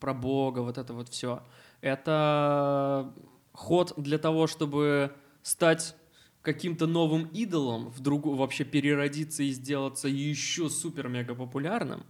про 0.00 0.12
Бога, 0.12 0.58
вот 0.58 0.76
это 0.76 0.92
вот 0.92 1.08
все, 1.08 1.42
это 1.80 3.14
ход 3.52 3.94
для 3.96 4.18
того, 4.18 4.46
чтобы 4.46 5.14
стать 5.42 5.96
каким-то 6.42 6.86
новым 6.86 7.24
идолом, 7.28 7.88
вдруг 7.88 8.26
вообще 8.26 8.64
переродиться 8.64 9.42
и 9.42 9.50
сделаться 9.50 10.08
еще 10.08 10.68
супер-мега 10.68 11.34
популярным. 11.34 12.04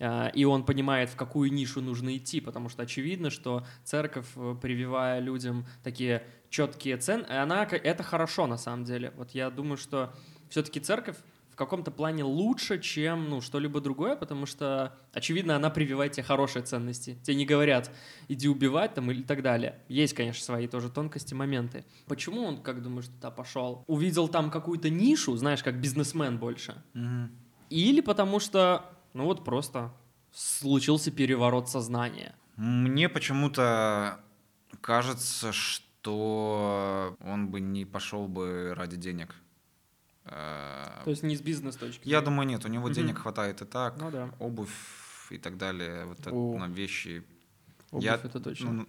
А, 0.00 0.28
И 0.34 0.44
он 0.44 0.64
понимает, 0.64 1.08
в 1.08 1.16
какую 1.16 1.52
нишу 1.52 1.80
нужно 1.80 2.16
идти, 2.16 2.40
потому 2.40 2.68
что 2.68 2.82
очевидно, 2.82 3.30
что 3.30 3.64
церковь, 3.84 4.26
э, 4.36 4.56
прививая 4.60 5.20
людям 5.20 5.66
такие 5.82 6.22
четкие 6.50 6.96
цены, 6.96 7.24
она, 7.26 7.66
ка- 7.66 7.76
это 7.76 8.02
хорошо 8.02 8.46
на 8.46 8.56
самом 8.56 8.84
деле. 8.84 9.12
Вот 9.16 9.30
я 9.32 9.50
думаю, 9.50 9.76
что 9.76 10.12
все-таки 10.48 10.80
церковь 10.80 11.16
в 11.50 11.56
каком-то 11.56 11.90
плане 11.90 12.22
лучше, 12.24 12.78
чем 12.80 13.28
ну, 13.28 13.40
что-либо 13.40 13.80
другое, 13.80 14.14
потому 14.14 14.46
что, 14.46 14.96
очевидно, 15.12 15.56
она 15.56 15.70
прививает 15.70 16.12
тебе 16.12 16.22
хорошие 16.22 16.62
ценности. 16.62 17.18
Тебе 17.24 17.34
не 17.36 17.44
говорят, 17.46 17.90
иди 18.28 18.48
убивать 18.48 18.94
там 18.94 19.10
или 19.10 19.22
так 19.22 19.42
далее. 19.42 19.80
Есть, 19.88 20.14
конечно, 20.14 20.42
свои 20.44 20.68
тоже 20.68 20.88
тонкости, 20.88 21.34
моменты. 21.34 21.84
Почему 22.06 22.42
он, 22.44 22.62
как 22.62 22.80
думаешь, 22.82 23.06
туда 23.08 23.30
пошел? 23.32 23.82
Увидел 23.88 24.28
там 24.28 24.50
какую-то 24.50 24.88
нишу, 24.88 25.36
знаешь, 25.36 25.62
как 25.64 25.80
бизнесмен 25.80 26.38
больше. 26.38 26.80
Мгм. 26.94 27.32
Или 27.70 28.00
потому 28.02 28.38
что, 28.38 28.84
ну 29.12 29.24
вот 29.24 29.44
просто 29.44 29.92
случился 30.32 31.10
переворот 31.10 31.68
сознания. 31.68 32.34
Мне 32.56 33.08
почему-то 33.08 34.20
кажется, 34.80 35.52
что 35.52 35.87
он 36.06 37.48
бы 37.48 37.60
не 37.60 37.84
пошел 37.84 38.28
бы 38.28 38.74
ради 38.76 38.96
денег. 38.96 39.34
Э, 40.24 41.02
То 41.04 41.10
есть 41.10 41.22
не 41.22 41.36
с 41.36 41.40
бизнес-точки. 41.40 42.02
Я 42.08 42.18
зрения. 42.18 42.24
думаю, 42.24 42.46
нет, 42.48 42.64
у 42.64 42.68
него 42.68 42.88
денег 42.90 43.18
хватает 43.18 43.62
и 43.62 43.64
так. 43.64 43.96
Ну 43.98 44.10
да, 44.10 44.30
Обувь 44.38 44.70
и 45.30 45.38
так 45.38 45.56
далее, 45.56 46.04
вот 46.04 46.20
это, 46.20 46.30
О. 46.30 46.58
ну, 46.58 46.68
вещи. 46.72 47.22
обувь 47.90 48.04
Я- 48.04 48.14
это 48.16 48.40
точно. 48.40 48.72
Ну, 48.72 48.86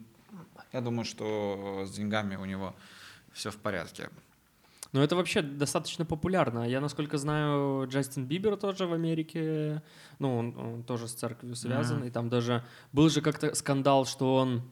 я 0.73 0.81
думаю, 0.81 1.05
что 1.05 1.83
с 1.85 1.91
деньгами 1.91 2.35
у 2.35 2.45
него 2.45 2.75
все 3.33 3.49
в 3.51 3.57
порядке. 3.57 4.09
Но 4.91 5.03
это 5.03 5.15
вообще 5.15 5.41
достаточно 5.43 6.03
популярно. 6.03 6.67
Я, 6.67 6.81
насколько 6.81 7.17
знаю, 7.19 7.87
Джастин 7.87 8.25
Бибер 8.25 8.57
тоже 8.57 8.87
в 8.87 8.93
Америке, 8.93 9.83
ну, 10.17 10.35
он, 10.37 10.57
он 10.57 10.83
тоже 10.83 11.07
с 11.07 11.13
церковью 11.13 11.55
связан, 11.55 11.97
Мгм. 11.99 12.07
и 12.07 12.09
там 12.11 12.29
даже 12.29 12.63
был 12.91 13.07
же 13.09 13.21
как-то 13.21 13.53
скандал, 13.53 14.05
что 14.05 14.35
он 14.35 14.63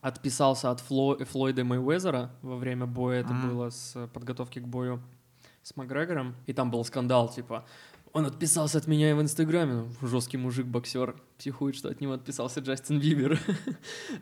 отписался 0.00 0.70
от 0.70 0.80
Фло- 0.80 1.24
Флойда 1.24 1.64
Мэйвезера 1.64 2.30
во 2.42 2.56
время 2.56 2.86
боя, 2.86 3.20
это 3.20 3.32
Мгм. 3.32 3.48
было 3.48 3.70
с 3.70 4.08
подготовки 4.12 4.58
к 4.60 4.66
бою 4.66 5.00
с 5.62 5.76
Макгрегором, 5.76 6.34
и 6.46 6.52
там 6.52 6.70
был 6.70 6.84
скандал, 6.84 7.28
типа, 7.28 7.64
он 8.12 8.26
отписался 8.26 8.78
от 8.78 8.86
меня 8.86 9.10
и 9.10 9.12
в 9.12 9.20
Инстаграме, 9.20 9.72
ну, 10.00 10.08
жесткий 10.08 10.36
мужик-боксер, 10.36 11.16
психует, 11.38 11.76
что 11.76 11.88
от 11.88 12.00
него 12.00 12.14
отписался 12.14 12.60
Джастин 12.60 13.00
Бибер. 13.00 13.38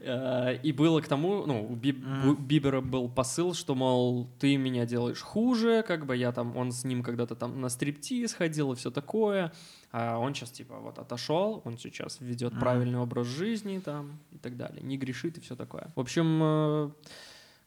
Э, 0.01 0.59
И 0.63 0.73
было 0.73 1.01
к 1.01 1.09
тому, 1.09 1.47
ну, 1.47 1.67
у 1.67 1.77
Бибера 1.77 2.81
был 2.81 3.09
посыл, 3.09 3.55
что, 3.55 3.75
мол, 3.75 4.29
ты 4.39 4.57
меня 4.57 4.87
делаешь 4.87 5.23
хуже, 5.23 5.85
как 5.87 6.07
бы 6.07 6.17
я 6.17 6.33
там, 6.33 6.57
он 6.57 6.73
с 6.73 6.85
ним 6.85 7.03
когда-то 7.03 7.35
там 7.35 7.61
на 7.61 7.69
стриптиз 7.69 8.35
ходил 8.35 8.73
и 8.73 8.77
все 8.77 8.91
такое, 8.91 9.53
а 9.93 10.19
он 10.19 10.35
сейчас 10.35 10.51
типа 10.51 10.79
вот 10.79 10.99
отошел, 10.99 11.63
он 11.65 11.79
сейчас 11.79 12.19
ведет 12.21 12.59
правильный 12.59 12.99
образ 12.99 13.27
жизни 13.27 13.79
там 13.79 14.19
и 14.33 14.39
так 14.39 14.57
далее, 14.57 14.83
не 14.83 14.99
грешит 14.99 15.39
и 15.39 15.41
все 15.41 15.57
такое. 15.57 15.91
В 15.95 16.01
общем, 16.01 16.93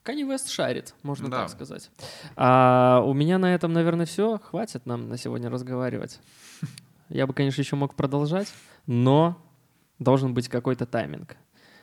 Kanye 0.04 0.26
West 0.26 0.48
шарит, 0.50 0.94
можно 1.02 1.28
Да. 1.28 1.40
так 1.42 1.50
сказать. 1.50 1.90
А 2.36 3.02
у 3.04 3.12
меня 3.12 3.38
на 3.38 3.54
этом, 3.54 3.72
наверное, 3.72 4.06
все. 4.06 4.38
Хватит 4.38 4.86
нам 4.86 5.08
на 5.08 5.16
сегодня 5.18 5.50
разговаривать. 5.50 6.20
Я 7.08 7.26
бы, 7.26 7.34
конечно, 7.34 7.60
еще 7.60 7.76
мог 7.76 7.94
продолжать, 7.94 8.52
но 8.86 9.36
должен 9.98 10.32
быть 10.32 10.48
какой-то 10.48 10.86
тайминг. 10.86 11.36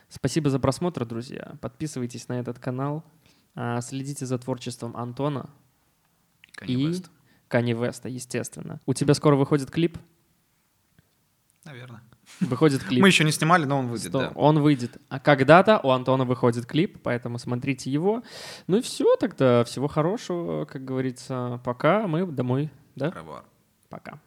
Спасибо 0.08 0.50
за 0.50 0.58
просмотр, 0.58 1.04
друзья. 1.04 1.56
Подписывайтесь 1.60 2.28
на 2.28 2.40
этот 2.40 2.58
канал, 2.58 3.04
а, 3.54 3.80
следите 3.82 4.26
за 4.26 4.38
творчеством 4.38 4.96
Антона 4.96 5.50
Kanye 6.60 6.66
и 6.66 6.86
West. 6.88 7.10
Кани 7.46 7.72
Веста, 7.74 8.08
естественно. 8.08 8.80
У 8.84 8.94
тебя 8.94 9.14
скоро 9.14 9.36
выходит 9.36 9.70
клип. 9.70 9.96
Наверное. 11.64 12.02
Выходит 12.40 12.84
клип. 12.84 13.02
Мы 13.02 13.08
еще 13.08 13.24
не 13.24 13.32
снимали, 13.32 13.64
но 13.64 13.78
он 13.78 13.88
выйдет, 13.88 14.12
да. 14.12 14.32
Он 14.34 14.60
выйдет. 14.60 14.96
А 15.08 15.18
когда-то 15.18 15.80
у 15.82 15.90
Антона 15.90 16.24
выходит 16.24 16.66
клип, 16.66 16.98
поэтому 17.02 17.38
смотрите 17.38 17.90
его. 17.90 18.22
Ну 18.66 18.78
и 18.78 18.80
все, 18.80 19.16
тогда 19.16 19.64
всего 19.64 19.88
хорошего, 19.88 20.64
как 20.64 20.84
говорится. 20.84 21.60
Пока 21.64 22.06
мы 22.06 22.26
домой. 22.26 22.70
Да? 22.94 23.10
Ревуар. 23.10 23.44
Пока. 23.88 24.20